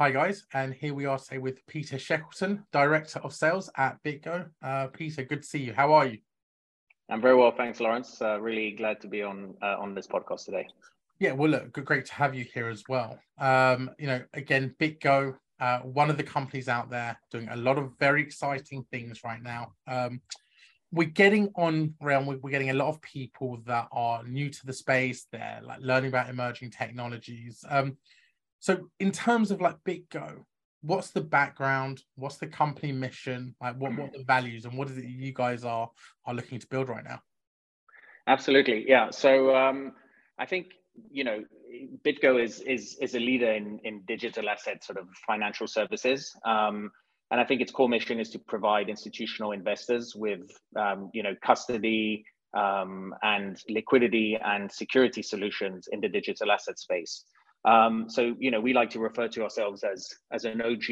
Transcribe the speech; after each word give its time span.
Hi, 0.00 0.12
guys. 0.12 0.44
And 0.54 0.74
here 0.74 0.94
we 0.94 1.06
are, 1.06 1.18
say, 1.18 1.38
with 1.38 1.66
Peter 1.66 1.96
Shekleton, 1.96 2.62
Director 2.70 3.18
of 3.24 3.34
Sales 3.34 3.68
at 3.76 4.00
BitGo. 4.04 4.48
Uh, 4.62 4.86
Peter, 4.86 5.24
good 5.24 5.42
to 5.42 5.48
see 5.48 5.58
you. 5.58 5.72
How 5.72 5.92
are 5.92 6.06
you? 6.06 6.18
I'm 7.10 7.20
very 7.20 7.34
well, 7.34 7.50
thanks, 7.50 7.80
Lawrence. 7.80 8.22
Uh, 8.22 8.40
really 8.40 8.70
glad 8.70 9.00
to 9.00 9.08
be 9.08 9.24
on 9.24 9.54
uh, 9.60 9.74
on 9.76 9.96
this 9.96 10.06
podcast 10.06 10.44
today. 10.44 10.68
Yeah, 11.18 11.32
well, 11.32 11.50
look, 11.50 11.72
great 11.72 12.04
to 12.04 12.14
have 12.14 12.32
you 12.32 12.46
here 12.54 12.68
as 12.68 12.84
well. 12.88 13.18
Um, 13.38 13.90
you 13.98 14.06
know, 14.06 14.22
again, 14.34 14.72
BitGo, 14.78 15.34
uh, 15.58 15.80
one 15.80 16.10
of 16.10 16.16
the 16.16 16.22
companies 16.22 16.68
out 16.68 16.90
there 16.90 17.18
doing 17.32 17.48
a 17.48 17.56
lot 17.56 17.76
of 17.76 17.90
very 17.98 18.22
exciting 18.22 18.86
things 18.92 19.24
right 19.24 19.42
now. 19.42 19.72
Um, 19.88 20.20
we're 20.92 21.08
getting 21.08 21.48
on 21.56 21.94
around 22.00 22.26
we're 22.26 22.50
getting 22.50 22.70
a 22.70 22.74
lot 22.74 22.88
of 22.88 23.02
people 23.02 23.58
that 23.66 23.88
are 23.90 24.22
new 24.22 24.48
to 24.48 24.64
the 24.64 24.72
space 24.72 25.26
they're 25.30 25.60
like 25.62 25.80
learning 25.82 26.08
about 26.08 26.30
emerging 26.30 26.70
technologies 26.70 27.62
um, 27.68 27.94
so 28.60 28.88
in 29.00 29.12
terms 29.12 29.50
of 29.50 29.60
like 29.60 29.76
BitGo, 29.84 30.44
what's 30.82 31.10
the 31.10 31.20
background? 31.20 32.02
What's 32.16 32.38
the 32.38 32.46
company 32.46 32.92
mission? 32.92 33.54
Like 33.60 33.76
what 33.76 33.96
what 33.96 34.12
the 34.12 34.24
values 34.24 34.64
and 34.64 34.76
what 34.76 34.90
is 34.90 34.98
it 34.98 35.04
you 35.04 35.32
guys 35.32 35.64
are 35.64 35.90
are 36.26 36.34
looking 36.34 36.58
to 36.58 36.66
build 36.68 36.88
right 36.88 37.04
now? 37.04 37.20
Absolutely, 38.26 38.84
yeah. 38.88 39.10
So 39.10 39.54
um, 39.54 39.92
I 40.38 40.46
think 40.46 40.66
you 41.10 41.24
know 41.24 41.44
BitGo 42.04 42.42
is 42.42 42.60
is 42.60 42.96
is 43.00 43.14
a 43.14 43.20
leader 43.20 43.52
in 43.52 43.80
in 43.84 44.02
digital 44.06 44.48
asset 44.48 44.84
sort 44.84 44.98
of 44.98 45.06
financial 45.26 45.66
services. 45.66 46.34
Um, 46.44 46.90
and 47.30 47.40
I 47.40 47.44
think 47.44 47.60
its 47.60 47.72
core 47.72 47.88
mission 47.88 48.20
is 48.20 48.30
to 48.30 48.38
provide 48.38 48.88
institutional 48.88 49.52
investors 49.52 50.14
with, 50.16 50.50
um, 50.76 51.10
you 51.12 51.22
know, 51.22 51.34
custody 51.44 52.24
um, 52.56 53.14
and 53.22 53.60
liquidity 53.68 54.38
and 54.42 54.72
security 54.72 55.22
solutions 55.22 55.88
in 55.92 56.00
the 56.00 56.08
digital 56.08 56.50
asset 56.50 56.78
space. 56.78 57.24
Um, 57.64 58.06
so 58.08 58.34
you 58.38 58.50
know, 58.50 58.60
we 58.60 58.72
like 58.72 58.90
to 58.90 59.00
refer 59.00 59.28
to 59.28 59.42
ourselves 59.42 59.84
as 59.84 60.08
as 60.32 60.44
an 60.44 60.62
OG 60.62 60.84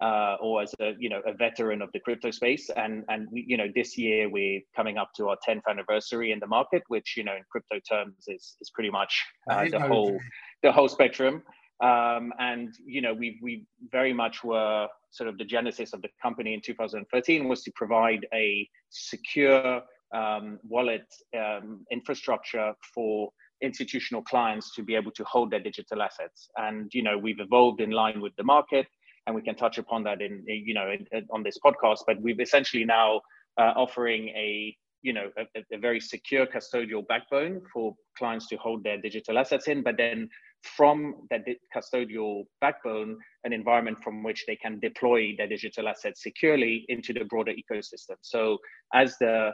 uh, 0.00 0.36
or 0.40 0.62
as 0.62 0.74
a 0.80 0.94
you 0.98 1.08
know 1.08 1.20
a 1.26 1.32
veteran 1.32 1.82
of 1.82 1.90
the 1.92 2.00
crypto 2.00 2.30
space. 2.30 2.70
And 2.74 3.04
and 3.08 3.28
we, 3.30 3.44
you 3.46 3.56
know, 3.56 3.68
this 3.74 3.96
year 3.96 4.28
we're 4.28 4.60
coming 4.74 4.98
up 4.98 5.10
to 5.16 5.28
our 5.28 5.36
10th 5.46 5.62
anniversary 5.68 6.32
in 6.32 6.40
the 6.40 6.46
market, 6.46 6.82
which 6.88 7.16
you 7.16 7.24
know 7.24 7.34
in 7.34 7.42
crypto 7.50 7.78
terms 7.88 8.24
is 8.28 8.56
is 8.60 8.70
pretty 8.70 8.90
much 8.90 9.24
uh, 9.50 9.68
the 9.68 9.80
whole 9.80 10.18
the 10.62 10.72
whole 10.72 10.88
spectrum. 10.88 11.42
Um, 11.82 12.32
and 12.38 12.74
you 12.84 13.00
know, 13.00 13.14
we 13.14 13.38
we 13.42 13.66
very 13.90 14.12
much 14.12 14.44
were 14.44 14.88
sort 15.10 15.28
of 15.28 15.38
the 15.38 15.44
genesis 15.44 15.92
of 15.92 16.02
the 16.02 16.08
company 16.22 16.54
in 16.54 16.60
2013 16.60 17.48
was 17.48 17.62
to 17.62 17.72
provide 17.74 18.26
a 18.34 18.68
secure 18.90 19.82
um, 20.14 20.58
wallet 20.62 21.06
um, 21.36 21.84
infrastructure 21.90 22.74
for 22.94 23.30
institutional 23.62 24.22
clients 24.22 24.74
to 24.74 24.82
be 24.82 24.94
able 24.94 25.10
to 25.12 25.24
hold 25.24 25.50
their 25.50 25.60
digital 25.60 26.02
assets. 26.02 26.48
And 26.56 26.90
you 26.92 27.02
know, 27.02 27.18
we've 27.18 27.40
evolved 27.40 27.80
in 27.80 27.90
line 27.90 28.20
with 28.20 28.34
the 28.36 28.44
market, 28.44 28.86
and 29.26 29.34
we 29.34 29.42
can 29.42 29.54
touch 29.54 29.78
upon 29.78 30.04
that 30.04 30.20
in 30.20 30.44
you 30.46 30.74
know 30.74 30.90
in, 30.90 31.06
in, 31.12 31.26
on 31.32 31.42
this 31.42 31.58
podcast. 31.64 32.00
But 32.06 32.20
we've 32.20 32.40
essentially 32.40 32.84
now 32.84 33.20
uh, 33.58 33.72
offering 33.76 34.28
a 34.28 34.76
you 35.02 35.12
know 35.12 35.30
a, 35.38 35.60
a, 35.74 35.78
very 35.78 36.00
secure 36.00 36.46
custodial 36.46 37.06
backbone 37.06 37.62
for 37.72 37.94
clients 38.18 38.48
to 38.48 38.56
hold 38.56 38.84
their 38.84 39.00
digital 39.00 39.38
assets 39.38 39.68
in, 39.68 39.82
but 39.82 39.96
then 39.96 40.28
from 40.62 41.14
that 41.30 41.42
custodial 41.74 42.44
backbone, 42.60 43.16
an 43.44 43.52
environment 43.52 43.96
from 44.04 44.22
which 44.22 44.44
they 44.46 44.56
can 44.56 44.78
deploy 44.80 45.34
their 45.36 45.48
digital 45.48 45.88
assets 45.88 46.22
securely 46.22 46.84
into 46.88 47.12
the 47.12 47.24
broader 47.24 47.52
ecosystem. 47.52 48.16
So 48.20 48.58
as 48.92 49.16
the 49.18 49.52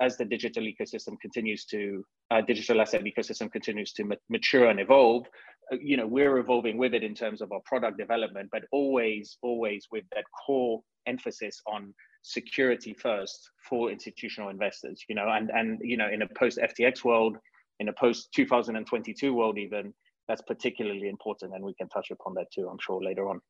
as 0.00 0.16
the 0.16 0.24
digital 0.24 0.62
ecosystem 0.64 1.18
continues 1.20 1.64
to 1.64 2.04
uh, 2.30 2.40
digital 2.40 2.80
asset 2.80 3.02
ecosystem 3.04 3.50
continues 3.50 3.92
to 3.92 4.04
mature 4.28 4.68
and 4.68 4.80
evolve 4.80 5.26
uh, 5.72 5.76
you 5.80 5.96
know 5.96 6.06
we're 6.06 6.38
evolving 6.38 6.76
with 6.76 6.94
it 6.94 7.02
in 7.02 7.14
terms 7.14 7.40
of 7.40 7.50
our 7.52 7.60
product 7.64 7.98
development 7.98 8.48
but 8.52 8.62
always 8.72 9.38
always 9.42 9.86
with 9.90 10.04
that 10.14 10.24
core 10.46 10.82
emphasis 11.06 11.60
on 11.66 11.94
security 12.22 12.92
first 12.92 13.50
for 13.68 13.90
institutional 13.90 14.50
investors 14.50 15.04
you 15.08 15.14
know 15.14 15.28
and 15.30 15.50
and 15.50 15.78
you 15.82 15.96
know 15.96 16.08
in 16.08 16.22
a 16.22 16.28
post 16.38 16.58
ftx 16.58 17.04
world 17.04 17.36
in 17.80 17.88
a 17.88 17.92
post 17.92 18.28
2022 18.34 19.32
world 19.32 19.58
even 19.58 19.94
that's 20.28 20.42
particularly 20.42 21.08
important 21.08 21.54
and 21.54 21.64
we 21.64 21.74
can 21.74 21.88
touch 21.88 22.10
upon 22.10 22.34
that 22.34 22.50
too 22.52 22.68
i'm 22.68 22.78
sure 22.80 23.02
later 23.02 23.28
on. 23.28 23.40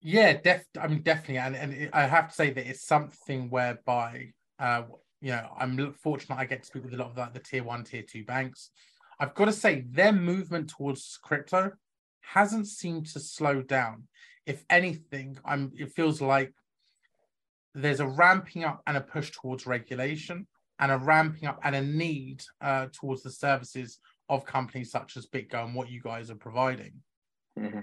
Yeah 0.00 0.34
def 0.34 0.64
i 0.80 0.88
mean 0.88 1.02
definitely 1.02 1.38
and, 1.38 1.54
and 1.54 1.90
i 1.92 2.06
have 2.06 2.28
to 2.28 2.34
say 2.34 2.50
that 2.50 2.66
it's 2.66 2.86
something 2.86 3.50
whereby 3.50 4.32
uh, 4.58 4.82
you 5.24 5.30
know, 5.30 5.48
I'm 5.58 5.94
fortunate 5.94 6.36
I 6.36 6.44
get 6.44 6.60
to 6.60 6.66
speak 6.66 6.84
with 6.84 6.92
a 6.92 6.98
lot 6.98 7.08
of 7.08 7.16
like 7.16 7.32
the 7.32 7.40
tier 7.40 7.64
one, 7.64 7.82
tier 7.82 8.02
two 8.02 8.24
banks. 8.24 8.68
I've 9.18 9.34
got 9.34 9.46
to 9.46 9.52
say, 9.52 9.86
their 9.88 10.12
movement 10.12 10.68
towards 10.68 11.18
crypto 11.22 11.72
hasn't 12.20 12.66
seemed 12.66 13.06
to 13.06 13.20
slow 13.20 13.62
down. 13.62 14.06
If 14.44 14.66
anything, 14.68 15.38
I'm 15.42 15.72
it 15.76 15.92
feels 15.92 16.20
like 16.20 16.52
there's 17.74 18.00
a 18.00 18.06
ramping 18.06 18.64
up 18.64 18.82
and 18.86 18.98
a 18.98 19.00
push 19.00 19.30
towards 19.30 19.66
regulation 19.66 20.46
and 20.78 20.92
a 20.92 20.98
ramping 20.98 21.48
up 21.48 21.58
and 21.64 21.74
a 21.74 21.80
need 21.80 22.42
uh, 22.60 22.88
towards 22.92 23.22
the 23.22 23.30
services 23.30 24.00
of 24.28 24.44
companies 24.44 24.90
such 24.90 25.16
as 25.16 25.26
BitGo 25.26 25.64
and 25.64 25.74
what 25.74 25.88
you 25.88 26.02
guys 26.02 26.30
are 26.30 26.34
providing. 26.34 26.92
Mm-hmm. 27.58 27.80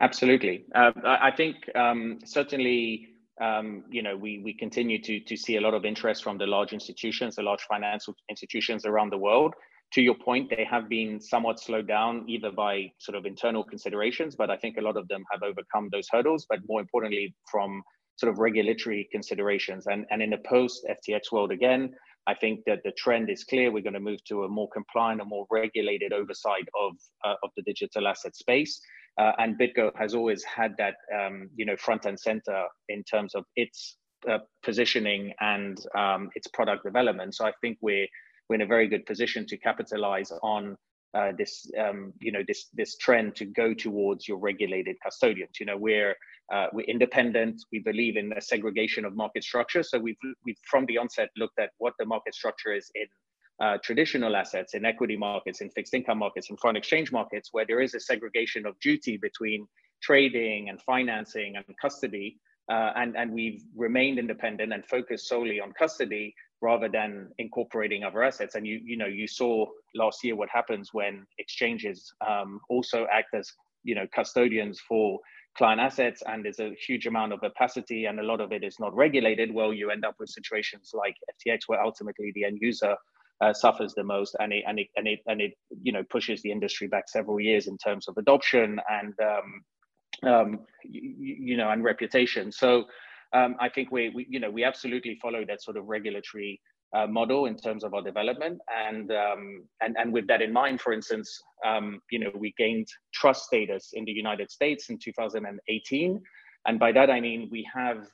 Absolutely. 0.00 0.64
Uh, 0.74 0.92
I 1.04 1.30
think 1.30 1.56
um, 1.76 2.20
certainly 2.24 3.13
um, 3.40 3.84
you 3.90 4.02
know, 4.02 4.16
we, 4.16 4.40
we 4.44 4.54
continue 4.54 5.00
to, 5.02 5.20
to 5.20 5.36
see 5.36 5.56
a 5.56 5.60
lot 5.60 5.74
of 5.74 5.84
interest 5.84 6.22
from 6.22 6.38
the 6.38 6.46
large 6.46 6.72
institutions, 6.72 7.36
the 7.36 7.42
large 7.42 7.62
financial 7.62 8.14
institutions 8.28 8.86
around 8.86 9.10
the 9.10 9.18
world. 9.18 9.54
To 9.94 10.02
your 10.02 10.14
point, 10.14 10.50
they 10.50 10.66
have 10.68 10.88
been 10.88 11.20
somewhat 11.20 11.60
slowed 11.60 11.86
down 11.86 12.24
either 12.28 12.50
by 12.50 12.92
sort 12.98 13.16
of 13.16 13.26
internal 13.26 13.64
considerations, 13.64 14.34
but 14.34 14.50
I 14.50 14.56
think 14.56 14.76
a 14.76 14.80
lot 14.80 14.96
of 14.96 15.06
them 15.08 15.24
have 15.30 15.42
overcome 15.42 15.88
those 15.92 16.08
hurdles, 16.10 16.46
but 16.48 16.60
more 16.68 16.80
importantly, 16.80 17.34
from 17.50 17.82
sort 18.16 18.32
of 18.32 18.38
regulatory 18.38 19.08
considerations. 19.10 19.86
And, 19.86 20.04
and 20.10 20.22
in 20.22 20.32
a 20.32 20.38
post 20.38 20.86
FTX 20.88 21.32
world, 21.32 21.52
again, 21.52 21.94
I 22.26 22.34
think 22.34 22.60
that 22.66 22.80
the 22.84 22.92
trend 22.92 23.28
is 23.30 23.44
clear. 23.44 23.70
We're 23.70 23.82
going 23.82 23.94
to 23.94 24.00
move 24.00 24.24
to 24.24 24.44
a 24.44 24.48
more 24.48 24.68
compliant, 24.72 25.20
a 25.20 25.24
more 25.24 25.46
regulated 25.50 26.12
oversight 26.12 26.68
of, 26.80 26.94
uh, 27.24 27.34
of 27.42 27.50
the 27.56 27.62
digital 27.62 28.08
asset 28.08 28.34
space. 28.34 28.80
Uh, 29.18 29.32
and 29.38 29.58
BitGo 29.58 29.92
has 29.96 30.14
always 30.14 30.42
had 30.44 30.74
that, 30.78 30.96
um, 31.14 31.48
you 31.54 31.64
know, 31.64 31.76
front 31.76 32.04
and 32.04 32.18
center 32.18 32.64
in 32.88 33.04
terms 33.04 33.34
of 33.34 33.44
its 33.54 33.96
uh, 34.28 34.38
positioning 34.62 35.32
and 35.40 35.78
um, 35.96 36.30
its 36.34 36.48
product 36.48 36.84
development. 36.84 37.34
So 37.34 37.46
I 37.46 37.52
think 37.60 37.78
we're 37.80 38.08
we're 38.48 38.56
in 38.56 38.62
a 38.62 38.66
very 38.66 38.88
good 38.88 39.06
position 39.06 39.46
to 39.46 39.56
capitalize 39.56 40.30
on 40.42 40.76
uh, 41.14 41.30
this, 41.38 41.70
um, 41.78 42.12
you 42.20 42.32
know, 42.32 42.42
this 42.46 42.68
this 42.74 42.96
trend 42.96 43.36
to 43.36 43.44
go 43.44 43.72
towards 43.72 44.26
your 44.26 44.38
regulated 44.38 44.96
custodians. 45.02 45.60
You 45.60 45.66
know, 45.66 45.76
we're 45.76 46.16
uh, 46.52 46.66
we're 46.72 46.86
independent. 46.86 47.62
We 47.72 47.78
believe 47.78 48.16
in 48.16 48.30
the 48.30 48.40
segregation 48.40 49.04
of 49.04 49.14
market 49.14 49.44
structure. 49.44 49.82
So 49.84 49.98
we've 49.98 50.16
we've 50.44 50.58
from 50.68 50.86
the 50.86 50.98
onset 50.98 51.30
looked 51.36 51.58
at 51.60 51.70
what 51.78 51.94
the 51.98 52.04
market 52.04 52.34
structure 52.34 52.72
is 52.72 52.90
in 52.96 53.06
uh, 53.60 53.78
traditional 53.82 54.36
assets 54.36 54.74
in 54.74 54.84
equity 54.84 55.16
markets, 55.16 55.60
in 55.60 55.70
fixed 55.70 55.94
income 55.94 56.18
markets, 56.18 56.50
in 56.50 56.56
foreign 56.56 56.76
exchange 56.76 57.12
markets, 57.12 57.50
where 57.52 57.64
there 57.66 57.80
is 57.80 57.94
a 57.94 58.00
segregation 58.00 58.66
of 58.66 58.78
duty 58.80 59.16
between 59.16 59.66
trading 60.02 60.68
and 60.68 60.80
financing 60.82 61.56
and 61.56 61.64
custody. 61.80 62.38
Uh, 62.70 62.92
and, 62.96 63.16
and 63.16 63.30
we've 63.30 63.62
remained 63.76 64.18
independent 64.18 64.72
and 64.72 64.84
focused 64.86 65.28
solely 65.28 65.60
on 65.60 65.72
custody 65.72 66.34
rather 66.62 66.88
than 66.88 67.30
incorporating 67.38 68.02
other 68.04 68.22
assets. 68.22 68.54
And 68.54 68.66
you, 68.66 68.80
you 68.82 68.96
know, 68.96 69.06
you 69.06 69.28
saw 69.28 69.66
last 69.94 70.24
year 70.24 70.34
what 70.34 70.48
happens 70.48 70.90
when 70.92 71.26
exchanges 71.38 72.12
um, 72.26 72.60
also 72.70 73.06
act 73.12 73.34
as, 73.34 73.52
you 73.82 73.94
know, 73.94 74.06
custodians 74.14 74.80
for 74.80 75.20
client 75.56 75.80
assets 75.80 76.22
and 76.26 76.44
there's 76.44 76.58
a 76.58 76.72
huge 76.86 77.06
amount 77.06 77.32
of 77.32 77.40
opacity 77.44 78.06
and 78.06 78.18
a 78.18 78.22
lot 78.22 78.40
of 78.40 78.50
it 78.50 78.64
is 78.64 78.80
not 78.80 78.94
regulated, 78.94 79.52
well, 79.52 79.72
you 79.72 79.90
end 79.90 80.04
up 80.04 80.16
with 80.18 80.30
situations 80.30 80.90
like 80.94 81.14
FTX 81.46 81.60
where 81.66 81.82
ultimately 81.82 82.32
the 82.34 82.44
end 82.44 82.58
user 82.60 82.96
uh, 83.40 83.52
suffers 83.52 83.94
the 83.94 84.04
most, 84.04 84.36
and 84.38 84.52
it 84.52 84.64
and 84.66 84.78
it 84.78 84.88
and 84.96 85.08
it 85.08 85.20
and 85.26 85.40
it 85.40 85.52
you 85.82 85.92
know 85.92 86.02
pushes 86.10 86.42
the 86.42 86.50
industry 86.50 86.86
back 86.86 87.08
several 87.08 87.40
years 87.40 87.66
in 87.66 87.76
terms 87.78 88.08
of 88.08 88.16
adoption 88.16 88.80
and 88.88 89.14
um, 89.20 90.30
um, 90.30 90.60
you, 90.84 91.36
you, 91.40 91.56
know 91.56 91.70
and 91.70 91.82
reputation. 91.84 92.52
So 92.52 92.84
um, 93.32 93.56
I 93.60 93.68
think 93.68 93.90
we, 93.90 94.10
we 94.10 94.26
you 94.28 94.40
know 94.40 94.50
we 94.50 94.64
absolutely 94.64 95.18
follow 95.20 95.44
that 95.48 95.62
sort 95.62 95.76
of 95.76 95.86
regulatory 95.86 96.60
uh, 96.94 97.06
model 97.06 97.46
in 97.46 97.56
terms 97.56 97.82
of 97.82 97.92
our 97.92 98.02
development, 98.02 98.60
and 98.86 99.10
um, 99.10 99.64
and 99.80 99.96
and 99.98 100.12
with 100.12 100.26
that 100.28 100.40
in 100.40 100.52
mind, 100.52 100.80
for 100.80 100.92
instance, 100.92 101.42
um, 101.66 102.00
you 102.10 102.18
know 102.18 102.30
we 102.34 102.54
gained 102.56 102.86
trust 103.12 103.44
status 103.44 103.90
in 103.94 104.04
the 104.04 104.12
United 104.12 104.50
States 104.50 104.90
in 104.90 104.98
2018, 104.98 106.20
and 106.66 106.78
by 106.78 106.92
that 106.92 107.10
I 107.10 107.20
mean 107.20 107.48
we 107.50 107.68
have 107.74 108.06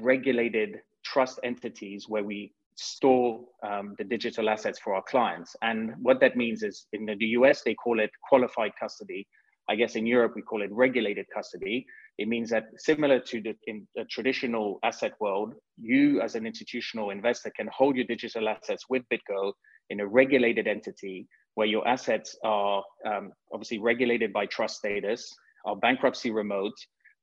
regulated 0.00 0.78
trust 1.04 1.38
entities 1.44 2.06
where 2.08 2.24
we 2.24 2.52
store 2.76 3.40
um, 3.66 3.94
the 3.98 4.04
digital 4.04 4.48
assets 4.48 4.78
for 4.78 4.94
our 4.94 5.02
clients. 5.02 5.54
And 5.62 5.92
what 6.02 6.20
that 6.20 6.36
means 6.36 6.62
is 6.62 6.86
in 6.92 7.06
the 7.06 7.26
US, 7.38 7.62
they 7.62 7.74
call 7.74 8.00
it 8.00 8.10
qualified 8.28 8.72
custody. 8.78 9.26
I 9.68 9.76
guess 9.76 9.96
in 9.96 10.06
Europe, 10.06 10.32
we 10.36 10.42
call 10.42 10.62
it 10.62 10.70
regulated 10.72 11.26
custody. 11.34 11.86
It 12.18 12.28
means 12.28 12.50
that 12.50 12.64
similar 12.76 13.18
to 13.20 13.40
the 13.40 13.54
the 13.94 14.04
traditional 14.10 14.78
asset 14.82 15.12
world, 15.20 15.54
you 15.80 16.20
as 16.20 16.34
an 16.34 16.46
institutional 16.46 17.10
investor 17.10 17.50
can 17.56 17.68
hold 17.68 17.96
your 17.96 18.04
digital 18.04 18.48
assets 18.48 18.84
with 18.90 19.02
BitGo 19.10 19.52
in 19.90 20.00
a 20.00 20.06
regulated 20.06 20.66
entity 20.66 21.26
where 21.54 21.66
your 21.66 21.86
assets 21.86 22.36
are 22.44 22.82
um, 23.06 23.32
obviously 23.52 23.78
regulated 23.78 24.32
by 24.32 24.44
trust 24.46 24.78
status, 24.78 25.32
are 25.64 25.76
bankruptcy 25.76 26.30
remote. 26.30 26.74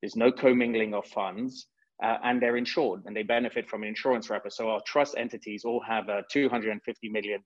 There's 0.02 0.16
no 0.16 0.32
commingling 0.32 0.94
of 0.94 1.06
funds, 1.06 1.68
uh, 2.04 2.18
and 2.24 2.42
they're 2.42 2.58
insured 2.58 3.02
and 3.06 3.16
they 3.16 3.24
benefit 3.24 3.70
from 3.70 3.84
an 3.84 3.90
insurance 3.90 4.30
wrapper. 4.30 4.50
So 4.50 4.70
our 4.70 4.82
trust 4.86 5.16
entities 5.18 5.64
all 5.66 5.82
have 5.88 6.10
a 6.10 6.24
$250 6.34 6.78
million 7.04 7.42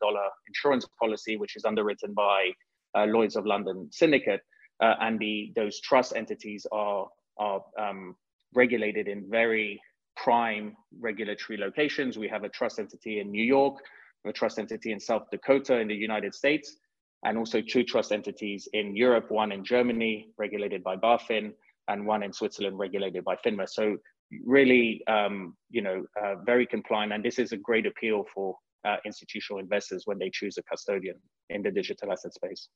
insurance 0.48 0.86
policy, 1.00 1.38
which 1.38 1.56
is 1.56 1.66
underwritten 1.66 2.14
by 2.14 2.52
uh, 2.96 3.06
Lloyd's 3.06 3.36
of 3.36 3.46
London 3.46 3.90
Syndicate, 3.92 4.42
uh, 4.82 4.96
and 5.02 5.20
the 5.20 5.52
those 5.56 5.80
trust 5.82 6.16
entities 6.16 6.66
are 6.72 7.08
are 7.38 7.62
um, 7.78 8.16
regulated 8.54 9.08
in 9.08 9.30
very 9.30 9.82
prime 10.16 10.76
regulatory 11.00 11.58
locations. 11.58 12.18
We 12.18 12.30
have 12.30 12.46
a 12.46 12.50
trust 12.50 12.80
entity 12.80 13.20
in 13.20 13.32
New 13.32 13.44
York, 13.44 13.80
a 14.26 14.32
trust 14.32 14.60
entity 14.60 14.94
in 14.94 15.00
South 15.00 15.24
Dakota 15.32 15.78
in 15.78 15.90
the 15.90 15.96
United 15.96 16.34
States, 16.34 16.78
and 17.26 17.38
also 17.38 17.62
two 17.62 17.84
trust 17.84 18.14
entities 18.14 18.68
in 18.72 18.96
Europe, 18.96 19.30
one 19.30 19.52
in 19.52 19.66
Germany, 19.66 20.30
regulated 20.38 20.84
by 20.84 20.96
BaFin, 20.96 21.52
and 21.90 22.06
one 22.06 22.24
in 22.24 22.32
Switzerland, 22.32 22.80
regulated 22.80 23.24
by 23.26 23.36
FINMA. 23.46 23.68
So 23.68 23.98
really, 24.44 25.06
um, 25.08 25.56
you 25.70 25.82
know, 25.82 26.06
uh, 26.22 26.36
very 26.46 26.66
compliant. 26.66 27.14
And 27.14 27.24
this 27.24 27.40
is 27.40 27.52
a 27.52 27.58
great 27.58 27.86
appeal 27.86 28.26
for 28.34 28.56
uh, 28.84 28.98
institutional 29.06 29.60
investors 29.60 30.04
when 30.06 30.20
they 30.20 30.30
choose 30.30 30.58
a 30.58 30.64
custodian 30.64 31.18
in 31.50 31.64
the 31.64 31.72
digital 31.72 32.12
asset 32.12 32.34
space 32.34 32.70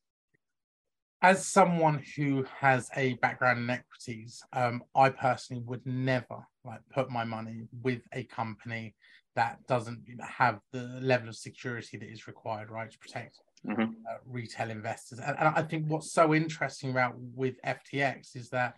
as 1.22 1.46
someone 1.46 2.01
who 2.16 2.46
has 2.60 2.90
a 2.96 3.13
background 3.16 3.60
in 3.60 3.69
equities, 3.69 4.42
um, 4.54 4.84
I 4.96 5.10
personally 5.10 5.62
would 5.66 5.86
never 5.86 6.48
like 6.63 6.80
put 6.94 7.10
my 7.10 7.25
money 7.25 7.68
with 7.81 8.02
a 8.13 8.24
company 8.24 8.95
that 9.36 9.60
doesn't 9.68 10.04
have 10.22 10.60
the 10.72 11.00
level 11.02 11.30
of 11.30 11.36
security 11.36 11.98
that 11.98 12.10
is 12.10 12.28
required, 12.28 12.72
right, 12.72 12.90
to 12.90 12.98
protect 12.98 13.40
mm-hmm. 13.68 13.81
uh, 13.81 14.18
retail 14.25 14.69
investors. 14.69 15.19
And, 15.19 15.38
and 15.38 15.50
I 15.56 15.62
think 15.62 15.88
what's 15.88 16.12
so 16.12 16.34
interesting 16.34 16.92
about 16.92 17.16
with 17.18 17.56
FTX 17.63 18.36
is 18.36 18.50
that 18.50 18.75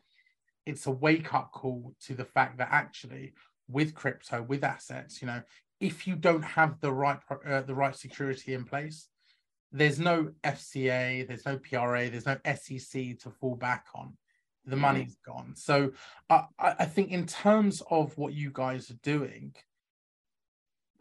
it's 0.66 0.88
a 0.88 0.92
wake 0.92 1.34
up 1.34 1.52
call 1.52 1.94
to 2.06 2.13
the 2.13 2.25
fact 2.25 2.58
that 2.58 2.69
actually 2.72 3.34
with 3.69 3.94
crypto, 3.94 4.42
with 4.42 4.63
assets, 4.63 5.22
you 5.22 5.28
know, 5.28 5.42
if 5.80 6.06
you 6.06 6.16
don't 6.16 6.44
have 6.44 6.80
the 6.80 6.92
right 6.92 7.18
uh, 7.46 7.62
the 7.62 7.74
right 7.74 7.96
security 7.96 8.54
in 8.54 8.66
place, 8.66 9.08
there's 9.72 10.00
no 10.00 10.31
FCA, 10.44 11.28
there's 11.28 11.46
no 11.46 11.58
PRA, 11.58 12.10
there's 12.10 12.25
no 12.25 12.38
SEC 12.46 13.19
to 13.19 13.31
fall 13.40 13.56
back 13.56 13.88
on. 13.96 14.16
The 14.66 14.75
money's 14.75 15.18
gone. 15.25 15.56
So 15.56 15.92
I, 16.30 16.46
I 16.60 16.86
think 16.86 17.10
in 17.10 17.25
terms 17.25 17.81
of 17.90 18.16
what 18.18 18.34
you 18.34 18.52
guys 18.54 18.92
are 18.92 19.00
doing, 19.02 19.56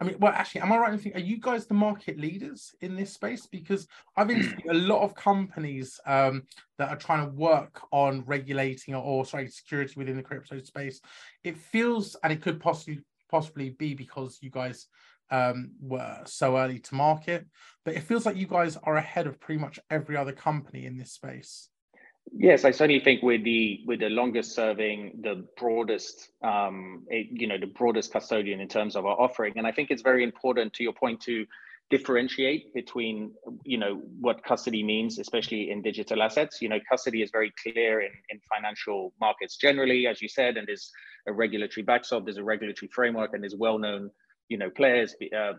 I 0.01 0.03
mean, 0.03 0.15
well, 0.19 0.33
actually, 0.33 0.61
am 0.61 0.73
I 0.73 0.79
right 0.79 0.93
in 0.93 0.97
thinking, 0.97 1.21
are 1.21 1.23
you 1.23 1.37
guys 1.37 1.67
the 1.67 1.75
market 1.75 2.19
leaders 2.19 2.73
in 2.81 2.95
this 2.95 3.13
space? 3.13 3.45
Because 3.45 3.87
I've 4.17 4.31
interviewed 4.31 4.71
a 4.71 4.73
lot 4.73 5.03
of 5.03 5.13
companies 5.13 5.99
um, 6.07 6.43
that 6.79 6.89
are 6.89 6.97
trying 6.97 7.23
to 7.23 7.31
work 7.31 7.81
on 7.91 8.23
regulating 8.25 8.95
or, 8.95 9.03
or, 9.03 9.25
sorry, 9.25 9.47
security 9.47 9.93
within 9.95 10.17
the 10.17 10.23
crypto 10.23 10.59
space. 10.63 11.01
It 11.43 11.55
feels, 11.55 12.15
and 12.23 12.33
it 12.33 12.41
could 12.41 12.59
possibly 12.59 13.03
possibly 13.29 13.69
be 13.69 13.93
because 13.93 14.39
you 14.41 14.49
guys 14.49 14.87
um, 15.29 15.71
were 15.79 16.19
so 16.25 16.57
early 16.57 16.79
to 16.79 16.95
market, 16.95 17.45
but 17.85 17.95
it 17.95 18.01
feels 18.01 18.25
like 18.25 18.35
you 18.35 18.47
guys 18.47 18.77
are 18.83 18.97
ahead 18.97 19.27
of 19.27 19.39
pretty 19.39 19.61
much 19.61 19.79
every 19.89 20.17
other 20.17 20.33
company 20.33 20.85
in 20.85 20.97
this 20.97 21.13
space. 21.13 21.69
Yes, 22.33 22.65
I 22.65 22.71
certainly 22.71 23.01
think 23.01 23.23
we're 23.23 23.41
the 23.41 23.81
we're 23.85 23.97
the 23.97 24.09
longest 24.09 24.55
serving, 24.55 25.19
the 25.21 25.45
broadest, 25.57 26.29
um, 26.43 27.05
you 27.09 27.47
know, 27.47 27.57
the 27.57 27.67
broadest 27.67 28.11
custodian 28.11 28.59
in 28.59 28.67
terms 28.67 28.95
of 28.95 29.05
our 29.05 29.19
offering, 29.19 29.53
and 29.57 29.67
I 29.67 29.71
think 29.71 29.91
it's 29.91 30.01
very 30.01 30.23
important 30.23 30.73
to 30.73 30.83
your 30.83 30.93
point 30.93 31.19
to 31.21 31.45
differentiate 31.91 32.73
between 32.73 33.33
you 33.65 33.77
know 33.77 34.01
what 34.19 34.41
custody 34.45 34.81
means 34.81 35.19
especially 35.19 35.69
in 35.69 35.81
digital 35.81 36.23
assets. 36.23 36.61
You 36.61 36.69
know 36.69 36.79
custody 36.89 37.21
is 37.21 37.29
very 37.31 37.53
clear 37.61 37.99
in, 37.99 38.11
in 38.29 38.39
financial 38.49 39.13
markets 39.19 39.57
generally 39.57 40.07
as 40.07 40.21
you 40.21 40.29
said 40.29 40.55
and 40.55 40.65
there's 40.65 40.89
a 41.27 41.33
regulatory 41.33 41.83
backstop 41.83 42.23
there's 42.23 42.37
a 42.37 42.43
regulatory 42.43 42.89
framework 42.95 43.33
and 43.33 43.43
there's 43.43 43.57
well-known 43.57 44.09
you 44.51 44.57
know 44.57 44.69
players 44.81 45.15
uh, 45.41 45.53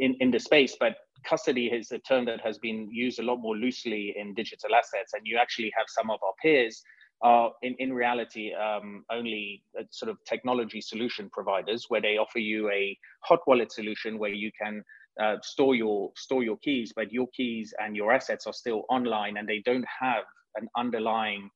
in 0.00 0.16
in 0.24 0.30
the 0.32 0.40
space 0.48 0.76
but 0.80 0.94
custody 1.32 1.66
is 1.78 1.92
a 1.92 2.00
term 2.00 2.24
that 2.24 2.40
has 2.40 2.58
been 2.58 2.88
used 2.90 3.18
a 3.20 3.22
lot 3.30 3.38
more 3.46 3.56
loosely 3.56 4.14
in 4.20 4.34
digital 4.34 4.74
assets 4.74 5.12
and 5.14 5.22
you 5.24 5.38
actually 5.44 5.72
have 5.78 5.86
some 5.88 6.10
of 6.10 6.18
our 6.26 6.34
peers 6.42 6.82
are 7.22 7.52
in, 7.62 7.74
in 7.78 7.92
reality 7.92 8.52
um, 8.54 9.04
only 9.12 9.62
sort 9.90 10.10
of 10.10 10.16
technology 10.28 10.80
solution 10.80 11.30
providers 11.30 11.86
where 11.88 12.00
they 12.00 12.16
offer 12.18 12.40
you 12.40 12.68
a 12.70 12.98
hot 13.20 13.40
wallet 13.46 13.70
solution 13.70 14.18
where 14.18 14.36
you 14.44 14.50
can 14.60 14.82
uh, 15.22 15.36
store 15.42 15.76
your 15.76 16.10
store 16.16 16.42
your 16.42 16.58
keys 16.66 16.92
but 16.96 17.12
your 17.12 17.28
keys 17.36 17.72
and 17.78 17.96
your 17.96 18.12
assets 18.12 18.44
are 18.48 18.56
still 18.62 18.82
online 18.90 19.36
and 19.36 19.48
they 19.48 19.62
don't 19.64 19.86
have 20.00 20.24
an 20.56 20.66
underlying 20.76 21.48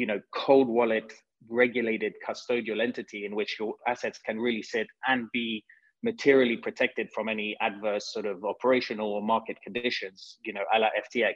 you 0.00 0.06
know 0.06 0.20
cold 0.34 0.68
wallet 0.68 1.10
regulated 1.48 2.14
custodial 2.26 2.82
entity 2.82 3.24
in 3.24 3.34
which 3.34 3.56
your 3.58 3.74
assets 3.86 4.18
can 4.24 4.38
really 4.38 4.62
sit 4.62 4.86
and 5.06 5.28
be 5.32 5.64
materially 6.02 6.56
protected 6.56 7.08
from 7.14 7.28
any 7.28 7.56
adverse 7.60 8.12
sort 8.12 8.26
of 8.26 8.44
operational 8.44 9.12
or 9.12 9.22
market 9.22 9.56
conditions, 9.62 10.38
you 10.44 10.52
know, 10.52 10.62
a 10.74 10.78
la 10.78 10.88
FTX. 10.88 11.34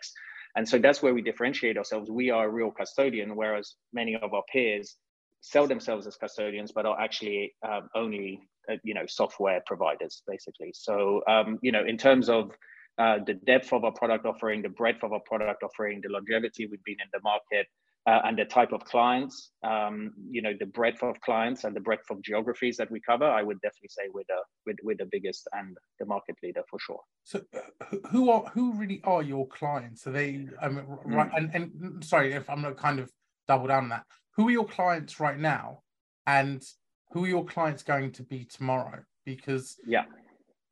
And 0.56 0.68
so 0.68 0.78
that's 0.78 1.02
where 1.02 1.14
we 1.14 1.22
differentiate 1.22 1.76
ourselves. 1.76 2.10
We 2.10 2.30
are 2.30 2.46
a 2.46 2.50
real 2.50 2.70
custodian, 2.70 3.36
whereas 3.36 3.74
many 3.92 4.16
of 4.16 4.32
our 4.32 4.42
peers 4.52 4.96
sell 5.40 5.66
themselves 5.66 6.06
as 6.06 6.16
custodians, 6.16 6.72
but 6.72 6.86
are 6.86 6.98
actually 6.98 7.54
um, 7.66 7.88
only, 7.94 8.40
uh, 8.70 8.76
you 8.82 8.94
know, 8.94 9.06
software 9.06 9.62
providers, 9.66 10.22
basically. 10.26 10.72
So, 10.74 11.22
um, 11.28 11.58
you 11.62 11.72
know, 11.72 11.84
in 11.86 11.98
terms 11.98 12.28
of 12.28 12.50
uh, 12.98 13.18
the 13.26 13.34
depth 13.34 13.72
of 13.72 13.84
our 13.84 13.92
product 13.92 14.24
offering, 14.24 14.62
the 14.62 14.70
breadth 14.70 15.04
of 15.04 15.12
our 15.12 15.20
product 15.26 15.62
offering, 15.62 16.00
the 16.02 16.08
longevity 16.08 16.66
we've 16.66 16.82
been 16.84 16.96
in 17.00 17.10
the 17.12 17.20
market, 17.22 17.66
uh, 18.06 18.20
and 18.24 18.38
the 18.38 18.44
type 18.44 18.72
of 18.72 18.84
clients, 18.84 19.50
um, 19.64 20.12
you 20.30 20.40
know, 20.40 20.52
the 20.58 20.66
breadth 20.66 21.02
of 21.02 21.20
clients 21.20 21.64
and 21.64 21.74
the 21.74 21.80
breadth 21.80 22.08
of 22.10 22.22
geographies 22.22 22.76
that 22.76 22.90
we 22.90 23.00
cover, 23.00 23.24
I 23.24 23.42
would 23.42 23.60
definitely 23.62 23.88
say 23.88 24.02
we're 24.12 24.22
the 24.28 24.42
with 24.64 24.76
with 24.82 24.98
the 24.98 25.08
biggest 25.10 25.48
and 25.52 25.76
the 25.98 26.06
market 26.06 26.36
leader 26.42 26.62
for 26.70 26.78
sure. 26.78 27.00
So, 27.24 27.40
uh, 27.54 27.96
who 28.10 28.30
are 28.30 28.44
who 28.54 28.74
really 28.74 29.00
are 29.02 29.22
your 29.22 29.48
clients? 29.48 30.06
Are 30.06 30.12
they 30.12 30.46
um, 30.62 30.84
right? 31.04 31.30
Mm. 31.32 31.36
And, 31.36 31.54
and 31.54 32.04
sorry 32.04 32.32
if 32.32 32.48
I'm 32.48 32.62
not 32.62 32.76
kind 32.76 33.00
of 33.00 33.10
double 33.48 33.66
down 33.66 33.84
on 33.84 33.88
that. 33.90 34.04
Who 34.36 34.48
are 34.48 34.52
your 34.52 34.66
clients 34.66 35.18
right 35.18 35.38
now, 35.38 35.80
and 36.26 36.62
who 37.10 37.24
are 37.24 37.28
your 37.28 37.44
clients 37.44 37.82
going 37.82 38.12
to 38.12 38.22
be 38.22 38.44
tomorrow? 38.44 39.02
Because 39.24 39.76
yeah, 39.84 40.04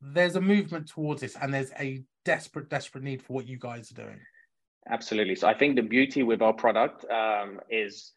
there's 0.01 0.37
a 0.37 0.41
movement 0.41 0.87
towards 0.87 1.19
this, 1.19 1.35
and 1.41 1.53
there's 1.53 1.71
a 1.79 2.03
desperate, 2.23 2.69
desperate 2.69 3.03
need 3.03 3.21
for 3.21 3.33
what 3.33 3.47
you 3.47 3.57
guys 3.57 3.91
are 3.91 3.95
doing. 3.95 4.19
Absolutely. 4.89 5.35
So 5.35 5.47
I 5.47 5.53
think 5.57 5.75
the 5.75 5.81
beauty 5.81 6.23
with 6.23 6.41
our 6.41 6.53
product 6.53 7.05
um, 7.09 7.59
is 7.69 8.13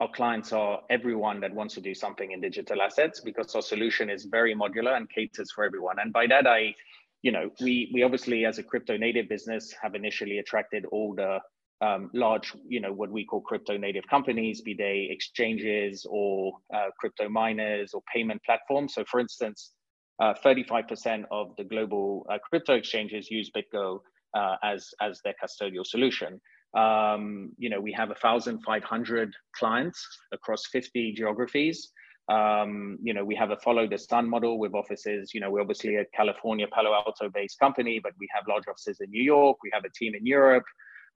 our 0.00 0.08
clients 0.10 0.52
are 0.52 0.80
everyone 0.90 1.40
that 1.40 1.54
wants 1.54 1.74
to 1.74 1.80
do 1.80 1.94
something 1.94 2.32
in 2.32 2.40
digital 2.40 2.82
assets 2.82 3.20
because 3.20 3.54
our 3.54 3.62
solution 3.62 4.10
is 4.10 4.24
very 4.24 4.54
modular 4.54 4.96
and 4.96 5.08
caters 5.10 5.50
for 5.52 5.64
everyone. 5.64 5.98
And 6.00 6.12
by 6.12 6.26
that, 6.28 6.46
I, 6.46 6.74
you 7.22 7.32
know, 7.32 7.50
we 7.60 7.90
we 7.92 8.02
obviously 8.02 8.44
as 8.44 8.58
a 8.58 8.62
crypto 8.62 8.96
native 8.96 9.28
business 9.28 9.74
have 9.80 9.94
initially 9.94 10.38
attracted 10.38 10.84
all 10.86 11.14
the 11.14 11.40
um, 11.80 12.10
large, 12.12 12.54
you 12.66 12.80
know, 12.80 12.92
what 12.92 13.10
we 13.10 13.24
call 13.24 13.40
crypto 13.40 13.76
native 13.76 14.04
companies, 14.08 14.60
be 14.60 14.74
they 14.74 15.08
exchanges 15.10 16.06
or 16.08 16.52
uh, 16.74 16.88
crypto 16.98 17.28
miners 17.28 17.94
or 17.94 18.02
payment 18.12 18.42
platforms. 18.44 18.94
So, 18.94 19.04
for 19.04 19.20
instance, 19.20 19.72
uh, 20.20 20.34
35% 20.44 21.24
of 21.30 21.54
the 21.56 21.64
global 21.64 22.26
uh, 22.30 22.38
crypto 22.48 22.74
exchanges 22.74 23.30
use 23.30 23.50
BitGo 23.56 24.00
uh, 24.34 24.56
as 24.62 24.90
as 25.00 25.20
their 25.24 25.34
custodial 25.42 25.86
solution. 25.86 26.40
Um, 26.76 27.52
you 27.56 27.70
know, 27.70 27.80
we 27.80 27.92
have 27.92 28.08
1,500 28.08 29.34
clients 29.56 30.06
across 30.32 30.66
50 30.66 31.12
geographies. 31.12 31.90
Um, 32.28 32.98
you 33.00 33.14
know, 33.14 33.24
we 33.24 33.34
have 33.36 33.50
a 33.50 33.56
follow 33.56 33.88
the 33.88 33.96
sun 33.96 34.28
model 34.28 34.58
with 34.58 34.74
offices. 34.74 35.32
You 35.32 35.40
know, 35.40 35.50
we're 35.50 35.62
obviously 35.62 35.96
a 35.96 36.04
California, 36.14 36.66
Palo 36.70 36.92
Alto 36.92 37.30
based 37.30 37.58
company, 37.58 38.00
but 38.02 38.12
we 38.20 38.28
have 38.34 38.44
large 38.46 38.64
offices 38.68 38.98
in 39.00 39.10
New 39.10 39.22
York. 39.22 39.56
We 39.62 39.70
have 39.72 39.84
a 39.84 39.90
team 39.90 40.14
in 40.14 40.26
Europe, 40.26 40.64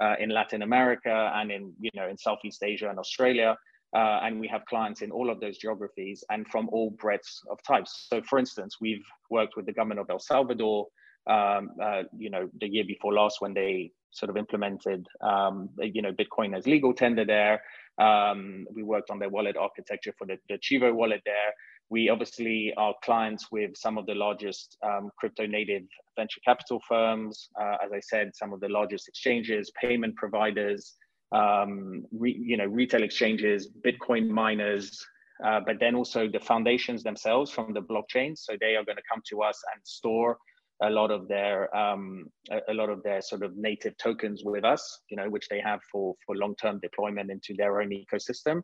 uh, 0.01 0.15
in 0.19 0.31
Latin 0.31 0.63
America, 0.63 1.31
and 1.35 1.53
in 1.53 1.75
you 1.81 1.91
know 1.95 2.09
in 2.09 2.17
Southeast 2.17 2.63
Asia 2.63 2.89
and 2.89 2.99
Australia. 2.99 3.57
Uh, 3.95 4.21
and 4.23 4.41
we 4.41 4.49
have 4.49 4.65
clients 4.65 5.03
in 5.03 5.11
all 5.11 5.29
of 5.29 5.39
those 5.39 5.59
geographies 5.59 6.25
and 6.31 6.49
from 6.49 6.67
all 6.71 6.91
breadths 6.99 7.43
of 7.51 7.63
types. 7.63 8.07
So, 8.09 8.23
for 8.23 8.39
instance, 8.39 8.79
we've 8.81 9.05
worked 9.29 9.55
with 9.55 9.67
the 9.67 9.73
government 9.73 10.01
of 10.01 10.09
El 10.09 10.19
Salvador, 10.19 10.87
um, 11.27 11.71
uh, 11.83 12.03
you 12.17 12.31
know, 12.31 12.49
the 12.61 12.69
year 12.69 12.85
before 12.87 13.13
last 13.13 13.41
when 13.41 13.55
they 13.55 13.93
sort 14.11 14.31
of 14.31 14.37
implemented, 14.37 15.07
um, 15.23 15.71
you 15.79 16.03
know, 16.03 16.13
Bitcoin 16.13 16.57
as 16.57 16.67
legal 16.67 16.93
tender 16.93 17.25
there. 17.25 17.63
Um, 17.99 18.67
we 18.75 18.83
worked 18.83 19.11
on 19.11 19.19
their 19.19 19.29
wallet 19.29 19.57
architecture 19.57 20.15
for 20.19 20.27
the, 20.27 20.39
the 20.49 20.59
Chivo 20.59 20.93
wallet 20.95 21.23
there. 21.25 21.53
We 21.91 22.09
obviously 22.09 22.73
are 22.77 22.95
clients 23.05 23.51
with 23.51 23.77
some 23.77 23.99
of 23.99 24.07
the 24.07 24.15
largest 24.15 24.77
um, 24.83 25.11
crypto 25.19 25.47
native 25.47 25.83
venture 26.17 26.41
capital 26.45 26.81
firms. 26.89 27.49
Uh, 27.61 27.77
as 27.85 27.93
I 27.93 28.01
said, 28.01 28.35
some 28.35 28.53
of 28.53 28.61
the 28.61 28.69
largest 28.69 29.09
exchanges, 29.09 29.71
payment 29.81 30.17
providers, 30.17 30.97
um, 31.33 32.05
re, 32.13 32.39
you 32.39 32.57
know, 32.57 32.67
retail 32.67 33.03
exchanges, 33.03 33.69
Bitcoin 33.85 34.29
miners, 34.29 35.05
uh, 35.45 35.61
but 35.67 35.77
then 35.81 35.95
also 35.95 36.29
the 36.29 36.41
foundations 36.41 37.03
themselves 37.03 37.51
from 37.51 37.73
the 37.73 37.81
blockchain. 37.81 38.37
So 38.39 38.55
they 38.61 38.77
are 38.77 38.85
going 38.85 38.97
to 38.97 39.03
come 39.11 39.23
to 39.31 39.43
us 39.43 39.61
and 39.75 39.81
store 39.85 40.39
a 40.83 40.91
lot 40.91 41.11
of 41.11 41.29
their 41.29 41.75
um, 41.77 42.27
a, 42.69 42.75
lot 42.75 42.91
of 42.91 43.03
their 43.03 43.23
sort 43.23 43.43
of 43.43 43.57
native 43.57 43.97
tokens 43.99 44.43
with 44.45 44.65
us, 44.65 45.01
you 45.11 45.17
know, 45.17 45.29
which 45.31 45.49
they 45.49 45.61
have 45.61 45.81
for 45.91 46.15
for 46.27 46.37
long 46.37 46.55
term 46.57 46.81
deployment 46.81 47.31
into 47.31 47.55
their 47.57 47.81
own 47.81 47.91
ecosystem. 47.91 48.63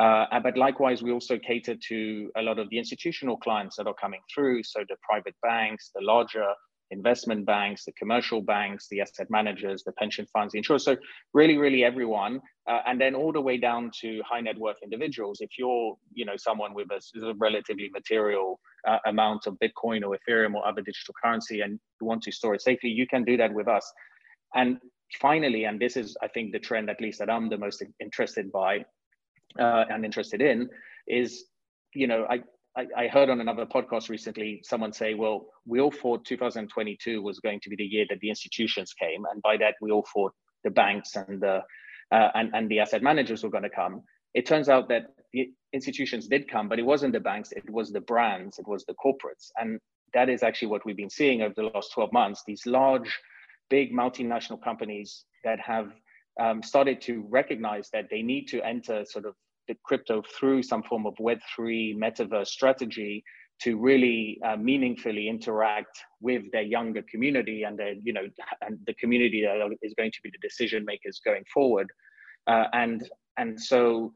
Uh, 0.00 0.40
but 0.42 0.56
likewise, 0.56 1.02
we 1.02 1.12
also 1.12 1.38
cater 1.38 1.76
to 1.88 2.30
a 2.36 2.42
lot 2.42 2.58
of 2.58 2.70
the 2.70 2.78
institutional 2.78 3.36
clients 3.36 3.76
that 3.76 3.86
are 3.86 3.94
coming 4.00 4.20
through. 4.32 4.62
So 4.62 4.80
the 4.88 4.96
private 5.08 5.34
banks, 5.42 5.90
the 5.94 6.02
larger 6.02 6.46
investment 6.90 7.46
banks, 7.46 7.84
the 7.84 7.92
commercial 7.92 8.40
banks, 8.40 8.88
the 8.88 9.00
asset 9.00 9.28
managers, 9.30 9.82
the 9.84 9.92
pension 9.92 10.26
funds, 10.32 10.52
the 10.52 10.58
insurers. 10.58 10.84
So 10.84 10.96
really, 11.32 11.56
really 11.56 11.84
everyone, 11.84 12.40
uh, 12.68 12.80
and 12.86 13.00
then 13.00 13.14
all 13.14 13.32
the 13.32 13.40
way 13.40 13.56
down 13.58 13.90
to 14.00 14.20
high 14.28 14.40
net 14.40 14.58
worth 14.58 14.76
individuals. 14.82 15.40
If 15.40 15.50
you're, 15.58 15.96
you 16.12 16.24
know, 16.24 16.36
someone 16.36 16.74
with 16.74 16.88
a, 16.90 17.00
a 17.26 17.34
relatively 17.34 17.88
material 17.92 18.60
uh, 18.86 18.98
amount 19.06 19.46
of 19.46 19.58
Bitcoin 19.58 20.02
or 20.04 20.16
Ethereum 20.18 20.54
or 20.54 20.66
other 20.66 20.82
digital 20.82 21.14
currency, 21.22 21.60
and 21.60 21.78
you 22.00 22.06
want 22.06 22.22
to 22.22 22.32
store 22.32 22.54
it 22.54 22.62
safely, 22.62 22.90
you 22.90 23.06
can 23.06 23.24
do 23.24 23.36
that 23.36 23.52
with 23.52 23.68
us. 23.68 23.90
And 24.54 24.78
finally, 25.20 25.64
and 25.64 25.80
this 25.80 25.96
is, 25.96 26.16
I 26.22 26.28
think, 26.28 26.52
the 26.52 26.58
trend 26.58 26.90
at 26.90 27.00
least 27.00 27.18
that 27.20 27.30
I'm 27.30 27.48
the 27.48 27.58
most 27.58 27.82
interested 28.00 28.50
by 28.50 28.84
uh, 29.58 29.84
and 29.90 30.04
interested 30.04 30.40
in, 30.40 30.68
is, 31.06 31.44
you 31.94 32.06
know, 32.06 32.26
I 32.28 32.42
I, 32.76 33.08
heard 33.08 33.30
on 33.30 33.40
another 33.40 33.66
podcast 33.66 34.08
recently 34.08 34.60
someone 34.64 34.92
say, 34.92 35.14
well, 35.14 35.46
we 35.66 35.80
all 35.80 35.90
thought 35.90 36.24
2022 36.24 37.20
was 37.20 37.40
going 37.40 37.60
to 37.60 37.68
be 37.68 37.76
the 37.76 37.84
year 37.84 38.06
that 38.08 38.20
the 38.20 38.28
institutions 38.28 38.94
came. 38.94 39.24
And 39.30 39.42
by 39.42 39.56
that, 39.56 39.74
we 39.80 39.90
all 39.90 40.06
thought 40.14 40.32
the 40.62 40.70
banks 40.70 41.16
and 41.16 41.40
the, 41.40 41.62
uh, 42.12 42.28
and, 42.34 42.50
and 42.54 42.68
the 42.68 42.80
asset 42.80 43.02
managers 43.02 43.42
were 43.42 43.50
going 43.50 43.64
to 43.64 43.70
come. 43.70 44.02
It 44.34 44.46
turns 44.46 44.68
out 44.68 44.88
that 44.88 45.06
the 45.32 45.50
institutions 45.72 46.28
did 46.28 46.48
come, 46.48 46.68
but 46.68 46.78
it 46.78 46.86
wasn't 46.86 47.12
the 47.12 47.20
banks, 47.20 47.52
it 47.52 47.68
was 47.68 47.90
the 47.90 48.00
brands, 48.00 48.58
it 48.58 48.68
was 48.68 48.84
the 48.84 48.94
corporates. 48.94 49.50
And 49.56 49.80
that 50.14 50.28
is 50.28 50.42
actually 50.42 50.68
what 50.68 50.84
we've 50.84 50.96
been 50.96 51.10
seeing 51.10 51.42
over 51.42 51.54
the 51.56 51.70
last 51.74 51.92
12 51.92 52.12
months. 52.12 52.42
These 52.46 52.66
large, 52.66 53.18
big 53.68 53.92
multinational 53.92 54.62
companies 54.62 55.24
that 55.44 55.58
have 55.60 55.92
um, 56.40 56.62
started 56.62 57.00
to 57.02 57.24
recognize 57.28 57.90
that 57.92 58.08
they 58.10 58.22
need 58.22 58.46
to 58.48 58.62
enter 58.62 59.04
sort 59.04 59.26
of 59.26 59.34
the 59.68 59.76
crypto 59.84 60.22
through 60.38 60.62
some 60.62 60.82
form 60.82 61.06
of 61.06 61.14
Web3 61.16 61.96
metaverse 61.96 62.48
strategy 62.48 63.24
to 63.62 63.76
really 63.76 64.40
uh, 64.44 64.56
meaningfully 64.56 65.28
interact 65.28 65.98
with 66.20 66.50
their 66.50 66.62
younger 66.62 67.02
community 67.10 67.62
and 67.64 67.78
their, 67.78 67.92
you 67.92 68.12
know, 68.12 68.26
and 68.62 68.78
the 68.86 68.94
community 68.94 69.42
that 69.42 69.76
is 69.82 69.94
going 69.94 70.10
to 70.10 70.18
be 70.24 70.30
the 70.30 70.38
decision 70.38 70.84
makers 70.84 71.20
going 71.24 71.44
forward. 71.52 71.88
Uh, 72.46 72.64
and, 72.72 73.08
and 73.36 73.60
so 73.60 74.12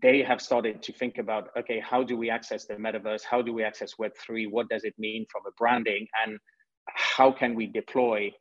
they 0.00 0.22
have 0.22 0.40
started 0.40 0.82
to 0.82 0.92
think 0.92 1.18
about, 1.18 1.48
okay, 1.58 1.80
how 1.80 2.02
do 2.02 2.16
we 2.16 2.30
access 2.30 2.66
the 2.66 2.74
metaverse? 2.74 3.22
How 3.24 3.42
do 3.42 3.52
we 3.52 3.64
access 3.64 3.94
Web3? 4.00 4.50
What 4.50 4.68
does 4.68 4.84
it 4.84 4.94
mean 4.96 5.26
from 5.30 5.42
a 5.46 5.50
branding? 5.58 6.06
And 6.24 6.38
how 6.86 7.32
can 7.32 7.54
we 7.54 7.66
deploy 7.66 8.32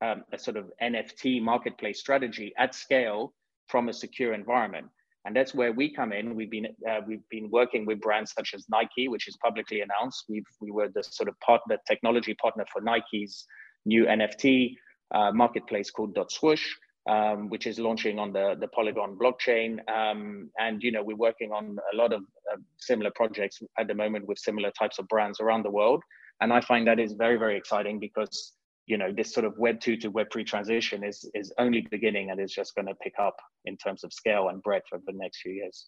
um, 0.00 0.24
a 0.32 0.38
sort 0.38 0.56
of 0.56 0.70
NFT 0.82 1.42
marketplace 1.42 2.00
strategy 2.00 2.52
at 2.58 2.74
scale 2.74 3.34
from 3.68 3.88
a 3.88 3.92
secure 3.92 4.32
environment? 4.32 4.86
And 5.28 5.36
that's 5.36 5.54
where 5.54 5.74
we 5.74 5.92
come 5.92 6.10
in. 6.14 6.34
We've 6.34 6.50
been 6.50 6.68
uh, 6.88 7.00
we've 7.06 7.28
been 7.30 7.50
working 7.50 7.84
with 7.84 8.00
brands 8.00 8.32
such 8.32 8.54
as 8.54 8.64
Nike, 8.70 9.08
which 9.08 9.28
is 9.28 9.36
publicly 9.44 9.82
announced. 9.82 10.24
We 10.26 10.42
we 10.62 10.70
were 10.70 10.88
the 10.88 11.02
sort 11.02 11.28
of 11.28 11.38
partner, 11.40 11.76
technology 11.86 12.32
partner 12.32 12.64
for 12.72 12.80
Nike's 12.80 13.44
new 13.84 14.06
NFT 14.06 14.74
uh, 15.14 15.30
marketplace 15.32 15.90
called 15.90 16.16
Swoosh, 16.30 16.66
um, 17.10 17.50
which 17.50 17.66
is 17.66 17.78
launching 17.78 18.18
on 18.18 18.32
the 18.32 18.56
the 18.58 18.68
Polygon 18.68 19.18
blockchain. 19.18 19.86
Um, 19.86 20.48
and 20.58 20.82
you 20.82 20.92
know 20.92 21.02
we're 21.02 21.24
working 21.28 21.52
on 21.52 21.76
a 21.92 21.94
lot 21.94 22.14
of 22.14 22.22
uh, 22.50 22.56
similar 22.78 23.10
projects 23.14 23.60
at 23.78 23.86
the 23.86 23.94
moment 23.94 24.26
with 24.26 24.38
similar 24.38 24.70
types 24.70 24.98
of 24.98 25.06
brands 25.08 25.40
around 25.40 25.62
the 25.62 25.70
world. 25.70 26.02
And 26.40 26.54
I 26.54 26.62
find 26.62 26.86
that 26.86 26.98
is 26.98 27.12
very 27.12 27.36
very 27.36 27.58
exciting 27.58 28.00
because 28.00 28.54
you 28.88 28.96
know 28.96 29.12
this 29.12 29.32
sort 29.32 29.46
of 29.46 29.56
web 29.58 29.80
2 29.80 29.96
to 29.98 30.08
web 30.08 30.28
3 30.32 30.44
transition 30.44 31.04
is 31.04 31.28
is 31.34 31.52
only 31.58 31.82
beginning 31.90 32.30
and 32.30 32.40
is 32.40 32.52
just 32.52 32.74
going 32.74 32.86
to 32.86 32.94
pick 32.94 33.14
up 33.20 33.36
in 33.64 33.76
terms 33.76 34.02
of 34.02 34.12
scale 34.12 34.48
and 34.48 34.62
breadth 34.62 34.86
over 34.92 35.02
the 35.06 35.12
next 35.12 35.40
few 35.40 35.52
years 35.52 35.86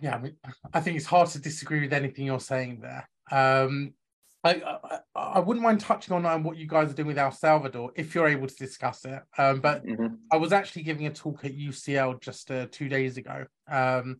yeah 0.00 0.16
I, 0.16 0.18
mean, 0.18 0.36
I 0.72 0.80
think 0.80 0.96
it's 0.96 1.06
hard 1.06 1.28
to 1.30 1.40
disagree 1.40 1.80
with 1.80 1.92
anything 1.92 2.26
you're 2.26 2.40
saying 2.40 2.80
there 2.80 3.08
um, 3.30 3.94
I, 4.44 4.60
I, 4.82 4.98
I 5.14 5.38
wouldn't 5.38 5.62
mind 5.62 5.80
touching 5.80 6.14
on, 6.14 6.26
on 6.26 6.42
what 6.42 6.56
you 6.56 6.66
guys 6.66 6.90
are 6.90 6.94
doing 6.94 7.08
with 7.08 7.18
El 7.18 7.30
Salvador 7.30 7.92
if 7.94 8.14
you're 8.14 8.26
able 8.26 8.48
to 8.48 8.54
discuss 8.56 9.04
it. 9.04 9.22
Um, 9.38 9.60
but 9.60 9.86
mm-hmm. 9.86 10.14
I 10.32 10.36
was 10.36 10.52
actually 10.52 10.82
giving 10.82 11.06
a 11.06 11.12
talk 11.12 11.44
at 11.44 11.56
UCL 11.56 12.20
just 12.20 12.50
uh, 12.50 12.66
two 12.70 12.88
days 12.88 13.18
ago. 13.18 13.46
Um, 13.70 14.18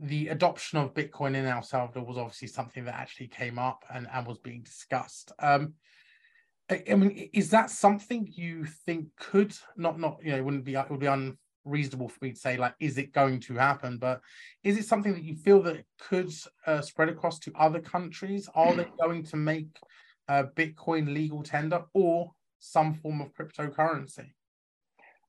the 0.00 0.28
adoption 0.28 0.78
of 0.78 0.94
Bitcoin 0.94 1.34
in 1.34 1.44
El 1.44 1.62
Salvador 1.62 2.04
was 2.04 2.16
obviously 2.16 2.48
something 2.48 2.84
that 2.86 2.94
actually 2.94 3.28
came 3.28 3.58
up 3.58 3.84
and, 3.92 4.08
and 4.10 4.26
was 4.26 4.38
being 4.38 4.62
discussed. 4.62 5.32
Um, 5.38 5.74
I 6.70 6.94
mean, 6.94 7.30
is 7.32 7.50
that 7.50 7.70
something 7.70 8.28
you 8.30 8.64
think 8.64 9.08
could 9.16 9.54
not 9.76 9.98
not 9.98 10.18
you 10.22 10.32
know 10.32 10.38
it 10.38 10.44
wouldn't 10.44 10.64
be 10.64 10.74
it 10.74 10.90
would 10.90 11.00
be 11.00 11.06
unreasonable 11.06 12.08
for 12.08 12.18
me 12.22 12.32
to 12.32 12.38
say 12.38 12.56
like 12.58 12.74
is 12.78 12.98
it 12.98 13.12
going 13.12 13.40
to 13.40 13.54
happen, 13.54 13.96
but 13.98 14.20
is 14.64 14.76
it 14.76 14.84
something 14.84 15.14
that 15.14 15.22
you 15.22 15.34
feel 15.34 15.62
that 15.62 15.84
could 15.98 16.32
uh, 16.66 16.82
spread 16.82 17.08
across 17.08 17.38
to 17.40 17.52
other 17.58 17.80
countries? 17.80 18.48
Are 18.54 18.74
they 18.74 18.86
going 19.00 19.24
to 19.24 19.36
make 19.36 19.78
uh, 20.28 20.44
Bitcoin 20.54 21.14
legal 21.14 21.42
tender 21.42 21.84
or 21.94 22.32
some 22.58 22.92
form 22.94 23.22
of 23.22 23.32
cryptocurrency? 23.32 24.32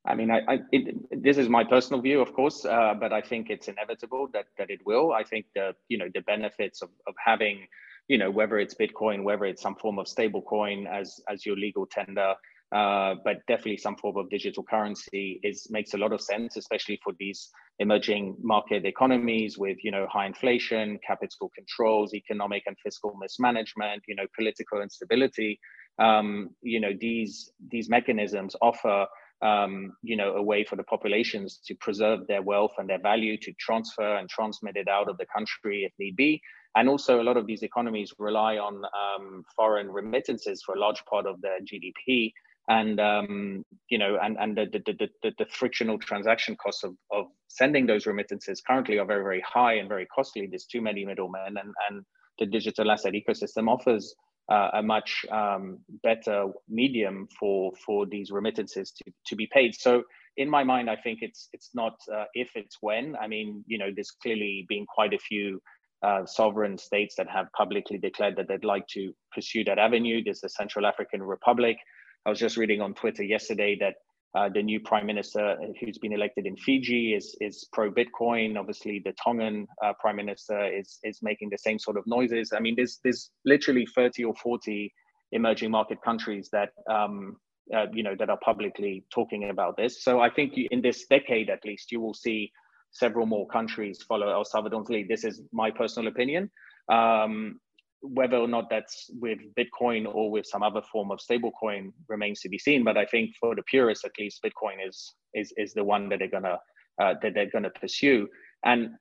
I 0.06 0.16
mean, 0.16 0.32
I, 0.32 0.40
I 0.48 0.60
it, 0.72 1.24
this 1.24 1.38
is 1.38 1.48
my 1.48 1.64
personal 1.64 2.02
view, 2.02 2.22
of 2.22 2.34
course, 2.34 2.66
uh, 2.66 2.94
but 3.00 3.14
I 3.14 3.22
think 3.22 3.50
it's 3.50 3.68
inevitable 3.70 4.28
that 4.34 4.46
that 4.58 4.70
it 4.70 4.86
will. 4.86 5.14
I 5.14 5.24
think 5.24 5.46
the 5.56 5.74
you 5.88 5.98
know 5.98 6.10
the 6.14 6.22
benefits 6.22 6.82
of 6.82 6.90
of 7.08 7.16
having 7.24 7.68
you 8.10 8.18
know, 8.18 8.30
whether 8.30 8.58
it's 8.60 8.74
Bitcoin, 8.74 9.24
whether 9.24 9.46
it's 9.46 9.62
some 9.62 9.76
form 9.76 10.00
of 10.00 10.08
stable 10.08 10.42
coin 10.42 10.88
as, 10.88 11.22
as 11.30 11.46
your 11.46 11.56
legal 11.56 11.86
tender, 11.86 12.34
uh, 12.76 13.16
but 13.24 13.38
definitely 13.48 13.78
some 13.78 13.96
form 13.96 14.18
of 14.18 14.30
digital 14.30 14.64
currency 14.64 15.40
is 15.44 15.68
makes 15.72 15.94
a 15.94 15.98
lot 15.98 16.12
of 16.12 16.22
sense, 16.22 16.58
especially 16.58 17.00
for 17.04 17.14
these 17.20 17.50
emerging 17.80 18.36
market 18.42 18.86
economies 18.86 19.58
with 19.58 19.78
you 19.84 19.92
know 19.92 20.06
high 20.12 20.28
inflation, 20.28 21.00
capital 21.06 21.52
controls, 21.56 22.14
economic 22.14 22.64
and 22.68 22.78
fiscal 22.84 23.16
mismanagement, 23.20 24.04
you 24.08 24.16
know 24.16 24.26
political 24.36 24.82
instability. 24.82 25.60
Um, 25.98 26.52
you 26.62 26.80
know 26.80 26.92
these 27.00 27.52
these 27.72 27.90
mechanisms 27.90 28.56
offer 28.62 29.08
um, 29.42 29.94
you 30.04 30.16
know 30.16 30.36
a 30.36 30.44
way 30.44 30.64
for 30.64 30.76
the 30.76 30.84
populations 30.84 31.60
to 31.66 31.76
preserve 31.76 32.28
their 32.28 32.44
wealth 32.44 32.74
and 32.78 32.88
their 32.88 33.02
value, 33.02 33.36
to 33.38 33.52
transfer 33.60 34.18
and 34.18 34.30
transmit 34.30 34.76
it 34.76 34.88
out 34.88 35.10
of 35.10 35.18
the 35.18 35.26
country 35.36 35.86
if 35.86 35.94
need 35.98 36.16
be, 36.16 36.40
and 36.76 36.88
also, 36.88 37.22
a 37.22 37.24
lot 37.24 37.38
of 37.38 37.48
these 37.48 37.64
economies 37.64 38.14
rely 38.20 38.58
on 38.58 38.84
um, 38.86 39.44
foreign 39.56 39.90
remittances 39.90 40.62
for 40.64 40.76
a 40.76 40.80
large 40.80 41.04
part 41.06 41.26
of 41.26 41.42
their 41.42 41.60
GDP. 41.62 42.32
And 42.68 43.00
um, 43.00 43.66
you 43.90 43.98
know, 43.98 44.20
and 44.22 44.38
and 44.40 44.56
the 44.56 44.68
the, 44.72 45.10
the, 45.24 45.32
the 45.40 45.46
frictional 45.52 45.98
transaction 45.98 46.56
costs 46.56 46.84
of, 46.84 46.94
of 47.12 47.26
sending 47.48 47.88
those 47.88 48.06
remittances 48.06 48.62
currently 48.62 49.00
are 49.00 49.06
very 49.06 49.24
very 49.24 49.42
high 49.42 49.74
and 49.74 49.90
very 49.90 50.06
costly. 50.14 50.46
There's 50.48 50.66
too 50.66 50.82
many 50.82 51.04
middlemen, 51.06 51.58
and 51.58 51.74
and 51.90 52.06
the 52.38 52.46
digital 52.46 52.92
asset 52.92 53.14
ecosystem 53.14 53.68
offers 53.68 54.14
uh, 54.52 54.70
a 54.74 54.84
much 54.84 55.26
um, 55.32 55.80
better 56.04 56.46
medium 56.68 57.28
for 57.40 57.72
for 57.84 58.06
these 58.06 58.30
remittances 58.30 58.92
to, 58.92 59.12
to 59.26 59.36
be 59.36 59.48
paid. 59.52 59.74
So 59.74 60.04
in 60.38 60.50
my 60.50 60.64
mind, 60.64 60.90
I 60.90 60.96
think 60.96 61.20
it's 61.22 61.50
it's 61.54 61.72
not 61.74 61.94
uh, 62.14 62.26
if 62.36 62.52
it's 62.56 62.78
when. 62.82 63.16
I 63.20 63.28
mean, 63.28 63.64
you 63.68 63.80
know, 63.80 63.90
there's 63.94 64.12
clearly 64.12 64.66
been 64.70 64.86
quite 64.86 65.14
a 65.14 65.20
few 65.20 65.60
uh, 66.02 66.26
sovereign 66.26 66.78
states 66.78 67.16
that 67.18 67.30
have 67.30 67.48
publicly 67.54 67.98
declared 67.98 68.36
that 68.38 68.48
they'd 68.48 68.64
like 68.64 68.88
to 68.88 69.14
pursue 69.34 69.64
that 69.66 69.80
avenue. 69.80 70.24
There's 70.24 70.42
the 70.42 70.50
Central 70.50 70.86
African 70.86 71.22
Republic. 71.22 71.78
I 72.26 72.30
was 72.30 72.40
just 72.40 72.58
reading 72.58 72.82
on 72.82 72.94
Twitter 72.94 73.24
yesterday 73.24 73.78
that 73.80 73.96
uh, 74.36 74.48
the 74.54 74.62
new 74.62 74.80
prime 74.80 75.08
minister 75.08 75.58
who's 75.80 75.98
been 75.98 76.14
elected 76.14 76.46
in 76.46 76.56
Fiji 76.56 77.14
is 77.16 77.36
is 77.42 77.68
pro 77.74 77.92
Bitcoin. 77.92 78.58
Obviously, 78.58 79.02
the 79.04 79.14
Tongan 79.24 79.68
uh, 79.84 79.94
prime 80.00 80.18
minister 80.18 80.72
is 80.72 81.00
is 81.04 81.20
making 81.22 81.50
the 81.50 81.58
same 81.58 81.80
sort 81.80 81.98
of 81.98 82.06
noises. 82.06 82.54
I 82.56 82.60
mean, 82.60 82.76
there's 82.76 83.00
there's 83.04 83.32
literally 83.44 83.88
30 83.96 84.26
or 84.26 84.36
40 84.36 84.94
emerging 85.32 85.72
market 85.72 86.02
countries 86.04 86.50
that 86.52 86.70
um, 86.90 87.38
uh, 87.76 87.88
you 87.92 88.04
know 88.04 88.16
that 88.20 88.30
are 88.30 88.40
publicly 88.44 89.04
talking 89.12 89.50
about 89.50 89.78
this. 89.78 90.04
So 90.04 90.20
I 90.20 90.30
think 90.30 90.54
in 90.56 90.82
this 90.82 91.08
decade, 91.08 91.50
at 91.50 91.66
least, 91.66 91.92
you 91.92 92.00
will 92.00 92.14
see 92.14 92.52
several 92.92 93.26
more 93.26 93.48
countries 93.48 94.04
follow 94.08 94.30
El 94.30 94.46
Salvador's 94.46 94.90
lead. 94.90 95.08
This 95.08 95.24
is 95.24 95.42
my 95.52 95.72
personal 95.72 96.10
opinion. 96.10 96.50
Um, 96.92 97.60
whether 98.02 98.38
or 98.38 98.48
not 98.48 98.70
that's 98.70 99.10
with 99.20 99.40
Bitcoin 99.58 100.06
or 100.14 100.32
with 100.32 100.46
some 100.46 100.64
other 100.64 100.82
form 100.82 101.12
of 101.12 101.20
stablecoin 101.20 101.92
remains 102.08 102.40
to 102.42 102.50
be 102.50 102.58
seen. 102.58 102.84
But 102.84 102.98
I 102.98 103.06
think 103.06 103.32
for 103.40 103.56
the 103.56 103.64
purists, 103.64 104.06
at 104.06 104.12
least, 104.18 104.42
Bitcoin 104.44 104.88
is 104.88 105.14
is 105.34 105.54
is 105.58 105.74
the 105.74 105.84
one 105.84 106.10
that 106.10 106.20
they're 106.20 106.30
gonna 106.30 106.60
uh, 107.02 107.16
that 107.22 107.34
they're 107.34 107.50
gonna 107.52 107.70
pursue. 107.70 108.28
And 108.64 108.92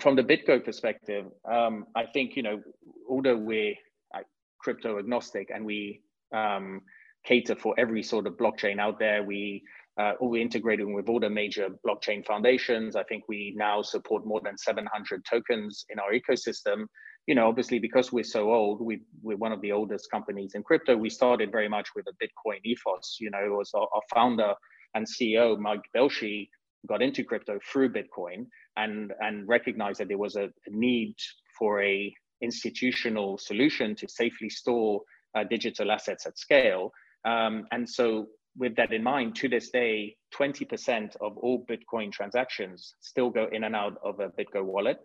from 0.00 0.16
the 0.16 0.22
BitGo 0.22 0.64
perspective, 0.64 1.26
um, 1.50 1.86
I 1.94 2.06
think 2.06 2.36
you 2.36 2.42
know, 2.42 2.62
although 3.08 3.36
we're 3.36 3.74
uh, 4.14 4.20
crypto 4.58 4.98
agnostic 4.98 5.50
and 5.54 5.64
we 5.64 6.00
um, 6.34 6.80
cater 7.24 7.54
for 7.54 7.74
every 7.78 8.02
sort 8.02 8.26
of 8.26 8.34
blockchain 8.34 8.78
out 8.78 8.98
there, 8.98 9.22
we 9.22 9.62
uh, 9.98 10.12
we're 10.20 10.40
integrating 10.40 10.94
with 10.94 11.08
all 11.08 11.20
the 11.20 11.28
major 11.28 11.68
blockchain 11.86 12.24
foundations. 12.24 12.96
I 12.96 13.02
think 13.04 13.24
we 13.28 13.54
now 13.56 13.82
support 13.82 14.26
more 14.26 14.40
than 14.42 14.56
700 14.56 15.24
tokens 15.28 15.84
in 15.90 15.98
our 15.98 16.12
ecosystem. 16.12 16.86
you 17.26 17.34
know, 17.34 17.46
obviously 17.46 17.78
because 17.78 18.10
we're 18.10 18.24
so 18.24 18.52
old, 18.52 18.80
we 18.80 19.02
we're 19.22 19.36
one 19.36 19.52
of 19.52 19.60
the 19.60 19.72
oldest 19.72 20.10
companies 20.10 20.52
in 20.54 20.62
crypto. 20.62 20.96
We 20.96 21.10
started 21.10 21.52
very 21.52 21.68
much 21.68 21.88
with 21.94 22.06
a 22.08 22.24
Bitcoin 22.24 22.60
ethos. 22.64 23.18
You 23.20 23.30
know, 23.30 23.44
it 23.44 23.50
was 23.50 23.70
our, 23.74 23.88
our 23.94 24.02
founder 24.12 24.54
and 24.94 25.06
CEO 25.06 25.58
Mike 25.58 25.84
Belshe 25.94 26.48
got 26.88 27.02
into 27.02 27.22
crypto 27.22 27.58
through 27.70 27.92
Bitcoin 27.92 28.46
and 28.76 29.12
and 29.20 29.46
recognized 29.46 30.00
that 30.00 30.08
there 30.08 30.18
was 30.18 30.36
a, 30.36 30.44
a 30.44 30.70
need 30.70 31.14
for 31.58 31.82
a 31.82 32.12
institutional 32.40 33.38
solution 33.38 33.94
to 33.94 34.08
safely 34.08 34.50
store 34.50 35.02
uh, 35.34 35.44
digital 35.44 35.92
assets 35.92 36.26
at 36.26 36.38
scale. 36.38 36.92
Um, 37.24 37.66
and 37.70 37.88
so 37.88 38.26
with 38.56 38.76
that 38.76 38.92
in 38.92 39.02
mind, 39.02 39.34
to 39.36 39.48
this 39.48 39.70
day, 39.70 40.16
20% 40.34 41.16
of 41.20 41.36
all 41.38 41.64
Bitcoin 41.70 42.12
transactions 42.12 42.94
still 43.00 43.30
go 43.30 43.48
in 43.50 43.64
and 43.64 43.74
out 43.74 43.96
of 44.04 44.20
a 44.20 44.28
BitGo 44.28 44.64
wallet. 44.64 44.98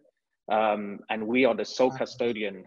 Um, 0.52 1.00
and 1.10 1.28
we 1.28 1.46
are 1.46 1.56
the 1.56 1.66
sole 1.66 1.92
custodian. 1.92 2.66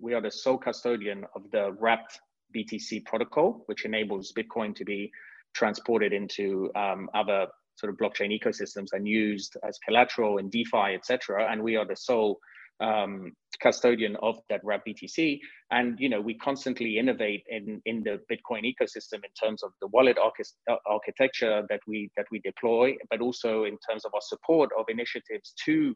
We 0.00 0.14
are 0.14 0.20
the 0.20 0.30
sole 0.30 0.58
custodian 0.58 1.24
of 1.34 1.50
the 1.50 1.72
wrapped 1.78 2.20
BTC 2.54 3.04
protocol, 3.04 3.62
which 3.66 3.84
enables 3.84 4.32
Bitcoin 4.32 4.74
to 4.76 4.84
be 4.84 5.10
transported 5.54 6.12
into 6.12 6.70
um, 6.74 7.08
other 7.14 7.46
sort 7.76 7.92
of 7.92 7.98
blockchain 7.98 8.38
ecosystems 8.38 8.88
and 8.92 9.08
used 9.08 9.56
as 9.66 9.78
collateral 9.86 10.38
in 10.38 10.50
DeFi, 10.50 10.94
etc. 10.94 11.50
And 11.50 11.62
we 11.62 11.76
are 11.76 11.86
the 11.86 11.96
sole 11.96 12.38
um, 12.80 13.32
custodian 13.60 14.16
of 14.16 14.36
that 14.48 14.60
wrap 14.64 14.82
BTC. 14.86 15.38
And 15.70 15.98
you 16.00 16.08
know, 16.08 16.20
we 16.20 16.34
constantly 16.34 16.98
innovate 16.98 17.44
in 17.48 17.80
in 17.86 18.02
the 18.02 18.20
Bitcoin 18.30 18.64
ecosystem 18.64 19.20
in 19.24 19.32
terms 19.42 19.62
of 19.62 19.72
the 19.80 19.88
wallet 19.88 20.18
archi- 20.18 20.78
architecture 20.86 21.64
that 21.68 21.80
we 21.86 22.10
that 22.16 22.26
we 22.30 22.40
deploy, 22.40 22.96
but 23.10 23.20
also 23.20 23.64
in 23.64 23.78
terms 23.88 24.04
of 24.04 24.12
our 24.14 24.20
support 24.22 24.70
of 24.78 24.86
initiatives 24.88 25.54
to 25.64 25.94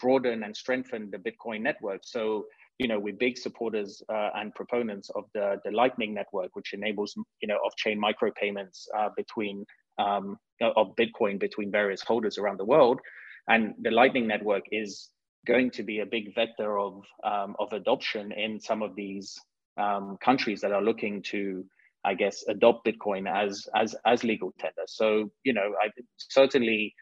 broaden 0.00 0.42
and 0.42 0.56
strengthen 0.56 1.10
the 1.10 1.18
Bitcoin 1.18 1.62
network. 1.62 2.02
So, 2.04 2.44
you 2.78 2.88
know, 2.88 2.98
we're 2.98 3.14
big 3.14 3.38
supporters 3.38 4.02
uh, 4.12 4.30
and 4.34 4.54
proponents 4.54 5.10
of 5.14 5.24
the, 5.34 5.56
the 5.64 5.70
Lightning 5.70 6.12
Network, 6.12 6.50
which 6.54 6.74
enables, 6.74 7.14
you 7.40 7.48
know, 7.48 7.56
off-chain 7.56 8.00
micropayments 8.00 8.84
uh, 8.96 9.08
between 9.16 9.64
um, 9.98 10.36
of 10.60 10.94
Bitcoin 10.96 11.40
between 11.40 11.70
various 11.70 12.02
holders 12.02 12.38
around 12.38 12.58
the 12.58 12.64
world. 12.64 13.00
And 13.48 13.74
the 13.80 13.90
Lightning 13.90 14.26
Network 14.26 14.64
is 14.70 15.08
going 15.46 15.70
to 15.70 15.82
be 15.82 16.00
a 16.00 16.06
big 16.06 16.34
vector 16.34 16.78
of 16.78 17.04
um, 17.24 17.56
of 17.58 17.72
adoption 17.72 18.32
in 18.32 18.60
some 18.60 18.82
of 18.82 18.94
these 18.94 19.38
um, 19.76 20.16
countries 20.22 20.60
that 20.60 20.72
are 20.72 20.82
looking 20.82 21.22
to, 21.22 21.64
I 22.04 22.14
guess, 22.14 22.44
adopt 22.48 22.86
Bitcoin 22.86 23.30
as 23.30 23.66
as 23.74 23.94
as 24.04 24.24
legal 24.24 24.52
tender. 24.58 24.86
So, 24.86 25.30
you 25.44 25.52
know, 25.52 25.74
I 25.82 25.88
certainly 26.16 26.94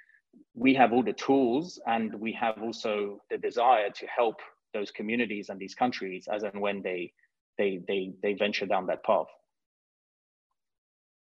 we 0.54 0.74
have 0.74 0.92
all 0.92 1.02
the 1.02 1.12
tools 1.12 1.80
and 1.86 2.14
we 2.14 2.32
have 2.32 2.62
also 2.62 3.18
the 3.30 3.38
desire 3.38 3.90
to 3.90 4.06
help 4.06 4.36
those 4.72 4.90
communities 4.90 5.48
and 5.48 5.58
these 5.58 5.74
countries 5.74 6.28
as 6.32 6.42
and 6.42 6.60
when 6.60 6.82
they 6.82 7.12
they 7.58 7.80
they 7.86 8.12
they 8.22 8.34
venture 8.34 8.66
down 8.66 8.86
that 8.86 9.04
path. 9.04 9.26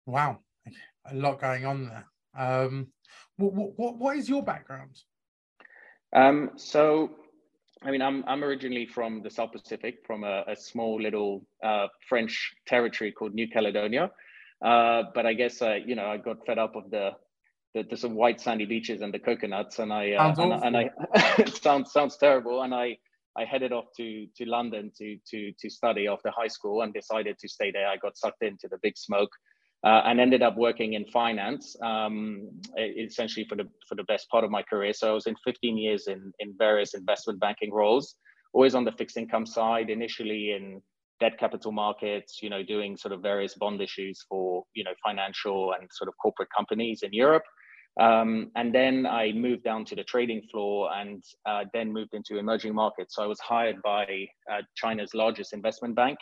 Wow. 0.07 0.39
A 1.11 1.15
lot 1.15 1.41
going 1.41 1.65
on 1.65 1.87
there. 1.87 2.07
Um 2.39 2.89
what 3.37 3.53
what, 3.79 3.97
what 3.97 4.17
is 4.17 4.29
your 4.29 4.43
background 4.43 4.97
um 6.15 6.51
so 6.57 7.11
i 7.83 7.91
mean 7.91 8.03
i'm 8.03 8.25
i'm 8.27 8.43
originally 8.43 8.87
from 8.87 9.23
the 9.23 9.31
south 9.31 9.53
pacific 9.53 9.99
from 10.07 10.25
a, 10.25 10.45
a 10.49 10.57
small 10.57 11.01
little 11.01 11.43
uh, 11.63 11.87
french 12.09 12.53
territory 12.67 13.13
called 13.13 13.35
new 13.35 13.49
caledonia 13.49 14.11
uh, 14.65 15.03
but 15.15 15.27
i 15.27 15.33
guess 15.33 15.63
uh, 15.63 15.79
you 15.87 15.95
know 15.95 16.07
i 16.07 16.17
got 16.17 16.45
fed 16.47 16.59
up 16.59 16.75
of 16.77 16.91
the 16.91 17.11
the, 17.75 17.85
the 17.85 17.97
some 17.97 18.15
white 18.15 18.41
sandy 18.41 18.65
beaches 18.65 19.01
and 19.01 19.15
the 19.15 19.19
coconuts, 19.19 19.79
and 19.79 19.93
I 19.93 20.13
uh, 20.13 20.35
and, 20.39 20.53
and, 20.53 20.77
I 20.77 20.91
it 21.39 21.55
sounds 21.55 21.93
sounds 21.93 22.17
terrible, 22.17 22.63
and 22.63 22.75
I 22.75 22.99
I 23.37 23.45
headed 23.45 23.73
off 23.73 23.87
to 23.97 24.27
to 24.37 24.45
London 24.45 24.91
to 24.99 25.19
to 25.31 25.53
to 25.59 25.71
study 25.71 26.09
after 26.09 26.31
high 26.31 26.49
school 26.49 26.83
and 26.83 26.93
decided 26.93 27.39
to 27.39 27.49
stay 27.49 27.71
there. 27.71 27.87
I 27.87 27.97
got 27.97 28.17
sucked 28.17 28.43
into 28.43 28.69
the 28.69 28.79
big 28.83 28.97
smoke. 28.97 29.31
Uh, 29.83 30.03
and 30.05 30.21
ended 30.21 30.43
up 30.43 30.59
working 30.59 30.93
in 30.93 31.07
finance, 31.07 31.75
um, 31.83 32.51
essentially 32.79 33.47
for 33.49 33.57
the 33.57 33.67
for 33.89 33.95
the 33.95 34.05
best 34.05 34.29
part 34.29 34.45
of 34.45 34.51
my 34.51 34.63
career. 34.63 34.93
So 34.93 35.09
I 35.11 35.13
was 35.13 35.27
in 35.27 35.35
15 35.43 35.79
years 35.79 36.07
in 36.07 36.33
in 36.39 36.55
various 36.59 36.93
investment 36.93 37.41
banking 37.41 37.73
roles, 37.73 38.15
always 38.53 38.75
on 38.75 38.85
the 38.85 38.93
fixed 38.93 39.17
income 39.17 39.47
side. 39.47 39.89
Initially 39.89 40.53
in 40.53 40.83
debt 41.19 41.39
capital 41.39 41.73
markets, 41.73 42.41
you 42.43 42.51
know, 42.51 42.63
doing 42.63 42.95
sort 42.97 43.13
of 43.13 43.23
various 43.23 43.55
bond 43.55 43.81
issues 43.81 44.23
for 44.29 44.65
you 44.75 44.85
know 44.85 44.93
financial 45.03 45.73
and 45.73 45.89
sort 45.91 46.09
of 46.09 46.15
corporate 46.23 46.51
companies 46.55 47.01
in 47.03 47.13
Europe. 47.15 47.45
Um, 47.99 48.51
and 48.57 48.75
then 48.75 49.07
I 49.07 49.33
moved 49.33 49.65
down 49.65 49.85
to 49.87 49.97
the 49.97 50.05
trading 50.05 50.43
floor 50.51 50.91
and 50.95 51.23
uh, 51.47 51.65
then 51.73 51.93
moved 51.93 52.15
into 52.15 52.39
emerging 52.39 52.75
markets. 52.75 53.17
So 53.17 53.23
I 53.23 53.27
was 53.27 53.41
hired 53.41 53.83
by 53.83 54.05
uh, 54.51 54.63
China's 54.77 55.13
largest 55.15 55.53
investment 55.53 55.97
bank 55.97 56.19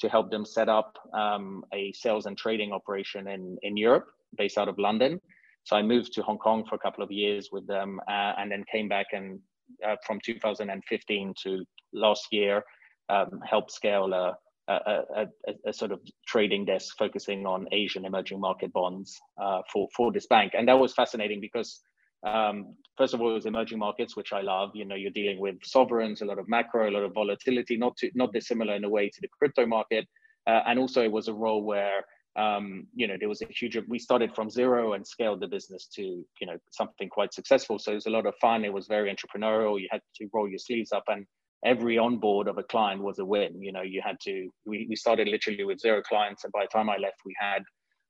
to 0.00 0.08
help 0.08 0.30
them 0.30 0.44
set 0.44 0.68
up 0.68 0.96
um, 1.14 1.64
a 1.72 1.92
sales 1.92 2.26
and 2.26 2.36
trading 2.36 2.72
operation 2.72 3.28
in, 3.28 3.56
in 3.62 3.76
Europe 3.76 4.06
based 4.36 4.58
out 4.58 4.68
of 4.68 4.78
London. 4.78 5.20
So 5.64 5.76
I 5.76 5.82
moved 5.82 6.12
to 6.14 6.22
Hong 6.22 6.38
Kong 6.38 6.64
for 6.68 6.74
a 6.74 6.78
couple 6.78 7.02
of 7.02 7.10
years 7.10 7.48
with 7.50 7.66
them 7.66 7.98
uh, 8.08 8.32
and 8.38 8.50
then 8.50 8.64
came 8.70 8.88
back 8.88 9.06
and 9.12 9.40
uh, 9.86 9.96
from 10.06 10.20
2015 10.24 11.34
to 11.42 11.64
last 11.92 12.26
year, 12.30 12.62
um, 13.08 13.40
helped 13.48 13.72
scale 13.72 14.12
a, 14.12 14.36
a, 14.68 15.02
a, 15.16 15.26
a, 15.66 15.72
sort 15.72 15.92
of 15.92 16.00
trading 16.26 16.64
desk 16.64 16.96
focusing 16.98 17.46
on 17.46 17.66
Asian 17.72 18.04
emerging 18.04 18.40
market 18.40 18.72
bonds 18.72 19.18
uh, 19.40 19.60
for 19.72 19.88
for 19.96 20.12
this 20.12 20.26
bank, 20.26 20.52
and 20.56 20.68
that 20.68 20.78
was 20.78 20.92
fascinating 20.92 21.40
because 21.40 21.80
um, 22.26 22.74
first 22.96 23.14
of 23.14 23.20
all, 23.20 23.30
it 23.30 23.34
was 23.34 23.46
emerging 23.46 23.78
markets, 23.78 24.16
which 24.16 24.32
I 24.32 24.40
love. 24.40 24.70
You 24.74 24.84
know, 24.84 24.94
you're 24.94 25.10
dealing 25.10 25.38
with 25.38 25.56
sovereigns, 25.64 26.22
a 26.22 26.24
lot 26.24 26.38
of 26.38 26.48
macro, 26.48 26.88
a 26.88 26.92
lot 26.92 27.02
of 27.02 27.14
volatility, 27.14 27.76
not 27.76 27.96
to, 27.98 28.10
not 28.14 28.32
dissimilar 28.32 28.74
in 28.74 28.84
a 28.84 28.88
way 28.88 29.08
to 29.08 29.20
the 29.20 29.28
crypto 29.38 29.66
market, 29.66 30.06
uh, 30.46 30.62
and 30.66 30.78
also 30.78 31.02
it 31.02 31.12
was 31.12 31.28
a 31.28 31.34
role 31.34 31.62
where 31.62 32.04
um, 32.36 32.86
you 32.94 33.06
know 33.06 33.16
there 33.18 33.28
was 33.28 33.42
a 33.42 33.46
huge. 33.48 33.78
We 33.88 33.98
started 33.98 34.34
from 34.34 34.50
zero 34.50 34.94
and 34.94 35.06
scaled 35.06 35.40
the 35.40 35.48
business 35.48 35.86
to 35.94 36.02
you 36.02 36.46
know 36.46 36.58
something 36.70 37.08
quite 37.08 37.32
successful. 37.32 37.78
So 37.78 37.92
it 37.92 37.96
was 37.96 38.06
a 38.06 38.10
lot 38.10 38.26
of 38.26 38.34
fun. 38.40 38.64
It 38.64 38.72
was 38.72 38.86
very 38.86 39.14
entrepreneurial. 39.14 39.80
You 39.80 39.88
had 39.90 40.02
to 40.16 40.28
roll 40.34 40.48
your 40.48 40.58
sleeves 40.58 40.92
up 40.92 41.04
and 41.08 41.26
every 41.64 41.98
onboard 41.98 42.48
of 42.48 42.58
a 42.58 42.62
client 42.62 43.02
was 43.02 43.18
a 43.18 43.24
win. 43.24 43.60
You 43.60 43.72
know, 43.72 43.82
you 43.82 44.02
had 44.04 44.16
to, 44.22 44.48
we, 44.66 44.86
we 44.88 44.96
started 44.96 45.28
literally 45.28 45.64
with 45.64 45.80
zero 45.80 46.02
clients. 46.02 46.44
And 46.44 46.52
by 46.52 46.62
the 46.62 46.68
time 46.68 46.88
I 46.88 46.96
left, 46.96 47.16
we 47.24 47.34
had 47.40 47.62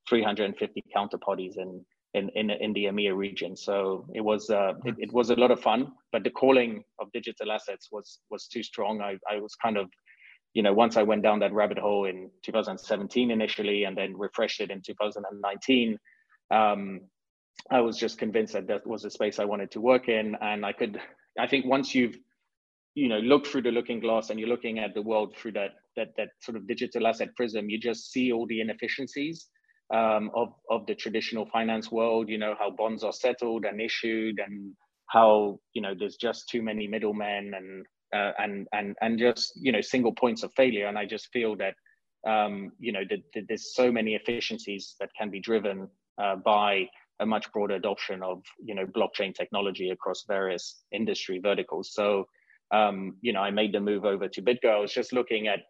350 0.09 0.83
counterparties 0.95 1.57
in, 1.57 1.85
in, 2.17 2.31
in, 2.35 2.51
in 2.51 2.73
the 2.73 2.85
EMEA 2.87 3.15
region. 3.15 3.57
So 3.57 4.07
it 4.15 4.23
was, 4.23 4.49
uh, 4.49 4.73
it, 4.85 4.95
it 4.99 5.13
was 5.13 5.31
a 5.31 5.35
lot 5.35 5.51
of 5.51 5.61
fun, 5.61 5.93
but 6.13 6.25
the 6.25 6.31
calling 6.31 6.83
of 6.99 7.13
digital 7.13 7.53
assets 7.53 7.89
was, 7.93 8.21
was 8.31 8.47
too 8.47 8.63
strong. 8.63 9.03
I, 9.03 9.19
I 9.31 9.39
was 9.39 9.55
kind 9.55 9.77
of, 9.77 9.89
you 10.55 10.63
know, 10.63 10.73
once 10.73 10.97
I 10.97 11.03
went 11.03 11.23
down 11.23 11.41
that 11.41 11.53
rabbit 11.53 11.79
hole 11.79 12.07
in 12.07 12.31
2017 12.43 13.31
initially, 13.31 13.85
and 13.85 13.97
then 13.97 14.17
refreshed 14.17 14.61
it 14.63 14.71
in 14.71 14.81
2019, 14.81 15.99
um, 16.51 17.01
I 17.71 17.81
was 17.81 17.99
just 17.99 18.19
convinced 18.19 18.55
that 18.55 18.67
that 18.69 18.87
was 18.87 19.05
a 19.05 19.11
space 19.11 19.39
I 19.39 19.45
wanted 19.45 19.71
to 19.73 19.81
work 19.83 20.09
in. 20.09 20.35
And 20.41 20.65
I 20.65 20.73
could, 20.73 20.99
I 21.39 21.47
think 21.47 21.67
once 21.67 21.95
you've 21.95 22.17
you 22.95 23.11
know 23.11 23.19
look 23.19 23.47
through 23.47 23.61
the 23.61 23.71
looking 23.71 24.01
glass 24.01 24.31
and 24.31 24.41
you're 24.41 24.49
looking 24.49 24.79
at 24.79 24.95
the 24.95 25.03
world 25.03 25.37
through 25.37 25.53
that 25.53 25.73
that 25.97 26.09
that 26.17 26.29
sort 26.41 26.57
of 26.57 26.67
digital 26.67 27.07
asset 27.07 27.29
prism 27.37 27.69
you 27.69 27.79
just 27.79 28.11
see 28.11 28.33
all 28.33 28.47
the 28.47 28.59
inefficiencies 28.59 29.49
um, 29.93 30.31
of 30.35 30.53
of 30.71 30.87
the 30.87 30.95
traditional 30.95 31.47
finance 31.47 31.91
world 31.91 32.29
you 32.29 32.39
know 32.39 32.55
how 32.59 32.71
bonds 32.71 33.05
are 33.05 33.13
settled 33.13 33.65
and 33.65 33.81
issued 33.81 34.39
and 34.45 34.73
how 35.09 35.59
you 35.75 35.83
know 35.83 35.95
there's 35.99 36.17
just 36.17 36.49
too 36.49 36.63
many 36.63 36.87
middlemen 36.87 37.53
and 37.55 37.87
uh, 38.15 38.33
and 38.39 38.67
and 38.73 38.97
and 39.01 39.19
just 39.19 39.53
you 39.57 39.73
know 39.73 39.81
single 39.81 40.13
points 40.13 40.43
of 40.43 40.53
failure 40.55 40.87
and 40.87 40.99
i 40.99 41.07
just 41.07 41.29
feel 41.33 41.57
that 41.57 41.75
um, 42.29 42.73
you 42.81 42.91
know 42.91 43.03
that, 43.09 43.21
that 43.35 43.45
there's 43.47 43.75
so 43.75 43.93
many 43.93 44.15
efficiencies 44.15 44.97
that 44.99 45.11
can 45.17 45.31
be 45.31 45.39
driven 45.39 45.89
uh, 46.21 46.35
by 46.37 46.87
a 47.21 47.27
much 47.27 47.51
broader 47.53 47.75
adoption 47.75 48.23
of 48.23 48.43
you 48.59 48.75
know 48.75 48.85
blockchain 48.87 49.33
technology 49.35 49.91
across 49.91 50.25
various 50.27 50.83
industry 50.93 51.39
verticals 51.39 51.93
so 51.93 52.27
um, 52.73 53.17
you 53.21 53.33
know, 53.33 53.41
I 53.41 53.51
made 53.51 53.73
the 53.73 53.81
move 53.81 54.05
over 54.05 54.29
to 54.29 54.43
BitGo. 54.43 54.69
I 54.69 54.79
was 54.79 54.93
just 54.93 55.13
looking 55.13 55.49
at 55.49 55.61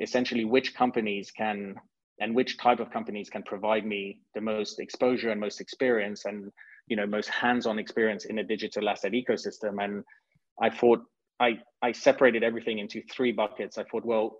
essentially 0.00 0.44
which 0.44 0.74
companies 0.74 1.30
can 1.30 1.74
and 2.20 2.34
which 2.34 2.58
type 2.58 2.80
of 2.80 2.90
companies 2.90 3.30
can 3.30 3.42
provide 3.42 3.86
me 3.86 4.20
the 4.34 4.40
most 4.40 4.80
exposure 4.80 5.30
and 5.30 5.40
most 5.40 5.60
experience 5.60 6.24
and 6.24 6.50
you 6.88 6.96
know 6.96 7.06
most 7.06 7.28
hands-on 7.28 7.78
experience 7.78 8.24
in 8.24 8.38
a 8.38 8.44
digital 8.44 8.88
asset 8.88 9.12
ecosystem. 9.12 9.82
And 9.82 10.04
I 10.60 10.70
thought 10.70 11.00
I 11.40 11.58
I 11.82 11.92
separated 11.92 12.42
everything 12.42 12.78
into 12.78 13.02
three 13.12 13.32
buckets. 13.32 13.78
I 13.78 13.84
thought, 13.84 14.04
well, 14.04 14.36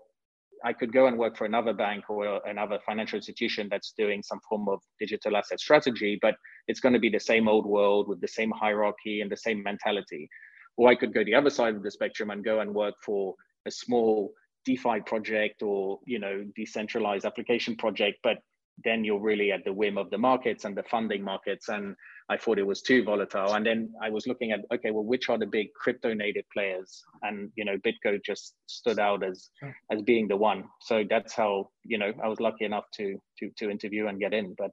I 0.63 0.73
could 0.73 0.91
go 0.91 1.07
and 1.07 1.17
work 1.17 1.37
for 1.37 1.45
another 1.45 1.73
bank 1.73 2.09
or 2.09 2.41
another 2.45 2.79
financial 2.85 3.17
institution 3.17 3.67
that's 3.71 3.93
doing 3.97 4.21
some 4.21 4.39
form 4.47 4.67
of 4.67 4.79
digital 4.99 5.37
asset 5.37 5.59
strategy, 5.59 6.19
but 6.21 6.35
it's 6.67 6.81
going 6.81 6.93
to 6.93 6.99
be 6.99 7.09
the 7.09 7.19
same 7.19 7.47
old 7.47 7.65
world 7.65 8.09
with 8.09 8.19
the 8.19 8.27
same 8.27 8.51
hierarchy 8.51 9.21
and 9.21 9.31
the 9.31 9.37
same 9.37 9.63
mentality. 9.63 10.27
Or 10.75 10.89
I 10.89 10.95
could 10.95 11.13
go 11.13 11.23
the 11.23 11.35
other 11.35 11.49
side 11.49 11.75
of 11.75 11.83
the 11.83 11.91
spectrum 11.91 12.29
and 12.29 12.43
go 12.43 12.59
and 12.59 12.73
work 12.73 12.95
for 13.05 13.35
a 13.65 13.71
small 13.71 14.33
DeFi 14.69 15.01
project 15.05 15.63
or 15.63 15.99
you 16.05 16.19
know 16.19 16.45
decentralized 16.55 17.25
application 17.25 17.75
project, 17.75 18.19
but 18.23 18.37
then 18.83 19.03
you're 19.03 19.19
really 19.19 19.51
at 19.51 19.63
the 19.65 19.73
whim 19.73 19.97
of 19.97 20.09
the 20.09 20.17
markets 20.17 20.65
and 20.65 20.75
the 20.75 20.83
funding 20.83 21.23
markets. 21.23 21.69
And 21.69 21.95
I 22.29 22.37
thought 22.37 22.59
it 22.59 22.67
was 22.67 22.81
too 22.81 23.03
volatile. 23.03 23.53
And 23.53 23.65
then 23.65 23.91
I 24.01 24.09
was 24.09 24.27
looking 24.27 24.51
at, 24.51 24.61
okay, 24.73 24.91
well, 24.91 25.03
which 25.03 25.29
are 25.29 25.37
the 25.37 25.45
big 25.45 25.73
crypto 25.73 26.13
native 26.13 26.45
players? 26.53 27.01
And, 27.21 27.51
you 27.55 27.65
know, 27.65 27.77
BitGo 27.77 28.23
just 28.23 28.53
stood 28.67 28.99
out 28.99 29.23
as, 29.23 29.49
sure. 29.59 29.75
as 29.91 30.01
being 30.01 30.27
the 30.27 30.37
one. 30.37 30.65
So 30.81 31.03
that's 31.09 31.33
how, 31.33 31.69
you 31.83 31.97
know, 31.97 32.13
I 32.23 32.27
was 32.27 32.39
lucky 32.39 32.65
enough 32.65 32.85
to, 32.97 33.19
to, 33.39 33.49
to 33.57 33.69
interview 33.69 34.07
and 34.07 34.19
get 34.19 34.33
in, 34.33 34.55
but 34.57 34.71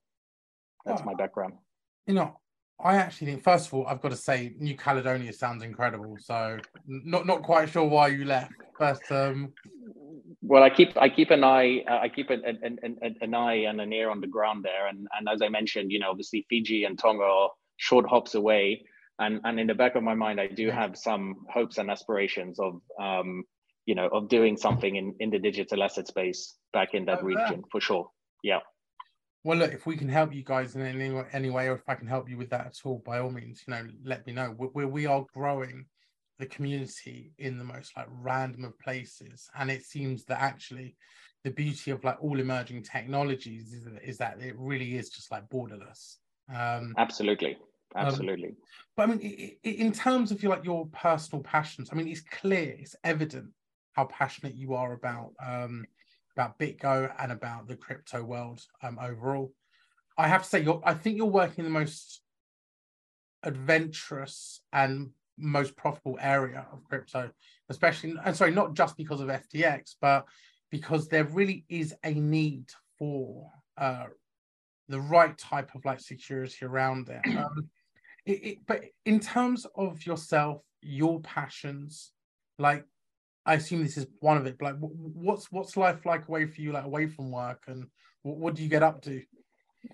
that's 0.85 1.03
oh, 1.03 1.07
my 1.07 1.15
background. 1.15 1.55
You 2.07 2.15
know, 2.15 2.39
I 2.79 2.97
actually 2.97 3.29
think, 3.29 3.43
first 3.43 3.69
of 3.69 3.75
all, 3.75 3.87
I've 3.87 4.03
got 4.03 4.11
to 4.11 4.17
say, 4.17 4.55
New 4.59 4.77
Caledonia 4.77 5.33
sounds 5.33 5.63
incredible. 5.65 6.17
So, 6.21 6.59
not 6.87 7.27
not 7.27 7.43
quite 7.43 7.71
sure 7.71 7.85
why 7.85 8.09
you 8.09 8.27
left, 8.27 8.53
but 8.79 9.01
um, 9.11 9.55
well, 10.49 10.63
I 10.63 10.71
keep 10.71 10.97
I 10.97 11.09
keep 11.09 11.31
an 11.31 11.43
eye 11.43 11.83
uh, 11.91 11.99
I 11.99 12.09
keep 12.09 12.31
an, 12.31 12.43
an, 12.45 12.79
an, 12.83 13.17
an 13.21 13.35
eye 13.35 13.65
and 13.69 13.81
an 13.81 13.93
ear 13.93 14.11
on 14.11 14.21
the 14.21 14.27
ground 14.27 14.65
there, 14.65 14.87
and 14.87 15.07
and 15.19 15.29
as 15.29 15.43
I 15.43 15.49
mentioned, 15.49 15.91
you 15.91 15.99
know, 15.99 16.11
obviously 16.11 16.47
Fiji 16.49 16.85
and 16.85 16.99
Tonga 16.99 17.25
are 17.25 17.51
short 17.77 18.07
hops 18.07 18.35
away, 18.35 18.85
and 19.19 19.41
and 19.45 19.59
in 19.59 19.67
the 19.67 19.75
back 19.75 19.97
of 19.97 20.03
my 20.03 20.15
mind, 20.15 20.41
I 20.41 20.47
do 20.47 20.71
have 20.71 20.97
some 20.97 21.47
hopes 21.53 21.79
and 21.79 21.91
aspirations 21.91 22.61
of 22.61 22.81
um, 23.01 23.45
you 23.87 23.95
know, 23.95 24.09
of 24.09 24.29
doing 24.29 24.57
something 24.57 24.95
in 24.95 25.15
in 25.21 25.31
the 25.31 25.39
digital 25.39 25.83
asset 25.83 26.07
space 26.07 26.55
back 26.73 26.95
in 26.95 27.05
that 27.07 27.21
oh, 27.23 27.27
region 27.27 27.59
yeah. 27.59 27.71
for 27.73 27.81
sure. 27.81 28.09
Yeah. 28.43 28.61
Well, 29.43 29.59
look, 29.59 29.73
if 29.73 29.87
we 29.87 29.97
can 29.97 30.09
help 30.09 30.35
you 30.35 30.43
guys 30.43 30.75
in 30.75 30.83
any, 30.83 31.23
any 31.33 31.51
way, 31.51 31.69
or 31.69 31.75
if 31.75 31.89
I 31.89 31.95
can 31.95 32.09
help 32.09 32.29
you 32.29 32.37
with 32.37 32.51
that 32.51 32.67
at 32.67 32.79
all, 32.85 33.01
by 33.07 33.21
all 33.21 33.31
means, 33.31 33.63
you 33.67 33.75
know, 33.75 33.87
let 34.05 34.27
me 34.27 34.33
know. 34.33 34.57
We, 34.75 34.85
we 34.85 35.07
are 35.07 35.25
growing 35.33 35.87
the 36.39 36.47
community 36.47 37.33
in 37.39 37.59
the 37.59 37.65
most 37.65 37.97
like 37.97 38.09
random 38.11 38.65
of 38.65 38.79
places, 38.79 39.49
and 39.59 39.71
it 39.71 39.85
seems 39.85 40.25
that 40.25 40.41
actually 40.41 40.97
the 41.45 41.51
beauty 41.51 41.91
of 41.91 42.03
like 42.05 42.23
all 42.23 42.41
emerging 42.41 42.83
technologies 42.83 43.73
is, 43.73 43.87
is 44.03 44.19
that 44.19 44.41
it 44.41 44.55
really 44.59 44.97
is 44.97 45.09
just 45.11 45.31
like 45.31 45.49
borderless. 45.49 46.17
Um, 46.55 46.95
absolutely, 46.99 47.57
um, 47.95 48.07
absolutely. 48.07 48.49
Um, 48.49 48.57
but 48.97 49.03
I 49.03 49.15
mean, 49.15 49.57
in 49.63 49.93
terms 49.93 50.31
of 50.31 50.43
your 50.43 50.53
like 50.53 50.65
your 50.65 50.87
personal 50.87 51.43
passions, 51.43 51.89
I 51.93 51.97
mean, 51.97 52.09
it's 52.09 52.21
clear, 52.21 52.77
it's 52.79 52.97
evident 53.05 53.51
how 53.93 54.05
passionate 54.07 54.55
you 54.55 54.75
are 54.75 54.93
about 54.93 55.33
um, 55.45 55.87
about 56.37 56.59
BitGo 56.59 57.13
and 57.19 57.33
about 57.33 57.67
the 57.67 57.77
crypto 57.77 58.23
world 58.23 58.61
um, 58.83 58.99
overall. 59.01 59.53
I 60.19 60.29
have 60.29 60.43
to 60.43 60.49
say, 60.49 60.63
you're, 60.63 60.83
I 60.85 60.95
think 60.95 61.17
you're 61.17 61.27
working 61.27 61.65
the 61.65 61.71
most 61.71 62.23
adventurous 63.43 64.61
and 64.73 65.11
most 65.39 65.77
profitable 65.77 66.19
area 66.21 66.67
of 66.73 66.85
crypto, 66.85 67.31
especially, 67.69 68.15
and 68.25 68.37
sorry, 68.37 68.53
not 68.53 68.75
just 68.75 68.97
because 68.97 69.21
of 69.21 69.29
FTX, 69.29 69.97
but 70.01 70.27
because 70.71 71.09
there 71.09 71.25
really 71.25 71.65
is 71.69 71.95
a 72.05 72.13
need 72.13 72.69
for 72.99 73.51
uh, 73.79 74.07
the 74.89 75.01
right 75.01 75.37
type 75.37 75.75
of 75.75 75.85
like 75.85 76.01
security 76.01 76.65
around 76.65 77.09
it. 77.09 77.21
Um, 77.39 77.69
it, 78.25 78.45
it. 78.45 78.59
But 78.67 78.85
in 79.05 79.21
terms 79.21 79.67
of 79.77 80.05
yourself, 80.05 80.61
your 80.83 81.21
passions, 81.21 82.11
like 82.59 82.85
I 83.45 83.55
assume 83.55 83.83
this 83.83 83.97
is 83.97 84.07
one 84.19 84.37
of 84.37 84.47
it. 84.47 84.57
But 84.59 84.65
like, 84.65 84.77
what's 84.81 85.51
what's 85.53 85.77
life 85.77 86.05
like 86.05 86.27
away 86.29 86.47
for 86.47 86.61
you, 86.61 86.73
like 86.73 86.85
away 86.85 87.07
from 87.07 87.31
work, 87.31 87.63
and 87.69 87.87
what, 88.23 88.37
what 88.37 88.55
do 88.55 88.65
you 88.65 88.69
get 88.69 88.83
up 88.83 89.03
to? 89.03 89.23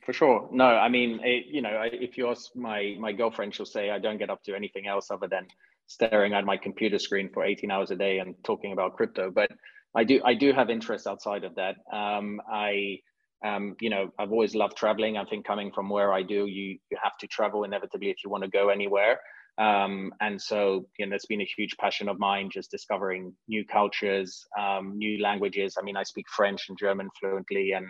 For 0.05 0.12
sure. 0.12 0.48
No, 0.52 0.64
I 0.64 0.88
mean, 0.88 1.20
it, 1.22 1.46
you 1.46 1.62
know, 1.62 1.83
if 1.85 2.16
you 2.16 2.28
ask 2.28 2.55
my 2.57 2.96
my 2.98 3.12
girlfriend, 3.12 3.55
she'll 3.55 3.66
say 3.66 3.90
I 3.90 3.98
don't 3.98 4.18
get 4.18 4.31
up 4.31 4.42
to 4.44 4.55
anything 4.55 4.87
else 4.87 5.11
other 5.11 5.28
than 5.28 5.46
staring 5.87 6.33
at 6.33 6.44
my 6.44 6.57
computer 6.57 6.98
screen 6.98 7.28
for 7.33 7.44
18 7.44 7.70
hours 7.70 7.90
a 7.90 7.96
day 7.96 8.18
and 8.18 8.35
talking 8.44 8.72
about 8.72 8.96
crypto. 8.96 9.31
But 9.31 9.50
I 9.94 10.05
do 10.05 10.20
I 10.24 10.35
do 10.35 10.52
have 10.52 10.70
interests 10.70 11.07
outside 11.07 11.44
of 11.44 11.55
that. 11.57 11.76
Um, 11.92 12.40
I 12.50 12.98
um, 13.44 13.76
you 13.81 13.90
know, 13.90 14.11
I've 14.18 14.31
always 14.31 14.55
loved 14.55 14.76
traveling. 14.76 15.16
I 15.16 15.24
think 15.24 15.44
coming 15.44 15.72
from 15.72 15.88
where 15.88 16.12
I 16.12 16.22
do, 16.22 16.46
you 16.46 16.78
you 16.90 16.98
have 17.02 17.16
to 17.18 17.26
travel 17.26 17.64
inevitably 17.64 18.11
if 18.11 18.18
you 18.24 18.31
want 18.31 18.44
to 18.44 18.50
go 18.50 18.68
anywhere. 18.68 19.18
Um, 19.59 20.12
and 20.20 20.40
so, 20.40 20.87
you 20.98 21.05
know, 21.05 21.11
that's 21.11 21.26
been 21.26 21.42
a 21.42 21.52
huge 21.57 21.76
passion 21.78 22.09
of 22.09 22.18
mine, 22.18 22.48
just 22.50 22.70
discovering 22.70 23.35
new 23.48 23.66
cultures, 23.66 24.46
um, 24.59 24.96
new 24.96 25.20
languages. 25.22 25.76
I 25.78 25.83
mean, 25.83 25.96
I 25.96 26.05
speak 26.05 26.26
French 26.31 26.68
and 26.68 26.78
German 26.78 27.11
fluently, 27.20 27.72
and 27.72 27.87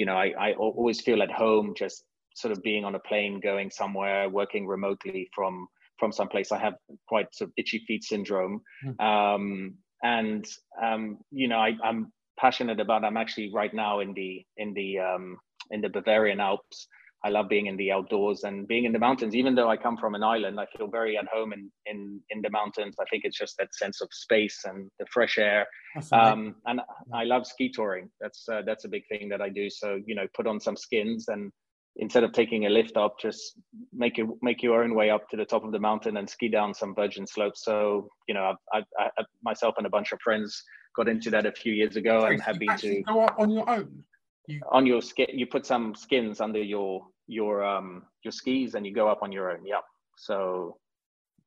you 0.00 0.06
know, 0.06 0.16
I, 0.16 0.32
I 0.40 0.52
always 0.54 1.02
feel 1.02 1.22
at 1.22 1.30
home 1.30 1.74
just 1.76 2.04
sort 2.34 2.52
of 2.52 2.62
being 2.62 2.86
on 2.86 2.94
a 2.94 2.98
plane, 3.00 3.38
going 3.38 3.70
somewhere, 3.70 4.30
working 4.30 4.66
remotely 4.66 5.28
from 5.34 5.68
from 5.98 6.10
someplace. 6.10 6.52
I 6.52 6.58
have 6.58 6.76
quite 7.06 7.26
sort 7.34 7.48
of 7.48 7.52
itchy 7.58 7.84
feet 7.86 8.02
syndrome, 8.02 8.62
mm. 8.82 8.98
um, 8.98 9.74
and 10.02 10.42
um, 10.82 11.18
you 11.30 11.48
know, 11.48 11.58
I, 11.58 11.72
I'm 11.84 12.10
passionate 12.38 12.80
about. 12.80 13.04
I'm 13.04 13.18
actually 13.18 13.50
right 13.52 13.74
now 13.74 14.00
in 14.00 14.14
the 14.14 14.42
in 14.56 14.72
the 14.72 15.00
um, 15.00 15.36
in 15.70 15.82
the 15.82 15.90
Bavarian 15.90 16.40
Alps. 16.40 16.88
I 17.22 17.28
love 17.28 17.48
being 17.48 17.66
in 17.66 17.76
the 17.76 17.92
outdoors 17.92 18.44
and 18.44 18.66
being 18.66 18.84
in 18.84 18.92
the 18.92 18.98
mountains. 18.98 19.34
Even 19.34 19.54
though 19.54 19.68
I 19.68 19.76
come 19.76 19.96
from 19.96 20.14
an 20.14 20.22
island, 20.22 20.58
I 20.58 20.66
feel 20.76 20.88
very 20.88 21.18
at 21.18 21.26
home 21.32 21.52
in 21.52 21.70
in 21.86 22.20
in 22.30 22.40
the 22.40 22.50
mountains. 22.50 22.96
I 22.98 23.04
think 23.10 23.24
it's 23.24 23.38
just 23.38 23.56
that 23.58 23.74
sense 23.74 24.00
of 24.00 24.08
space 24.12 24.60
and 24.64 24.88
the 24.98 25.06
fresh 25.12 25.36
air. 25.38 25.66
Um, 26.12 26.54
and 26.66 26.80
I 27.12 27.24
love 27.24 27.46
ski 27.46 27.70
touring. 27.70 28.10
That's 28.20 28.48
uh, 28.48 28.62
that's 28.64 28.84
a 28.84 28.88
big 28.88 29.02
thing 29.08 29.28
that 29.28 29.42
I 29.42 29.50
do. 29.50 29.68
So 29.68 29.98
you 30.06 30.14
know, 30.14 30.26
put 30.34 30.46
on 30.46 30.60
some 30.60 30.76
skins 30.76 31.26
and 31.28 31.52
instead 31.96 32.24
of 32.24 32.32
taking 32.32 32.66
a 32.66 32.70
lift 32.70 32.96
up, 32.96 33.16
just 33.20 33.58
make 33.92 34.18
it 34.18 34.26
make 34.40 34.62
your 34.62 34.82
own 34.82 34.94
way 34.94 35.10
up 35.10 35.28
to 35.30 35.36
the 35.36 35.44
top 35.44 35.64
of 35.64 35.72
the 35.72 35.78
mountain 35.78 36.16
and 36.16 36.28
ski 36.28 36.48
down 36.48 36.72
some 36.72 36.94
virgin 36.94 37.26
slopes. 37.26 37.64
So 37.64 38.08
you 38.28 38.34
know, 38.34 38.54
I, 38.72 38.78
I, 38.98 39.10
I 39.18 39.24
myself 39.42 39.74
and 39.76 39.86
a 39.86 39.90
bunch 39.90 40.12
of 40.12 40.20
friends 40.22 40.62
got 40.96 41.08
into 41.08 41.30
that 41.30 41.44
a 41.44 41.52
few 41.52 41.72
years 41.72 41.96
ago 41.96 42.24
and 42.24 42.40
have 42.42 42.58
been 42.58 42.76
to 42.78 43.02
go 43.02 43.20
up 43.20 43.34
on 43.38 43.50
your 43.50 43.68
own 43.68 44.04
you 44.50 44.60
on 44.70 44.86
your 44.86 45.00
skin 45.00 45.26
you 45.32 45.46
put 45.46 45.64
some 45.66 45.94
skins 45.94 46.40
under 46.40 46.62
your 46.62 47.06
your 47.26 47.64
um 47.64 48.02
your 48.22 48.32
skis 48.32 48.74
and 48.74 48.86
you 48.86 48.92
go 48.92 49.08
up 49.08 49.22
on 49.22 49.32
your 49.32 49.50
own. 49.50 49.64
Yeah. 49.64 49.80
So 50.16 50.76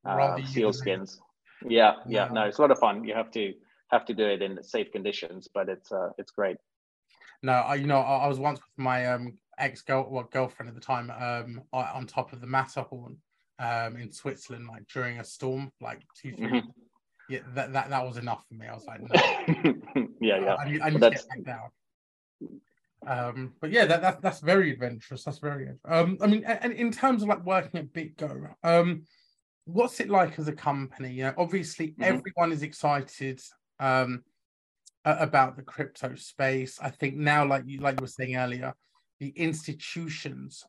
uh, 0.04 0.38
seal 0.44 0.72
skins. 0.72 1.20
Yeah 1.66 1.94
yeah. 2.06 2.28
No 2.32 2.44
it's 2.44 2.58
a 2.58 2.60
lot 2.62 2.70
of 2.70 2.78
fun. 2.78 3.04
You 3.04 3.14
have 3.14 3.30
to 3.32 3.52
have 3.90 4.04
to 4.06 4.14
do 4.14 4.26
it 4.26 4.42
in 4.42 4.62
safe 4.62 4.90
conditions 4.90 5.48
but 5.52 5.68
it's 5.68 5.92
uh 5.92 6.10
it's 6.18 6.32
great. 6.32 6.56
No 7.42 7.52
I, 7.52 7.74
you 7.76 7.86
know 7.86 8.00
I, 8.00 8.24
I 8.24 8.26
was 8.28 8.38
once 8.38 8.58
with 8.58 8.84
my 8.84 9.06
um 9.06 9.38
ex 9.58 9.82
girl 9.82 10.08
well, 10.10 10.28
girlfriend 10.32 10.68
at 10.68 10.74
the 10.74 10.80
time 10.80 11.10
um 11.10 11.62
on 11.72 12.06
top 12.06 12.32
of 12.32 12.40
the 12.40 12.46
matterhorn 12.46 13.16
um 13.60 13.96
in 13.96 14.10
switzerland 14.10 14.66
like 14.66 14.84
during 14.88 15.20
a 15.20 15.24
storm 15.24 15.70
like 15.80 16.00
2 16.20 16.32
3 16.32 16.46
mm-hmm. 16.46 16.58
yeah 17.28 17.38
that, 17.54 17.72
that 17.72 17.88
that 17.88 18.04
was 18.04 18.16
enough 18.16 18.44
for 18.48 18.54
me. 18.54 18.66
I 18.66 18.74
was 18.74 18.84
like 18.84 19.00
no. 19.94 20.08
yeah 20.20 20.40
yeah. 20.40 20.54
I, 20.54 20.64
I 20.82 20.90
need 20.90 21.00
to 21.00 21.10
get 21.10 21.28
back 21.28 21.44
down 21.44 21.70
um, 23.06 23.54
but 23.60 23.70
yeah, 23.70 23.84
that, 23.86 24.02
that 24.02 24.22
that's 24.22 24.40
very 24.40 24.72
adventurous. 24.72 25.24
That's 25.24 25.38
very 25.38 25.68
um, 25.84 26.18
I 26.20 26.26
mean, 26.26 26.44
and 26.44 26.72
in 26.72 26.90
terms 26.90 27.22
of 27.22 27.28
like 27.28 27.44
working 27.44 27.80
at 27.80 27.92
BitGo, 27.92 28.54
um, 28.62 29.02
what's 29.64 30.00
it 30.00 30.10
like 30.10 30.38
as 30.38 30.48
a 30.48 30.52
company? 30.52 31.12
You 31.12 31.24
know, 31.24 31.34
obviously 31.38 31.88
mm-hmm. 31.88 32.02
everyone 32.02 32.52
is 32.52 32.62
excited 32.62 33.40
um 33.80 34.22
about 35.04 35.56
the 35.56 35.62
crypto 35.62 36.14
space. 36.14 36.78
I 36.80 36.90
think 36.90 37.16
now, 37.16 37.44
like 37.46 37.64
you 37.66 37.80
like 37.80 38.00
you 38.00 38.04
were 38.04 38.08
saying 38.08 38.36
earlier, 38.36 38.74
the 39.20 39.28
institutions 39.30 40.64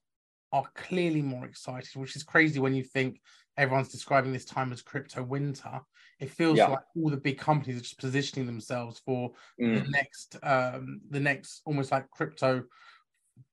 are 0.52 0.66
clearly 0.76 1.22
more 1.22 1.46
excited, 1.46 1.96
which 1.96 2.16
is 2.16 2.24
crazy 2.24 2.60
when 2.60 2.74
you 2.74 2.84
think 2.84 3.20
everyone's 3.58 3.90
describing 3.90 4.34
this 4.34 4.46
time 4.46 4.72
as 4.72 4.82
crypto 4.82 5.24
winter. 5.24 5.82
It 6.20 6.32
feels 6.32 6.58
yeah. 6.58 6.68
like 6.68 6.80
all 6.96 7.10
the 7.10 7.18
big 7.18 7.38
companies 7.38 7.78
are 7.78 7.84
just 7.84 8.00
positioning 8.00 8.46
themselves 8.46 9.02
for 9.06 9.32
mm. 9.62 9.84
the 9.84 9.90
next, 9.90 10.38
um, 10.44 11.02
the 11.10 11.20
next 11.20 11.62
almost 11.66 11.92
like 11.92 12.10
crypto 12.10 12.64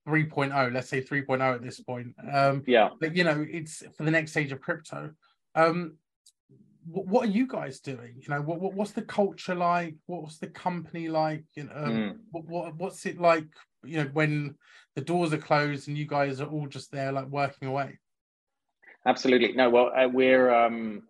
3.0, 0.07 0.73
let's 0.73 0.89
say 0.89 1.01
3.0 1.01 1.55
at 1.55 1.61
this 1.61 1.79
point. 1.79 2.15
Um, 2.31 2.63
yeah. 2.65 2.89
But 2.99 3.15
you 3.15 3.23
know, 3.23 3.45
it's 3.49 3.83
for 3.97 4.03
the 4.03 4.11
next 4.11 4.31
stage 4.31 4.51
of 4.51 4.61
crypto. 4.61 5.11
Um, 5.55 5.97
what, 6.85 7.07
what 7.07 7.25
are 7.27 7.31
you 7.31 7.47
guys 7.47 7.79
doing? 7.79 8.15
You 8.17 8.29
know, 8.29 8.41
what, 8.41 8.59
what 8.59 8.73
what's 8.73 8.91
the 8.91 9.01
culture 9.01 9.55
like? 9.55 9.95
What's 10.05 10.37
the 10.37 10.47
company 10.47 11.09
like? 11.09 11.43
You 11.55 11.65
know, 11.65 11.75
um, 11.75 11.91
mm. 11.91 12.17
what, 12.31 12.45
what 12.45 12.75
what's 12.75 13.05
it 13.05 13.19
like? 13.19 13.47
You 13.83 14.03
know, 14.03 14.09
when 14.13 14.55
the 14.95 15.01
doors 15.01 15.33
are 15.33 15.37
closed 15.37 15.87
and 15.87 15.97
you 15.97 16.05
guys 16.05 16.41
are 16.41 16.47
all 16.47 16.67
just 16.67 16.91
there, 16.91 17.11
like 17.11 17.27
working 17.27 17.67
away. 17.67 17.99
Absolutely. 19.05 19.53
No, 19.53 19.69
well, 19.69 19.91
uh, 19.95 20.07
we're 20.07 20.53
um, 20.53 21.03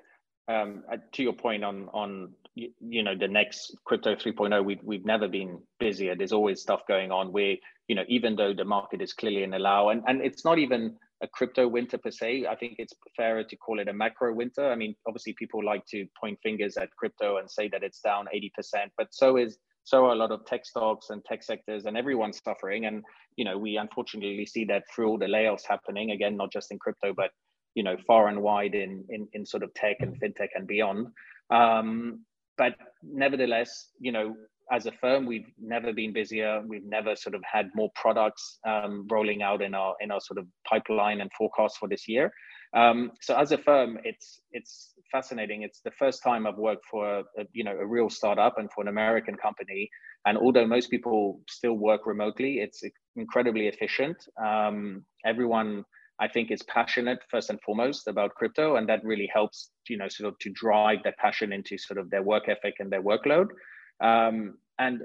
um, 0.47 0.83
uh, 0.91 0.97
to 1.13 1.23
your 1.23 1.33
point 1.33 1.63
on 1.63 1.87
on 1.93 2.33
you, 2.55 2.69
you, 2.79 3.03
know 3.03 3.15
the 3.17 3.27
next 3.27 3.75
crypto 3.85 4.15
3.0. 4.15 4.63
We've 4.63 4.83
we've 4.83 5.05
never 5.05 5.27
been 5.27 5.61
busier. 5.79 6.15
There's 6.15 6.33
always 6.33 6.61
stuff 6.61 6.81
going 6.87 7.11
on. 7.11 7.31
We 7.31 7.61
you 7.87 7.95
know 7.95 8.03
even 8.07 8.35
though 8.35 8.53
the 8.53 8.65
market 8.65 9.01
is 9.01 9.13
clearly 9.13 9.43
in 9.43 9.53
allow, 9.53 9.89
and 9.89 10.03
and 10.07 10.21
it's 10.21 10.45
not 10.45 10.59
even 10.59 10.95
a 11.21 11.27
crypto 11.27 11.67
winter 11.67 11.97
per 11.97 12.11
se. 12.11 12.45
I 12.49 12.55
think 12.55 12.75
it's 12.77 12.93
fairer 13.15 13.43
to 13.45 13.55
call 13.55 13.79
it 13.79 13.87
a 13.87 13.93
macro 13.93 14.33
winter. 14.33 14.69
I 14.69 14.75
mean, 14.75 14.93
obviously 15.07 15.33
people 15.39 15.63
like 15.63 15.85
to 15.87 16.05
point 16.19 16.37
fingers 16.43 16.75
at 16.75 16.89
crypto 16.97 17.37
and 17.37 17.49
say 17.49 17.69
that 17.69 17.81
it's 17.81 18.01
down 18.01 18.27
80%, 18.35 18.49
but 18.97 19.07
so 19.11 19.37
is 19.37 19.57
so 19.85 20.05
are 20.05 20.13
a 20.13 20.15
lot 20.15 20.31
of 20.31 20.45
tech 20.45 20.65
stocks 20.65 21.09
and 21.09 21.23
tech 21.25 21.43
sectors 21.43 21.85
and 21.85 21.97
everyone's 21.97 22.41
suffering. 22.43 22.85
And, 22.85 23.03
you 23.35 23.43
know, 23.43 23.57
we 23.57 23.77
unfortunately 23.77 24.45
see 24.45 24.65
that 24.65 24.83
through 24.93 25.09
all 25.09 25.17
the 25.17 25.25
layoffs 25.25 25.63
happening, 25.67 26.11
again, 26.11 26.37
not 26.37 26.51
just 26.51 26.71
in 26.71 26.79
crypto, 26.79 27.13
but 27.15 27.31
you 27.75 27.83
know 27.83 27.97
far 28.07 28.27
and 28.27 28.41
wide 28.41 28.75
in 28.75 29.03
in, 29.09 29.27
in 29.33 29.45
sort 29.45 29.63
of 29.63 29.73
tech 29.73 29.97
and 29.99 30.19
fintech 30.19 30.49
and 30.55 30.67
beyond 30.67 31.07
um, 31.49 32.19
but 32.57 32.75
nevertheless 33.03 33.89
you 33.99 34.11
know 34.11 34.35
as 34.71 34.85
a 34.85 34.91
firm, 34.91 35.25
we've 35.25 35.47
never 35.61 35.93
been 35.93 36.13
busier. 36.13 36.61
We've 36.65 36.85
never 36.85 37.15
sort 37.15 37.35
of 37.35 37.41
had 37.43 37.69
more 37.75 37.91
products 37.95 38.59
um, 38.67 39.07
rolling 39.09 39.41
out 39.41 39.61
in 39.61 39.73
our 39.73 39.95
in 40.01 40.11
our 40.11 40.21
sort 40.21 40.37
of 40.37 40.47
pipeline 40.67 41.21
and 41.21 41.29
forecast 41.37 41.77
for 41.77 41.87
this 41.87 42.07
year. 42.07 42.31
Um, 42.75 43.11
so 43.21 43.37
as 43.37 43.51
a 43.51 43.57
firm, 43.57 43.99
it's 44.03 44.41
it's 44.51 44.93
fascinating. 45.11 45.61
It's 45.61 45.81
the 45.81 45.91
first 45.91 46.23
time 46.23 46.47
I've 46.47 46.57
worked 46.57 46.85
for 46.89 47.19
a, 47.19 47.23
a, 47.37 47.45
you 47.53 47.63
know 47.63 47.77
a 47.77 47.85
real 47.85 48.09
startup 48.09 48.57
and 48.57 48.71
for 48.71 48.81
an 48.81 48.87
American 48.87 49.35
company. 49.35 49.89
And 50.25 50.37
although 50.37 50.65
most 50.65 50.89
people 50.89 51.41
still 51.49 51.73
work 51.73 52.05
remotely, 52.05 52.59
it's 52.59 52.81
incredibly 53.15 53.67
efficient. 53.67 54.17
Um, 54.43 55.05
everyone, 55.25 55.83
I 56.19 56.27
think, 56.27 56.51
is 56.51 56.61
passionate 56.63 57.19
first 57.29 57.49
and 57.49 57.59
foremost 57.61 58.07
about 58.07 58.35
crypto, 58.35 58.75
and 58.75 58.87
that 58.89 59.03
really 59.03 59.29
helps 59.33 59.71
you 59.89 59.97
know 59.97 60.07
sort 60.07 60.27
of 60.29 60.39
to 60.39 60.49
drive 60.51 60.99
that 61.03 61.17
passion 61.17 61.51
into 61.51 61.77
sort 61.77 61.97
of 61.97 62.09
their 62.09 62.23
work 62.23 62.49
ethic 62.49 62.75
and 62.79 62.91
their 62.91 63.01
workload. 63.01 63.47
Um, 64.01 64.57
and 64.79 65.01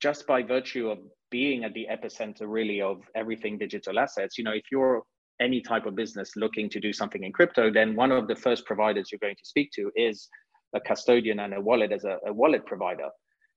just 0.00 0.26
by 0.26 0.42
virtue 0.42 0.90
of 0.90 0.98
being 1.30 1.64
at 1.64 1.74
the 1.74 1.86
epicenter 1.90 2.46
really 2.46 2.80
of 2.80 3.02
everything 3.14 3.58
digital 3.58 3.98
assets, 3.98 4.38
you 4.38 4.44
know, 4.44 4.52
if 4.52 4.64
you're 4.70 5.02
any 5.40 5.60
type 5.60 5.86
of 5.86 5.94
business 5.94 6.32
looking 6.36 6.68
to 6.70 6.80
do 6.80 6.92
something 6.92 7.24
in 7.24 7.32
crypto, 7.32 7.70
then 7.70 7.94
one 7.94 8.12
of 8.12 8.26
the 8.28 8.36
first 8.36 8.64
providers 8.64 9.10
you're 9.10 9.18
going 9.18 9.36
to 9.36 9.44
speak 9.44 9.70
to 9.72 9.90
is 9.96 10.28
a 10.74 10.80
custodian 10.80 11.40
and 11.40 11.54
a 11.54 11.60
wallet 11.60 11.92
as 11.92 12.04
a, 12.04 12.18
a 12.26 12.32
wallet 12.32 12.64
provider. 12.66 13.08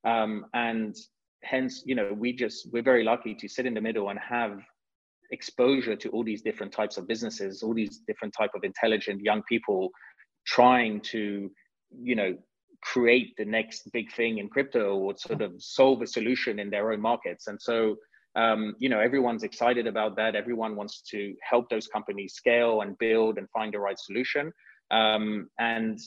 Um, 0.04 0.46
and 0.54 0.94
hence, 1.42 1.82
you 1.86 1.94
know, 1.94 2.12
we 2.12 2.32
just 2.32 2.68
we're 2.72 2.82
very 2.82 3.04
lucky 3.04 3.34
to 3.34 3.48
sit 3.48 3.66
in 3.66 3.74
the 3.74 3.80
middle 3.80 4.10
and 4.10 4.18
have 4.18 4.60
exposure 5.30 5.96
to 5.96 6.08
all 6.10 6.24
these 6.24 6.42
different 6.42 6.72
types 6.72 6.96
of 6.96 7.06
businesses, 7.06 7.62
all 7.62 7.74
these 7.74 8.00
different 8.06 8.34
type 8.34 8.50
of 8.54 8.64
intelligent 8.64 9.20
young 9.20 9.42
people 9.48 9.90
trying 10.46 11.00
to, 11.00 11.50
you 12.02 12.14
know, 12.14 12.36
create 12.82 13.34
the 13.36 13.44
next 13.44 13.90
big 13.92 14.10
thing 14.12 14.38
in 14.38 14.48
crypto 14.48 14.96
or 14.96 15.14
sort 15.16 15.42
of 15.42 15.52
solve 15.58 16.00
a 16.02 16.06
solution 16.06 16.58
in 16.58 16.70
their 16.70 16.92
own 16.92 17.00
markets. 17.00 17.46
And 17.46 17.60
so 17.60 17.96
um, 18.36 18.76
you 18.78 18.88
know 18.88 19.00
everyone's 19.00 19.42
excited 19.42 19.86
about 19.86 20.16
that. 20.16 20.36
Everyone 20.36 20.76
wants 20.76 21.02
to 21.10 21.34
help 21.42 21.68
those 21.68 21.88
companies 21.88 22.34
scale 22.34 22.82
and 22.82 22.96
build 22.98 23.38
and 23.38 23.48
find 23.50 23.74
the 23.74 23.80
right 23.80 23.98
solution. 23.98 24.52
Um, 24.90 25.48
and 25.58 25.98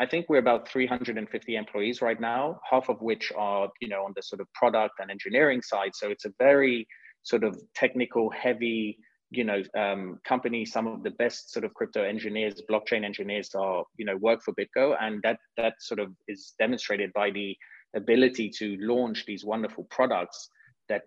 i 0.00 0.04
think 0.04 0.26
we're 0.28 0.38
about 0.38 0.68
350 0.68 1.54
employees 1.54 2.02
right 2.02 2.20
now 2.20 2.58
half 2.68 2.88
of 2.88 3.00
which 3.00 3.32
are 3.36 3.68
you 3.80 3.86
know 3.86 4.02
on 4.04 4.12
the 4.16 4.22
sort 4.22 4.40
of 4.40 4.52
product 4.52 4.94
and 4.98 5.10
engineering 5.10 5.62
side. 5.62 5.92
So 5.94 6.10
it's 6.10 6.24
a 6.24 6.32
very 6.38 6.86
sort 7.22 7.44
of 7.44 7.60
technical 7.74 8.30
heavy 8.30 8.98
you 9.30 9.44
know 9.44 9.62
um, 9.78 10.18
company. 10.24 10.64
Some 10.64 10.86
of 10.86 11.02
the 11.02 11.10
best 11.10 11.52
sort 11.52 11.64
of 11.64 11.72
crypto 11.74 12.02
engineers 12.02 12.60
blockchain 12.68 13.04
engineers 13.04 13.54
are 13.54 13.84
you 13.96 14.04
know 14.04 14.16
work 14.16 14.42
for 14.42 14.54
bitgo 14.54 14.96
and 15.00 15.22
that 15.22 15.38
that 15.56 15.74
sort 15.80 16.00
of 16.00 16.12
is 16.28 16.54
demonstrated 16.58 17.12
by 17.12 17.30
the 17.30 17.56
ability 17.94 18.48
to 18.48 18.76
launch 18.80 19.24
these 19.26 19.44
wonderful 19.44 19.84
products 19.90 20.48
that 20.88 21.02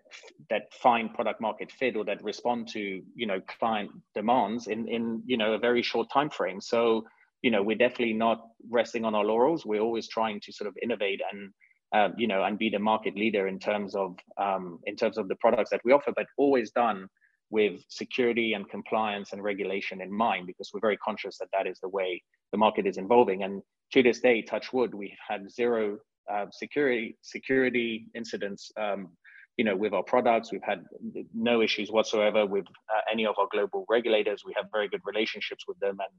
that 0.50 0.72
find 0.72 1.12
product 1.14 1.40
market 1.40 1.70
fit 1.70 1.96
or 1.96 2.04
that 2.04 2.22
respond 2.24 2.66
to 2.68 3.02
you 3.14 3.26
know 3.26 3.40
client 3.58 3.90
demands 4.14 4.66
in 4.66 4.88
in 4.88 5.22
you 5.26 5.36
know 5.36 5.52
a 5.52 5.58
very 5.58 5.82
short 5.82 6.08
time 6.10 6.30
frame. 6.30 6.60
So 6.60 7.04
you 7.42 7.50
know 7.50 7.62
we're 7.62 7.76
definitely 7.76 8.14
not 8.14 8.38
resting 8.70 9.04
on 9.04 9.14
our 9.14 9.24
laurels. 9.24 9.64
We're 9.64 9.82
always 9.82 10.08
trying 10.08 10.40
to 10.40 10.52
sort 10.52 10.68
of 10.68 10.74
innovate 10.82 11.20
and 11.30 11.52
uh, 11.94 12.08
you 12.16 12.26
know 12.26 12.44
and 12.44 12.58
be 12.58 12.68
the 12.68 12.78
market 12.78 13.14
leader 13.16 13.46
in 13.46 13.58
terms 13.58 13.94
of 13.94 14.16
um, 14.36 14.78
in 14.84 14.96
terms 14.96 15.16
of 15.16 15.28
the 15.28 15.36
products 15.36 15.70
that 15.70 15.80
we 15.84 15.92
offer 15.92 16.12
but 16.14 16.26
always 16.36 16.70
done 16.72 17.06
with 17.50 17.80
security 17.88 18.54
and 18.54 18.68
compliance 18.68 19.32
and 19.32 19.42
regulation 19.42 20.00
in 20.00 20.12
mind 20.12 20.46
because 20.46 20.70
we're 20.72 20.80
very 20.80 20.96
conscious 20.98 21.38
that 21.38 21.48
that 21.52 21.66
is 21.66 21.78
the 21.80 21.88
way 21.88 22.20
the 22.52 22.58
market 22.58 22.86
is 22.86 22.98
evolving 22.98 23.44
and 23.44 23.62
to 23.92 24.02
this 24.02 24.20
day 24.20 24.42
touch 24.42 24.72
wood 24.72 24.94
we've 24.94 25.22
had 25.28 25.50
zero 25.50 25.96
uh, 26.32 26.46
security 26.50 27.16
security 27.22 28.06
incidents 28.14 28.72
um, 28.80 29.08
you 29.56 29.64
know, 29.64 29.76
with 29.76 29.92
our 29.92 30.02
products. 30.02 30.50
We've 30.50 30.62
had 30.62 30.84
no 31.32 31.62
issues 31.62 31.90
whatsoever 31.90 32.44
with 32.44 32.64
uh, 32.92 33.00
any 33.12 33.24
of 33.26 33.36
our 33.38 33.46
global 33.52 33.84
regulators. 33.88 34.42
We 34.44 34.54
have 34.56 34.66
very 34.72 34.88
good 34.88 35.02
relationships 35.04 35.64
with 35.68 35.78
them, 35.78 35.98
and 36.00 36.10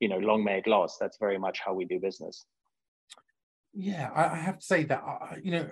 you 0.00 0.08
know, 0.08 0.18
long 0.18 0.44
may 0.44 0.58
it 0.58 0.66
last. 0.66 0.98
That's 1.00 1.18
very 1.18 1.38
much 1.38 1.58
how 1.64 1.74
we 1.74 1.84
do 1.86 1.98
business. 1.98 2.46
Yeah, 3.74 4.10
I 4.14 4.36
have 4.36 4.58
to 4.58 4.64
say 4.64 4.84
that 4.84 5.02
uh, 5.04 5.36
you 5.42 5.50
know, 5.50 5.68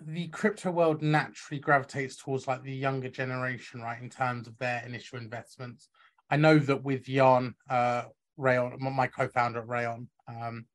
the 0.00 0.28
crypto 0.28 0.70
world 0.70 1.02
naturally 1.02 1.60
gravitates 1.60 2.16
towards 2.16 2.46
like 2.46 2.62
the 2.62 2.74
younger 2.74 3.08
generation, 3.08 3.80
right, 3.80 4.02
in 4.02 4.10
terms 4.10 4.48
of 4.48 4.58
their 4.58 4.82
initial 4.84 5.18
investments. 5.18 5.88
I 6.30 6.36
know 6.36 6.58
that 6.58 6.82
with 6.82 7.04
Jan 7.04 7.54
uh, 7.68 8.04
Raion, 8.38 8.78
my 8.78 9.06
co-founder 9.06 9.60
at 9.60 9.66
Raion, 9.66 10.06
um, 10.28 10.66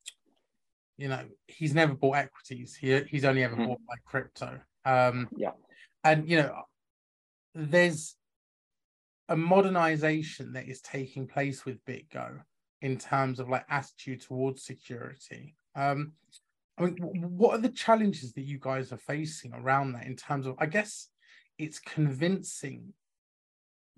you 0.98 1.10
know, 1.10 1.26
he's 1.48 1.74
never 1.74 1.94
bought 1.94 2.18
equities. 2.18 2.76
He 2.76 3.00
he's 3.02 3.26
only 3.26 3.44
ever 3.44 3.56
mm-hmm. 3.56 3.68
bought 3.68 3.82
like 3.90 4.04
crypto. 4.06 4.60
Um, 4.86 5.28
yeah. 5.36 5.52
And, 6.04 6.30
you 6.30 6.38
know, 6.38 6.64
there's 7.54 8.16
a 9.30 9.36
modernization 9.36 10.54
that 10.54 10.68
is 10.68 10.80
taking 10.82 11.28
place 11.28 11.66
with 11.66 11.84
BitGo 11.86 12.40
in 12.82 12.98
terms 12.98 13.40
of 13.40 13.50
like 13.50 13.66
attitude 13.70 14.22
towards 14.22 14.64
security. 14.64 15.56
Um, 15.78 16.14
I 16.78 16.84
mean, 16.84 16.98
what 17.38 17.54
are 17.56 17.62
the 17.62 17.70
challenges 17.70 18.34
that 18.34 18.42
you 18.42 18.60
guys 18.60 18.92
are 18.92 18.98
facing 18.98 19.54
around 19.54 19.94
that 19.94 20.06
in 20.06 20.16
terms 20.16 20.46
of, 20.46 20.56
I 20.60 20.66
guess 20.66 21.08
it's 21.58 21.80
convincing 21.80 22.94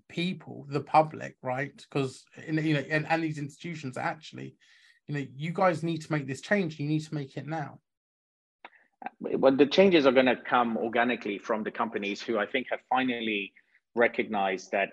people, 0.08 0.66
the 0.68 0.80
public, 0.80 1.36
right? 1.42 1.72
Because, 1.76 2.24
you 2.46 2.74
know, 2.74 2.84
and, 2.88 3.06
and 3.08 3.24
these 3.24 3.38
institutions 3.38 3.96
actually, 3.96 4.56
you 5.08 5.14
know, 5.14 5.26
you 5.34 5.52
guys 5.52 5.82
need 5.82 6.02
to 6.02 6.12
make 6.12 6.26
this 6.28 6.40
change. 6.40 6.78
You 6.78 6.86
need 6.86 7.04
to 7.04 7.14
make 7.14 7.36
it 7.36 7.46
now 7.46 7.80
but 9.20 9.56
the 9.56 9.66
changes 9.66 10.06
are 10.06 10.12
going 10.12 10.26
to 10.26 10.36
come 10.36 10.76
organically 10.76 11.38
from 11.38 11.62
the 11.62 11.70
companies 11.70 12.20
who 12.20 12.38
I 12.38 12.46
think 12.46 12.66
have 12.70 12.80
finally 12.88 13.52
recognized 13.94 14.72
that 14.72 14.90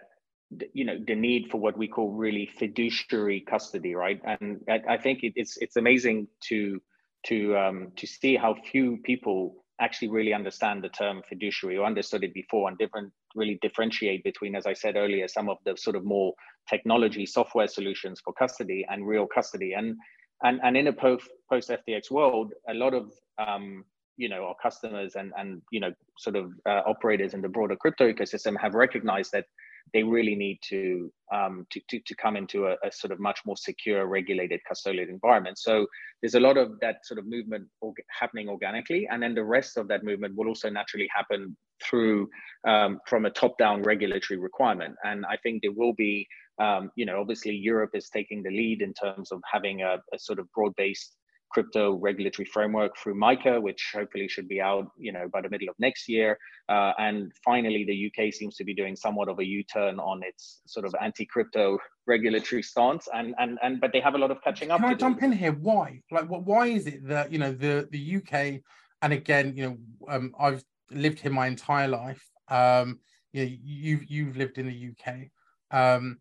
you 0.74 0.86
know 0.86 0.98
the 1.06 1.16
need 1.16 1.50
for 1.52 1.60
what 1.60 1.78
we 1.78 1.88
call 1.88 2.12
really 2.12 2.50
fiduciary 2.58 3.42
custody, 3.42 3.96
right? 3.96 4.22
And 4.24 4.62
I, 4.70 4.98
think 4.98 5.20
it's 5.24 5.58
it's 5.58 5.76
amazing 5.76 6.28
to 6.50 6.82
to 7.28 7.58
um, 7.58 7.92
to 7.98 8.08
see 8.08 8.36
how 8.36 8.56
few 8.56 8.98
people 9.04 9.66
actually 9.80 10.08
really 10.08 10.34
understand 10.34 10.84
the 10.84 10.90
term 10.90 11.22
fiduciary 11.28 11.78
or 11.78 11.86
understood 11.86 12.24
it 12.24 12.34
before 12.34 12.68
and 12.68 12.78
different 12.78 13.12
really 13.36 13.60
differentiate 13.62 14.24
between, 14.24 14.56
as 14.56 14.66
I 14.66 14.74
said 14.74 14.96
earlier, 14.96 15.28
some 15.28 15.50
of 15.50 15.58
the 15.66 15.78
sort 15.78 15.96
of 15.96 16.04
more 16.04 16.34
technology 16.68 17.26
software 17.26 17.68
solutions 17.68 18.20
for 18.24 18.34
custody 18.34 18.86
and 18.90 19.06
real 19.08 19.28
custody. 19.28 19.74
And 19.74 19.98
and 20.44 20.60
and 20.64 20.78
in 20.78 20.88
a 20.88 20.94
post 20.94 21.30
post 21.50 21.70
FTX 21.70 22.10
world, 22.10 22.54
a 22.70 22.74
lot 22.74 22.94
of 22.94 23.12
um, 23.38 23.84
you 24.16 24.30
know 24.30 24.46
our 24.46 24.56
customers 24.62 25.16
and 25.16 25.34
and 25.38 25.62
you 25.72 25.80
know 25.80 25.94
sort 26.18 26.36
of 26.36 26.54
uh, 26.66 26.82
operators 26.86 27.34
in 27.34 27.42
the 27.42 27.50
broader 27.50 27.76
crypto 27.76 28.12
ecosystem 28.12 28.56
have 28.60 28.74
recognized 28.74 29.32
that 29.32 29.46
they 29.94 30.04
really 30.04 30.36
need 30.36 30.60
to 30.70 31.12
um, 31.34 31.66
to, 31.72 31.82
to, 31.90 32.00
to 32.06 32.16
come 32.16 32.38
into 32.38 32.68
a, 32.68 32.76
a, 32.84 32.92
sort 32.92 33.12
of 33.12 33.20
much 33.20 33.42
more 33.46 33.58
secure, 33.58 34.08
regulated, 34.08 34.62
custodial 34.70 35.10
environment. 35.10 35.58
So 35.60 35.86
there's 36.22 36.36
a 36.36 36.40
lot 36.40 36.58
of 36.58 36.80
that 36.80 37.06
sort 37.06 37.20
of 37.20 37.28
movement 37.28 37.68
org- 37.82 38.02
happening 38.18 38.48
organically, 38.48 39.08
and 39.12 39.22
then 39.22 39.36
the 39.36 39.44
rest 39.44 39.78
of 39.78 39.88
that 39.90 40.04
movement 40.04 40.36
will 40.38 40.48
also 40.48 40.70
naturally 40.70 41.10
happen 41.14 41.58
through 41.84 42.30
um, 42.66 43.00
from 43.08 43.26
a 43.26 43.30
top-down 43.30 43.84
regulatory 43.84 44.40
requirement. 44.40 44.96
And 45.04 45.26
I 45.26 45.38
think 45.44 45.62
there 45.62 45.74
will 45.74 45.94
be, 45.94 46.28
um, 46.60 46.92
you 46.96 47.06
know, 47.06 47.20
obviously 47.20 47.56
Europe 47.56 47.92
is 47.94 48.10
taking 48.10 48.42
the 48.42 48.50
lead 48.50 48.82
in 48.82 48.94
terms 48.94 49.32
of 49.32 49.42
having 49.52 49.82
a, 49.82 49.98
a 50.14 50.20
sort 50.20 50.40
of 50.40 50.52
broad-based 50.54 51.16
crypto 51.50 51.94
regulatory 51.94 52.46
framework 52.46 52.98
through 52.98 53.16
MiCA, 53.16 53.62
which 53.62 53.92
hopefully 53.94 54.28
should 54.28 54.48
be 54.48 54.62
out, 54.62 54.92
you 54.98 55.12
know, 55.12 55.28
by 55.32 55.42
the 55.42 55.50
middle 55.50 55.70
of 55.70 55.76
next 55.80 56.08
year. 56.10 56.38
Uh, 56.70 56.94
and 56.98 57.32
finally, 57.44 57.86
the 57.86 58.08
UK 58.08 58.34
seems 58.34 58.56
to 58.56 58.64
be 58.64 58.74
doing 58.74 58.96
somewhat 58.96 59.30
of 59.30 59.40
a 59.40 59.46
U-turn 59.46 60.00
on 60.00 60.22
its 60.24 60.62
sort 60.66 60.86
of 60.86 60.94
anti-crypto 61.02 61.80
regulatory 62.06 62.64
stance. 62.64 63.08
And 63.14 63.36
and 63.40 63.58
and 63.62 63.80
but 63.80 63.92
they 63.94 64.00
have 64.00 64.16
a 64.16 64.18
lot 64.18 64.32
of 64.32 64.42
catching 64.44 64.72
up. 64.72 64.82
Can 64.82 64.90
I 64.90 64.94
jump 64.94 65.24
in 65.24 65.32
here? 65.32 65.54
Why? 65.54 66.02
Like, 66.12 66.30
what? 66.30 66.44
Why 66.44 66.68
is 66.68 66.88
it 66.88 67.08
that 67.08 67.32
you 67.32 67.40
know 67.40 67.52
the 67.52 67.88
the 67.92 68.18
UK? 68.18 68.62
And 69.02 69.14
again, 69.14 69.54
you 69.56 69.64
know, 69.64 69.78
um, 70.10 70.34
I've 70.40 70.64
lived 70.92 71.20
here 71.20 71.32
my 71.32 71.48
entire 71.48 71.88
life. 71.88 72.24
Um, 72.48 73.00
you 73.32 73.46
know, 73.46 73.52
you've 73.64 74.06
you've 74.10 74.38
lived 74.38 74.58
in 74.58 74.68
the 74.68 74.92
UK. 74.92 75.30
Um, 75.72 76.20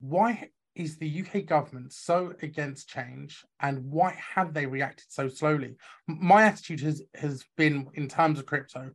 why 0.00 0.50
is 0.74 0.96
the 0.96 1.22
UK 1.22 1.44
government 1.46 1.92
so 1.92 2.34
against 2.42 2.88
change 2.88 3.44
and 3.60 3.84
why 3.90 4.16
have 4.34 4.54
they 4.54 4.66
reacted 4.66 5.06
so 5.08 5.28
slowly? 5.28 5.76
My 6.06 6.44
attitude 6.44 6.80
has, 6.80 7.02
has 7.14 7.44
been 7.56 7.88
in 7.94 8.08
terms 8.08 8.38
of 8.38 8.46
crypto, 8.46 8.90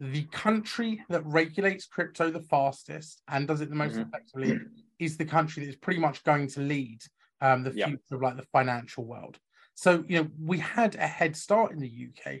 the 0.00 0.24
country 0.32 1.04
that 1.08 1.24
regulates 1.24 1.86
crypto 1.86 2.30
the 2.30 2.40
fastest 2.40 3.22
and 3.28 3.46
does 3.46 3.60
it 3.60 3.68
the 3.68 3.76
most 3.76 3.92
mm-hmm. 3.92 4.08
effectively 4.08 4.58
is 4.98 5.16
the 5.16 5.24
country 5.24 5.64
that 5.64 5.70
is 5.70 5.76
pretty 5.76 6.00
much 6.00 6.24
going 6.24 6.48
to 6.48 6.60
lead 6.60 7.00
um, 7.40 7.62
the 7.62 7.72
future 7.72 7.98
of 8.12 8.22
like 8.22 8.36
the 8.36 8.46
financial 8.52 9.04
world. 9.04 9.38
So, 9.74 10.04
you 10.08 10.22
know, 10.22 10.28
we 10.40 10.58
had 10.58 10.94
a 10.96 11.06
head 11.06 11.36
start 11.36 11.72
in 11.72 11.78
the 11.78 12.08
UK. 12.08 12.40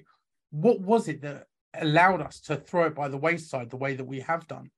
What 0.50 0.80
was 0.80 1.08
it 1.08 1.22
that 1.22 1.46
allowed 1.74 2.20
us 2.20 2.40
to 2.40 2.56
throw 2.56 2.86
it 2.86 2.94
by 2.94 3.08
the 3.08 3.16
wayside 3.16 3.70
the 3.70 3.76
way 3.76 3.94
that 3.94 4.04
we 4.04 4.20
have 4.20 4.46
done? 4.46 4.70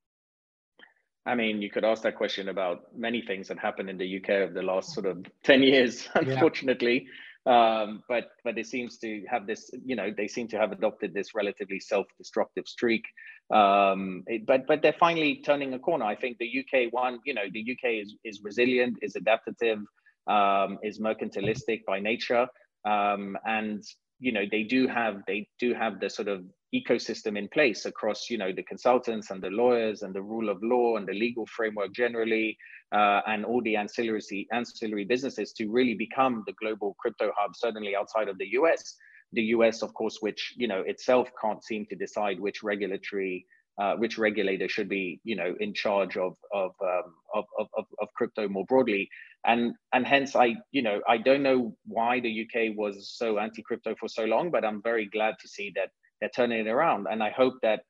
I 1.25 1.35
mean, 1.35 1.61
you 1.61 1.71
could 1.71 1.83
ask 1.83 2.03
that 2.03 2.15
question 2.15 2.49
about 2.49 2.95
many 2.95 3.21
things 3.21 3.47
that 3.47 3.57
happened 3.57 3.89
in 3.89 3.97
the 3.97 4.17
UK 4.17 4.29
over 4.29 4.53
the 4.53 4.61
last 4.61 4.93
sort 4.93 5.07
of 5.07 5.25
10 5.43 5.63
years, 5.63 6.07
unfortunately. 6.13 7.07
Um, 7.47 8.03
but 8.09 8.29
but 8.43 8.57
it 8.57 8.65
seems 8.65 8.97
to 8.99 9.23
have 9.29 9.45
this, 9.45 9.69
you 9.85 9.95
know, 9.95 10.11
they 10.15 10.27
seem 10.27 10.47
to 10.47 10.57
have 10.57 10.71
adopted 10.71 11.13
this 11.13 11.35
relatively 11.35 11.79
self-destructive 11.79 12.67
streak. 12.67 13.05
Um, 13.53 14.23
it, 14.25 14.47
but 14.47 14.65
but 14.65 14.81
they're 14.81 14.93
finally 14.93 15.43
turning 15.45 15.75
a 15.75 15.79
corner. 15.79 16.05
I 16.05 16.15
think 16.15 16.39
the 16.39 16.49
UK 16.61 16.91
one, 16.91 17.19
you 17.23 17.35
know, 17.35 17.43
the 17.53 17.61
UK 17.61 18.03
is 18.03 18.15
is 18.23 18.41
resilient, 18.43 18.97
is 19.03 19.15
adaptive, 19.15 19.77
um, 20.25 20.79
is 20.81 20.99
mercantilistic 20.99 21.85
by 21.85 21.99
nature, 21.99 22.47
um, 22.83 23.37
and 23.45 23.83
you 24.19 24.31
know 24.31 24.43
they 24.49 24.63
do 24.63 24.87
have 24.87 25.21
they 25.27 25.47
do 25.59 25.73
have 25.73 25.99
the 25.99 26.09
sort 26.09 26.27
of 26.27 26.43
ecosystem 26.73 27.37
in 27.37 27.47
place 27.49 27.85
across 27.85 28.29
you 28.29 28.37
know 28.37 28.51
the 28.51 28.63
consultants 28.63 29.31
and 29.31 29.41
the 29.41 29.49
lawyers 29.49 30.01
and 30.01 30.13
the 30.13 30.21
rule 30.21 30.49
of 30.49 30.57
law 30.61 30.97
and 30.97 31.07
the 31.07 31.13
legal 31.13 31.45
framework 31.45 31.93
generally 31.93 32.57
uh, 32.93 33.21
and 33.27 33.45
all 33.45 33.61
the 33.63 33.75
ancillary 33.75 34.47
ancillary 34.51 35.05
businesses 35.05 35.53
to 35.53 35.67
really 35.67 35.95
become 35.95 36.43
the 36.47 36.53
global 36.61 36.95
crypto 36.99 37.31
hub 37.37 37.51
certainly 37.55 37.95
outside 37.95 38.27
of 38.27 38.37
the 38.37 38.45
us 38.45 38.95
the 39.33 39.43
us 39.43 39.81
of 39.81 39.93
course 39.93 40.17
which 40.21 40.53
you 40.55 40.67
know 40.67 40.81
itself 40.81 41.29
can't 41.41 41.63
seem 41.63 41.85
to 41.89 41.95
decide 41.95 42.39
which 42.39 42.63
regulatory 42.63 43.45
uh, 43.77 43.95
which 43.95 44.17
regulator 44.17 44.69
should 44.69 44.87
be 44.87 45.19
you 45.23 45.35
know 45.35 45.55
in 45.59 45.73
charge 45.73 46.17
of 46.17 46.35
of, 46.53 46.71
um, 46.81 47.13
of 47.33 47.45
of 47.59 47.85
of 48.01 48.07
crypto 48.15 48.47
more 48.47 48.65
broadly. 48.65 49.09
And 49.45 49.75
and 49.93 50.07
hence 50.07 50.35
i 50.35 50.55
you 50.71 50.81
know 50.81 51.01
i 51.07 51.17
don't 51.17 51.43
know 51.43 51.75
why 51.85 52.19
the 52.19 52.41
uk 52.43 52.75
was 52.75 53.13
so 53.15 53.37
anti 53.37 53.61
crypto 53.61 53.93
for 53.99 54.07
so 54.07 54.23
long 54.25 54.49
but 54.49 54.65
i'm 54.65 54.81
very 54.81 55.05
glad 55.05 55.35
to 55.39 55.47
see 55.47 55.71
that 55.75 55.89
they're 56.19 56.29
turning 56.29 56.65
it 56.65 56.69
around. 56.69 57.07
And 57.09 57.21
i 57.21 57.29
hope 57.29 57.55
that 57.61 57.81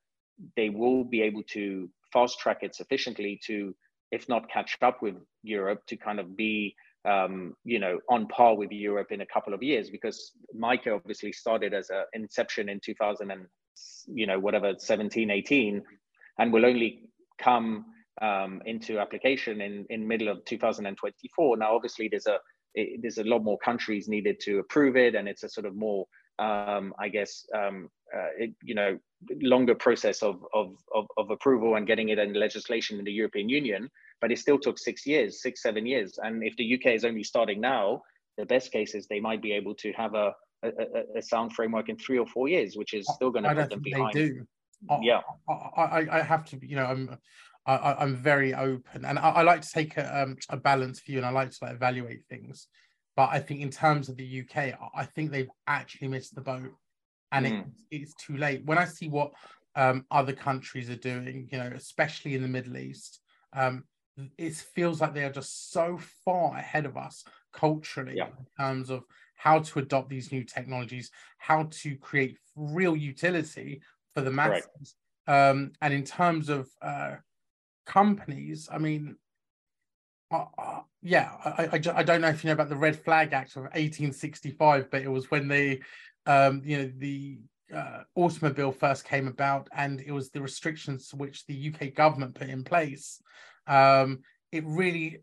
they 0.57 0.69
will 0.69 1.03
be 1.05 1.21
able 1.21 1.43
to 1.51 1.89
fast 2.11 2.39
track 2.39 2.59
it 2.61 2.75
sufficiently 2.75 3.39
to 3.45 3.73
if 4.11 4.27
not 4.27 4.49
catch 4.49 4.77
up 4.81 5.01
with 5.01 5.15
europe 5.43 5.81
to 5.87 5.95
kind 5.95 6.19
of 6.19 6.35
be 6.35 6.75
um, 7.05 7.53
you 7.63 7.79
know 7.79 7.99
on 8.09 8.27
par 8.27 8.55
with 8.55 8.71
europe 8.71 9.11
in 9.11 9.21
a 9.21 9.25
couple 9.25 9.53
of 9.53 9.61
years. 9.61 9.89
Because 9.89 10.31
MiCA 10.59 10.95
obviously 10.95 11.31
started 11.31 11.73
as 11.73 11.89
an 11.89 12.05
inception 12.13 12.69
in 12.69 12.79
2000 12.83 13.31
and 13.31 13.45
you 14.07 14.27
know 14.27 14.39
whatever 14.39 14.73
17 14.77 15.29
18 15.29 15.83
and 16.39 16.53
will 16.53 16.65
only 16.65 17.01
come 17.37 17.85
um, 18.21 18.61
into 18.65 18.99
application 18.99 19.61
in 19.61 19.85
in 19.89 20.07
middle 20.07 20.29
of 20.29 20.43
2024 20.45 21.57
now 21.57 21.75
obviously 21.75 22.07
there's 22.07 22.27
a 22.27 22.37
it, 22.73 23.01
there's 23.01 23.17
a 23.17 23.23
lot 23.23 23.43
more 23.43 23.57
countries 23.57 24.07
needed 24.07 24.39
to 24.41 24.59
approve 24.59 24.95
it 24.95 25.15
and 25.15 25.27
it's 25.27 25.43
a 25.43 25.49
sort 25.49 25.65
of 25.65 25.75
more 25.75 26.05
um, 26.39 26.93
i 26.99 27.09
guess 27.09 27.45
um, 27.55 27.89
uh, 28.15 28.29
it, 28.37 28.53
you 28.63 28.75
know 28.75 28.97
longer 29.41 29.73
process 29.73 30.21
of, 30.21 30.43
of, 30.53 30.75
of 30.93 31.05
of 31.17 31.29
approval 31.31 31.75
and 31.75 31.87
getting 31.87 32.09
it 32.09 32.19
in 32.19 32.33
legislation 32.33 32.99
in 32.99 33.05
the 33.05 33.11
european 33.11 33.49
union 33.49 33.89
but 34.21 34.31
it 34.31 34.39
still 34.39 34.59
took 34.59 34.77
six 34.77 35.05
years 35.05 35.41
six 35.41 35.61
seven 35.61 35.85
years. 35.85 36.17
And 36.21 36.43
if 36.43 36.55
the 36.57 36.75
uk 36.75 36.85
is 36.85 37.05
only 37.05 37.23
starting 37.23 37.59
now 37.59 38.01
the 38.37 38.45
best 38.45 38.71
case 38.71 38.95
is 38.95 39.07
they 39.07 39.19
might 39.19 39.41
be 39.41 39.53
able 39.53 39.75
to 39.75 39.91
have 39.93 40.13
a 40.13 40.33
a, 40.63 41.17
a, 41.17 41.21
sound 41.21 41.53
framework 41.53 41.89
in 41.89 41.97
three 41.97 42.17
or 42.17 42.25
four 42.25 42.47
years, 42.47 42.75
which 42.75 42.93
is 42.93 43.07
still 43.13 43.31
going 43.31 43.43
to 43.43 43.53
put 43.53 43.69
them 43.69 43.81
behind. 43.81 44.13
They 44.13 44.29
do. 44.29 44.47
Yeah, 45.01 45.21
I, 45.49 45.81
I, 45.81 46.19
I 46.19 46.21
have 46.21 46.45
to. 46.45 46.59
You 46.65 46.75
know, 46.75 46.85
I'm 46.85 47.17
I, 47.65 48.03
am 48.03 48.15
very 48.15 48.53
open, 48.53 49.05
and 49.05 49.17
I, 49.17 49.29
I, 49.29 49.41
like 49.41 49.61
to 49.61 49.69
take 49.69 49.97
a, 49.97 50.23
um, 50.23 50.37
a 50.49 50.57
balanced 50.57 51.05
view, 51.05 51.17
and 51.17 51.25
I 51.25 51.31
like 51.31 51.49
to 51.51 51.57
like 51.63 51.73
evaluate 51.73 52.23
things. 52.29 52.67
But 53.15 53.29
I 53.31 53.39
think 53.39 53.61
in 53.61 53.71
terms 53.71 54.09
of 54.09 54.17
the 54.17 54.41
UK, 54.41 54.77
I 54.93 55.05
think 55.05 55.31
they've 55.31 55.49
actually 55.65 56.09
missed 56.09 56.35
the 56.35 56.41
boat, 56.41 56.73
and 57.31 57.45
mm. 57.45 57.61
it, 57.61 57.65
it's 57.91 58.13
too 58.15 58.37
late. 58.37 58.63
When 58.65 58.77
I 58.77 58.85
see 58.85 59.09
what 59.09 59.31
um, 59.75 60.05
other 60.11 60.33
countries 60.33 60.89
are 60.89 60.95
doing, 60.95 61.49
you 61.51 61.57
know, 61.57 61.71
especially 61.75 62.35
in 62.35 62.43
the 62.43 62.47
Middle 62.47 62.77
East, 62.77 63.19
um, 63.53 63.85
it 64.37 64.53
feels 64.53 65.01
like 65.01 65.13
they 65.13 65.23
are 65.23 65.31
just 65.31 65.71
so 65.71 65.99
far 66.23 66.55
ahead 66.55 66.85
of 66.85 66.97
us 66.97 67.23
culturally 67.51 68.15
yeah. 68.17 68.27
in 68.27 68.45
terms 68.59 68.89
of 68.89 69.03
how 69.35 69.59
to 69.59 69.79
adopt 69.79 70.09
these 70.09 70.31
new 70.31 70.43
technologies, 70.43 71.11
how 71.37 71.67
to 71.69 71.95
create 71.97 72.37
real 72.55 72.95
utility 72.95 73.81
for 74.13 74.21
the 74.21 74.31
masses. 74.31 74.95
Um, 75.27 75.73
and 75.81 75.93
in 75.93 76.03
terms 76.03 76.49
of 76.49 76.69
uh, 76.81 77.15
companies, 77.85 78.69
I 78.71 78.77
mean, 78.77 79.15
uh, 80.31 80.45
uh, 80.57 80.79
yeah, 81.01 81.31
I, 81.43 81.69
I, 81.73 81.99
I, 81.99 82.03
don't 82.03 82.21
know 82.21 82.29
if 82.29 82.43
you 82.43 82.47
know 82.47 82.53
about 82.53 82.69
the 82.69 82.75
Red 82.75 83.03
Flag 83.03 83.33
Act 83.33 83.55
of 83.55 83.63
1865, 83.63 84.89
but 84.89 85.01
it 85.01 85.11
was 85.11 85.29
when 85.29 85.47
they, 85.47 85.81
um, 86.25 86.61
you 86.65 86.77
know, 86.77 86.91
the 86.97 87.39
uh, 87.73 88.01
automobile 88.15 88.71
first 88.71 89.05
came 89.05 89.27
about, 89.27 89.67
and 89.75 89.99
it 90.01 90.11
was 90.11 90.29
the 90.29 90.41
restrictions 90.41 91.13
which 91.13 91.45
the 91.45 91.73
UK 91.73 91.93
government 91.93 92.35
put 92.35 92.49
in 92.49 92.63
place. 92.63 93.21
Um, 93.67 94.19
it 94.51 94.63
really 94.65 95.21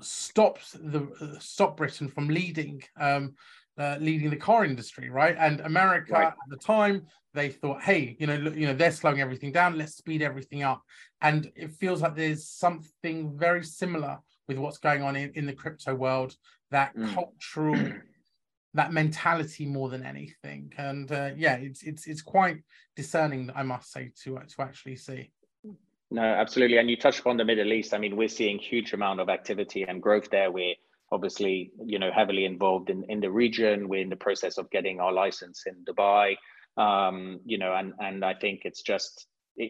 stopped 0.00 0.72
the 0.72 1.08
uh, 1.20 1.38
stopped 1.38 1.76
Britain 1.76 2.08
from 2.08 2.28
leading 2.28 2.82
um, 2.98 3.34
uh, 3.78 3.96
leading 4.00 4.30
the 4.30 4.36
car 4.36 4.64
industry, 4.64 5.08
right? 5.08 5.36
And 5.38 5.60
America 5.60 6.12
right. 6.12 6.26
at 6.26 6.34
the 6.48 6.56
time 6.56 7.06
they 7.32 7.48
thought, 7.48 7.80
hey, 7.80 8.16
you 8.18 8.26
know, 8.26 8.36
look, 8.36 8.54
you 8.54 8.66
know, 8.66 8.74
they're 8.74 8.90
slowing 8.90 9.20
everything 9.20 9.52
down. 9.52 9.78
Let's 9.78 9.96
speed 9.96 10.20
everything 10.20 10.62
up. 10.62 10.82
And 11.22 11.50
it 11.54 11.70
feels 11.72 12.02
like 12.02 12.16
there's 12.16 12.48
something 12.48 13.38
very 13.38 13.64
similar 13.64 14.18
with 14.48 14.58
what's 14.58 14.78
going 14.78 15.02
on 15.02 15.16
in, 15.16 15.32
in 15.34 15.46
the 15.46 15.52
crypto 15.52 15.94
world. 15.94 16.34
That 16.70 16.94
mm. 16.96 17.14
cultural, 17.14 17.92
that 18.74 18.92
mentality 18.92 19.64
more 19.64 19.88
than 19.88 20.04
anything. 20.04 20.72
And 20.76 21.10
uh, 21.10 21.30
yeah, 21.36 21.54
it's 21.54 21.82
it's 21.82 22.06
it's 22.06 22.22
quite 22.22 22.58
discerning, 22.96 23.50
I 23.54 23.62
must 23.62 23.92
say, 23.92 24.12
to 24.24 24.40
to 24.40 24.62
actually 24.62 24.96
see. 24.96 25.30
No, 26.10 26.22
absolutely. 26.22 26.78
And 26.78 26.90
you 26.90 26.96
touched 26.96 27.20
upon 27.20 27.36
the 27.36 27.44
Middle 27.44 27.72
East. 27.72 27.94
I 27.94 27.98
mean, 27.98 28.16
we're 28.16 28.28
seeing 28.28 28.58
huge 28.58 28.92
amount 28.92 29.20
of 29.20 29.28
activity 29.28 29.84
and 29.88 30.02
growth 30.02 30.28
there. 30.30 30.50
We're 30.50 30.74
obviously, 31.12 31.72
you 31.84 31.98
know, 31.98 32.10
heavily 32.12 32.44
involved 32.44 32.90
in, 32.90 33.04
in 33.08 33.20
the 33.20 33.30
region. 33.30 33.88
We're 33.88 34.02
in 34.02 34.10
the 34.10 34.16
process 34.16 34.58
of 34.58 34.70
getting 34.70 35.00
our 35.00 35.12
license 35.12 35.64
in 35.66 35.84
Dubai. 35.84 36.36
Um, 36.76 37.40
you 37.44 37.58
know, 37.58 37.74
and 37.74 37.94
and 38.00 38.24
I 38.24 38.34
think 38.34 38.62
it's 38.64 38.82
just 38.82 39.26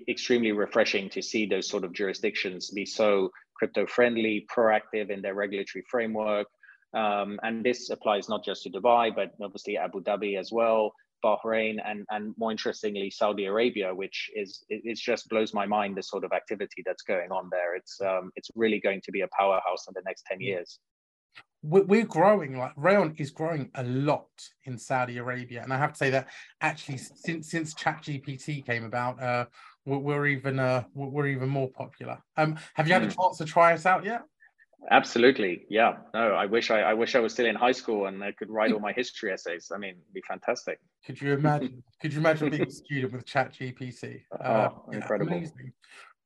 extremely 0.09 0.53
refreshing 0.53 1.11
to 1.11 1.23
see 1.23 1.47
those 1.47 1.69
sort 1.69 1.85
of 1.85 1.93
jurisdictions 1.93 2.71
be 2.71 2.87
so 2.87 3.31
crypto 3.55 3.87
friendly, 3.87 4.47
proactive 4.55 5.11
in 5.11 5.21
their 5.21 5.35
regulatory 5.35 5.85
framework. 5.91 6.47
Um, 6.95 7.39
and 7.43 7.65
this 7.65 7.91
applies 7.91 8.29
not 8.29 8.45
just 8.45 8.63
to 8.65 8.71
Dubai, 8.71 9.15
but 9.15 9.33
obviously 9.43 9.77
Abu 9.77 10.03
Dhabi 10.03 10.39
as 10.39 10.51
well. 10.53 10.93
Bahrain, 11.25 11.79
and 11.85 12.07
and 12.11 12.35
more 12.39 12.51
interestingly, 12.51 13.11
Saudi 13.11 13.47
Arabia, 13.47 13.95
which 13.95 14.31
is 14.35 14.65
it, 14.69 14.83
it 14.85 14.97
just 14.99 15.29
blows 15.29 15.55
my 15.55 15.67
mind 15.67 15.97
the 15.97 16.03
sort 16.03 16.25
of 16.25 16.33
activity 16.33 16.83
that's 16.85 17.03
going 17.03 17.31
on 17.31 17.49
there. 17.51 17.75
It's 17.77 18.01
um, 18.01 18.31
it's 18.37 18.51
really 18.55 18.81
going 18.81 19.01
to 19.03 19.13
be 19.13 19.23
a 19.23 19.29
powerhouse 19.37 19.87
in 19.89 19.95
the 19.95 20.03
next 20.05 20.25
ten 20.27 20.41
years. 20.41 20.79
We're 21.63 22.07
growing 22.07 22.57
like 22.57 22.75
Raion 22.75 23.21
is 23.21 23.31
growing 23.31 23.71
a 23.75 23.83
lot 23.83 24.31
in 24.65 24.79
Saudi 24.79 25.19
Arabia, 25.19 25.63
and 25.63 25.73
I 25.73 25.79
have 25.79 25.93
to 25.93 25.99
say 25.99 26.11
that 26.11 26.29
actually 26.63 26.99
since 26.99 27.51
since 27.51 27.75
ChatGPT 27.75 28.65
came 28.65 28.85
about, 28.85 29.23
uh, 29.23 29.45
we're, 29.85 29.99
we're 29.99 30.27
even 30.27 30.59
uh, 30.59 30.85
we're 30.95 31.27
even 31.27 31.51
more 31.51 31.69
popular. 31.69 32.19
Um, 32.39 32.59
have 32.75 32.89
you 32.89 32.95
had 32.95 33.03
a 33.03 33.07
hmm. 33.07 33.21
chance 33.21 33.39
to 33.39 33.45
try 33.45 33.75
us 33.75 33.85
out 33.85 34.05
yet? 34.05 34.23
Absolutely. 34.91 35.67
Yeah. 35.69 35.99
No, 36.15 36.33
I 36.33 36.47
wish 36.47 36.71
I, 36.71 36.81
I 36.81 36.95
wish 36.95 37.15
I 37.15 37.21
was 37.21 37.33
still 37.33 37.47
in 37.47 37.55
high 37.55 37.73
school 37.73 38.07
and 38.07 38.25
I 38.25 38.33
could 38.33 38.51
write 38.51 38.73
all 38.73 38.81
my 38.81 38.93
history 38.93 39.33
essays. 39.33 39.71
I 39.75 39.79
mean, 39.79 39.91
it'd 39.91 40.15
be 40.15 40.23
fantastic. 40.27 40.81
Could 41.05 41.21
you 41.21 41.35
imagine? 41.35 41.83
could 42.01 42.13
you 42.13 42.21
imagine 42.21 42.51
being 42.51 42.63
a 42.63 42.71
student 42.71 43.13
with 43.13 43.27
Chat 43.27 43.53
GPT? 43.53 44.23
Uh, 44.41 44.71
oh, 44.71 44.91
incredible. 44.93 45.33
Amazing. 45.33 45.73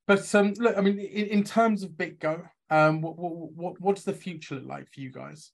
But 0.06 0.32
um, 0.34 0.52
look, 0.58 0.76
I 0.76 0.80
mean, 0.80 0.98
in, 0.98 1.26
in 1.26 1.44
terms 1.44 1.82
of 1.82 1.90
BitGo, 1.90 2.48
um, 2.70 3.00
what, 3.00 3.16
what 3.16 3.80
what 3.80 3.96
does 3.96 4.04
the 4.04 4.12
future 4.12 4.56
look 4.56 4.66
like 4.66 4.92
for 4.92 5.00
you 5.00 5.10
guys? 5.10 5.50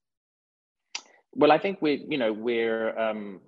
Well, 1.33 1.53
I 1.53 1.59
think 1.59 1.81
we, 1.81 2.05
you 2.09 2.19
know, 2.19 2.33
we're 2.33 2.99
um, 2.99 3.41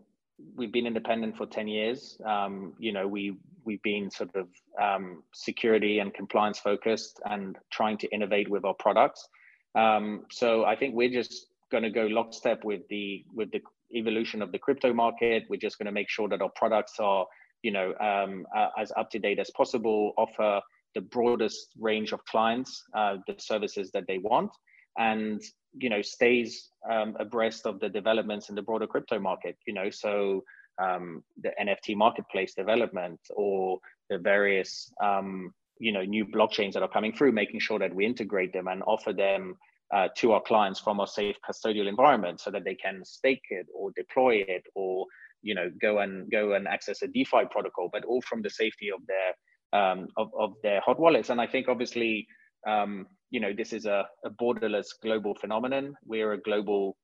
we've 0.57 0.73
been 0.73 0.87
independent 0.87 1.37
for 1.37 1.47
ten 1.47 1.69
years. 1.69 2.19
Um, 2.25 2.75
you 2.79 2.93
know, 2.93 3.07
we 3.07 3.37
we've 3.65 3.83
been 3.83 4.11
sort 4.11 4.35
of 4.35 4.49
um, 4.81 5.23
security 5.35 5.99
and 5.99 6.15
compliance 6.15 6.59
focused 6.59 7.21
and 7.25 7.59
trying 7.71 7.99
to 7.99 8.09
innovate 8.09 8.49
with 8.49 8.65
our 8.65 8.75
products. 8.75 9.29
Um, 9.75 10.27
so 10.31 10.65
I 10.65 10.77
think 10.77 10.95
we're 10.95 11.11
just 11.11 11.47
going 11.71 11.83
to 11.83 11.91
go 11.91 12.07
lockstep 12.07 12.65
with 12.65 12.83
the 12.89 13.25
with 13.35 13.51
the 13.51 13.61
evolution 13.95 14.43
of 14.43 14.53
the 14.53 14.59
crypto 14.59 14.93
market. 14.93 15.45
We're 15.49 15.61
just 15.61 15.79
going 15.79 15.87
to 15.87 15.93
make 15.93 16.09
sure 16.09 16.29
that 16.29 16.43
our 16.43 16.51
products 16.55 16.95
are, 16.99 17.27
you 17.63 17.73
know, 17.73 17.95
um, 18.01 18.47
uh, 18.57 18.69
as 18.79 18.93
up 18.97 19.11
to 19.11 19.19
date 19.19 19.39
as 19.39 19.51
possible, 19.51 20.13
offer 20.17 20.61
the 20.95 21.01
broadest 21.01 21.71
range 21.79 22.13
of 22.13 22.25
clients 22.27 22.85
uh, 22.95 23.17
the 23.27 23.35
services 23.39 23.91
that 23.93 24.07
they 24.07 24.19
want, 24.19 24.51
and 24.99 25.41
you 25.79 25.89
know 25.89 26.03
stays 26.03 26.69
um, 26.91 27.17
abreast 27.19 27.67
of 27.67 27.81
the 27.81 27.89
developments 27.89 28.51
in 28.51 28.55
the 28.55 28.63
broader 28.63 28.87
crypto 28.87 29.19
market. 29.19 29.57
You 29.67 29.75
know, 29.75 29.91
so 29.91 30.45
um, 30.83 31.23
the 31.43 31.51
NFT 31.61 31.97
marketplace 31.97 32.55
development 32.55 33.21
or 33.35 33.79
the 34.11 34.19
various 34.19 34.93
um, 35.03 35.53
you 35.83 35.93
know 35.93 36.05
new 36.05 36.25
blockchains 36.25 36.73
that 36.75 36.83
are 36.83 36.95
coming 36.97 37.13
through 37.13 37.33
making 37.33 37.59
sure 37.59 37.79
that 37.81 37.93
we 37.93 38.07
integrate 38.07 38.53
them 38.53 38.69
and 38.69 38.83
offer 38.87 39.13
them 39.13 39.57
uh, 39.93 40.09
to 40.17 40.33
our 40.33 40.41
clients 40.41 40.79
from 40.79 41.01
a 41.01 41.07
safe 41.07 41.37
custodial 41.47 41.89
environment 41.89 42.41
so 42.41 42.51
that 42.51 42.65
they 42.65 42.77
can 42.77 43.05
stake 43.05 43.43
it 43.51 43.67
or 43.75 43.91
deploy 43.97 44.37
it 44.47 44.63
or 44.77 45.05
you 45.43 45.55
know 45.57 45.69
go 45.81 45.99
and 45.99 46.31
go 46.31 46.53
and 46.53 46.69
access 46.69 47.03
a 47.03 47.09
defi 47.09 47.43
protocol 47.51 47.91
but 47.93 48.05
all 48.05 48.23
from 48.23 48.41
the 48.43 48.49
safety 48.49 48.91
of 48.91 49.01
their 49.07 49.31
um, 49.79 50.07
of, 50.17 50.31
of 50.39 50.55
their 50.63 50.81
hot 50.81 51.01
wallets. 51.01 51.31
And 51.31 51.41
i 51.41 51.47
think 51.49 51.69
obviously 51.69 52.29
um, 52.67 53.07
you 53.31 53.41
know 53.41 53.53
this 53.53 53.73
is 53.73 53.85
a, 53.87 54.07
a 54.25 54.31
borderless 54.31 54.89
global 55.03 55.35
phenomenon. 55.35 55.95
We're 56.05 56.35
a 56.35 56.41
global 56.41 56.97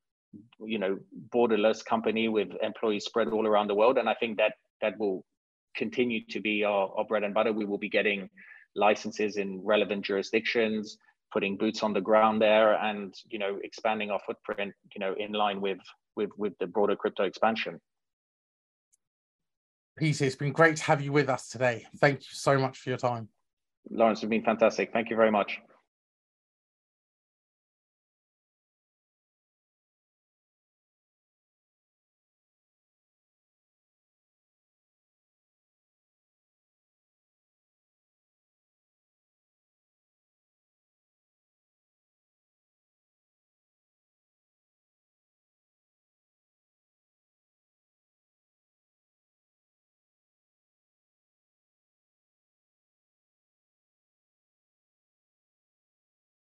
you 0.61 0.79
know 0.79 0.99
borderless 1.35 1.85
company 1.85 2.29
with 2.29 2.51
employees 2.62 3.07
spread 3.07 3.29
all 3.29 3.47
around 3.47 3.66
the 3.66 3.74
world. 3.74 3.99
And 3.99 4.09
i 4.09 4.14
think 4.14 4.37
that 4.39 4.53
that 4.83 4.95
will 5.01 5.24
continue 5.74 6.20
to 6.35 6.41
be 6.41 6.64
our, 6.64 6.93
our 6.97 7.05
bread 7.05 7.24
and 7.24 7.35
butter. 7.35 7.53
We 7.53 7.64
will 7.64 7.79
be 7.79 7.89
getting 7.89 8.29
licenses 8.75 9.37
in 9.37 9.61
relevant 9.64 10.05
jurisdictions 10.05 10.99
putting 11.33 11.57
boots 11.57 11.83
on 11.83 11.93
the 11.93 12.01
ground 12.01 12.41
there 12.41 12.75
and 12.83 13.14
you 13.29 13.39
know 13.39 13.59
expanding 13.62 14.11
our 14.11 14.21
footprint 14.27 14.73
you 14.95 15.01
know 15.01 15.14
in 15.19 15.33
line 15.33 15.61
with 15.61 15.79
with 16.16 16.31
with 16.37 16.53
the 16.59 16.66
broader 16.66 16.97
crypto 16.97 17.25
expansion. 17.25 17.81
Peter 19.97 20.25
it's 20.25 20.37
been 20.37 20.53
great 20.53 20.77
to 20.77 20.85
have 20.85 21.03
you 21.03 21.12
with 21.12 21.29
us 21.29 21.49
today. 21.49 21.87
Thank 21.99 22.21
you 22.21 22.29
so 22.31 22.59
much 22.59 22.79
for 22.79 22.89
your 22.91 22.99
time. 22.99 23.29
Lawrence 23.91 24.23
it's 24.23 24.31
been 24.31 24.45
fantastic. 24.45 24.93
Thank 24.93 25.11
you 25.11 25.16
very 25.16 25.31
much 25.31 25.61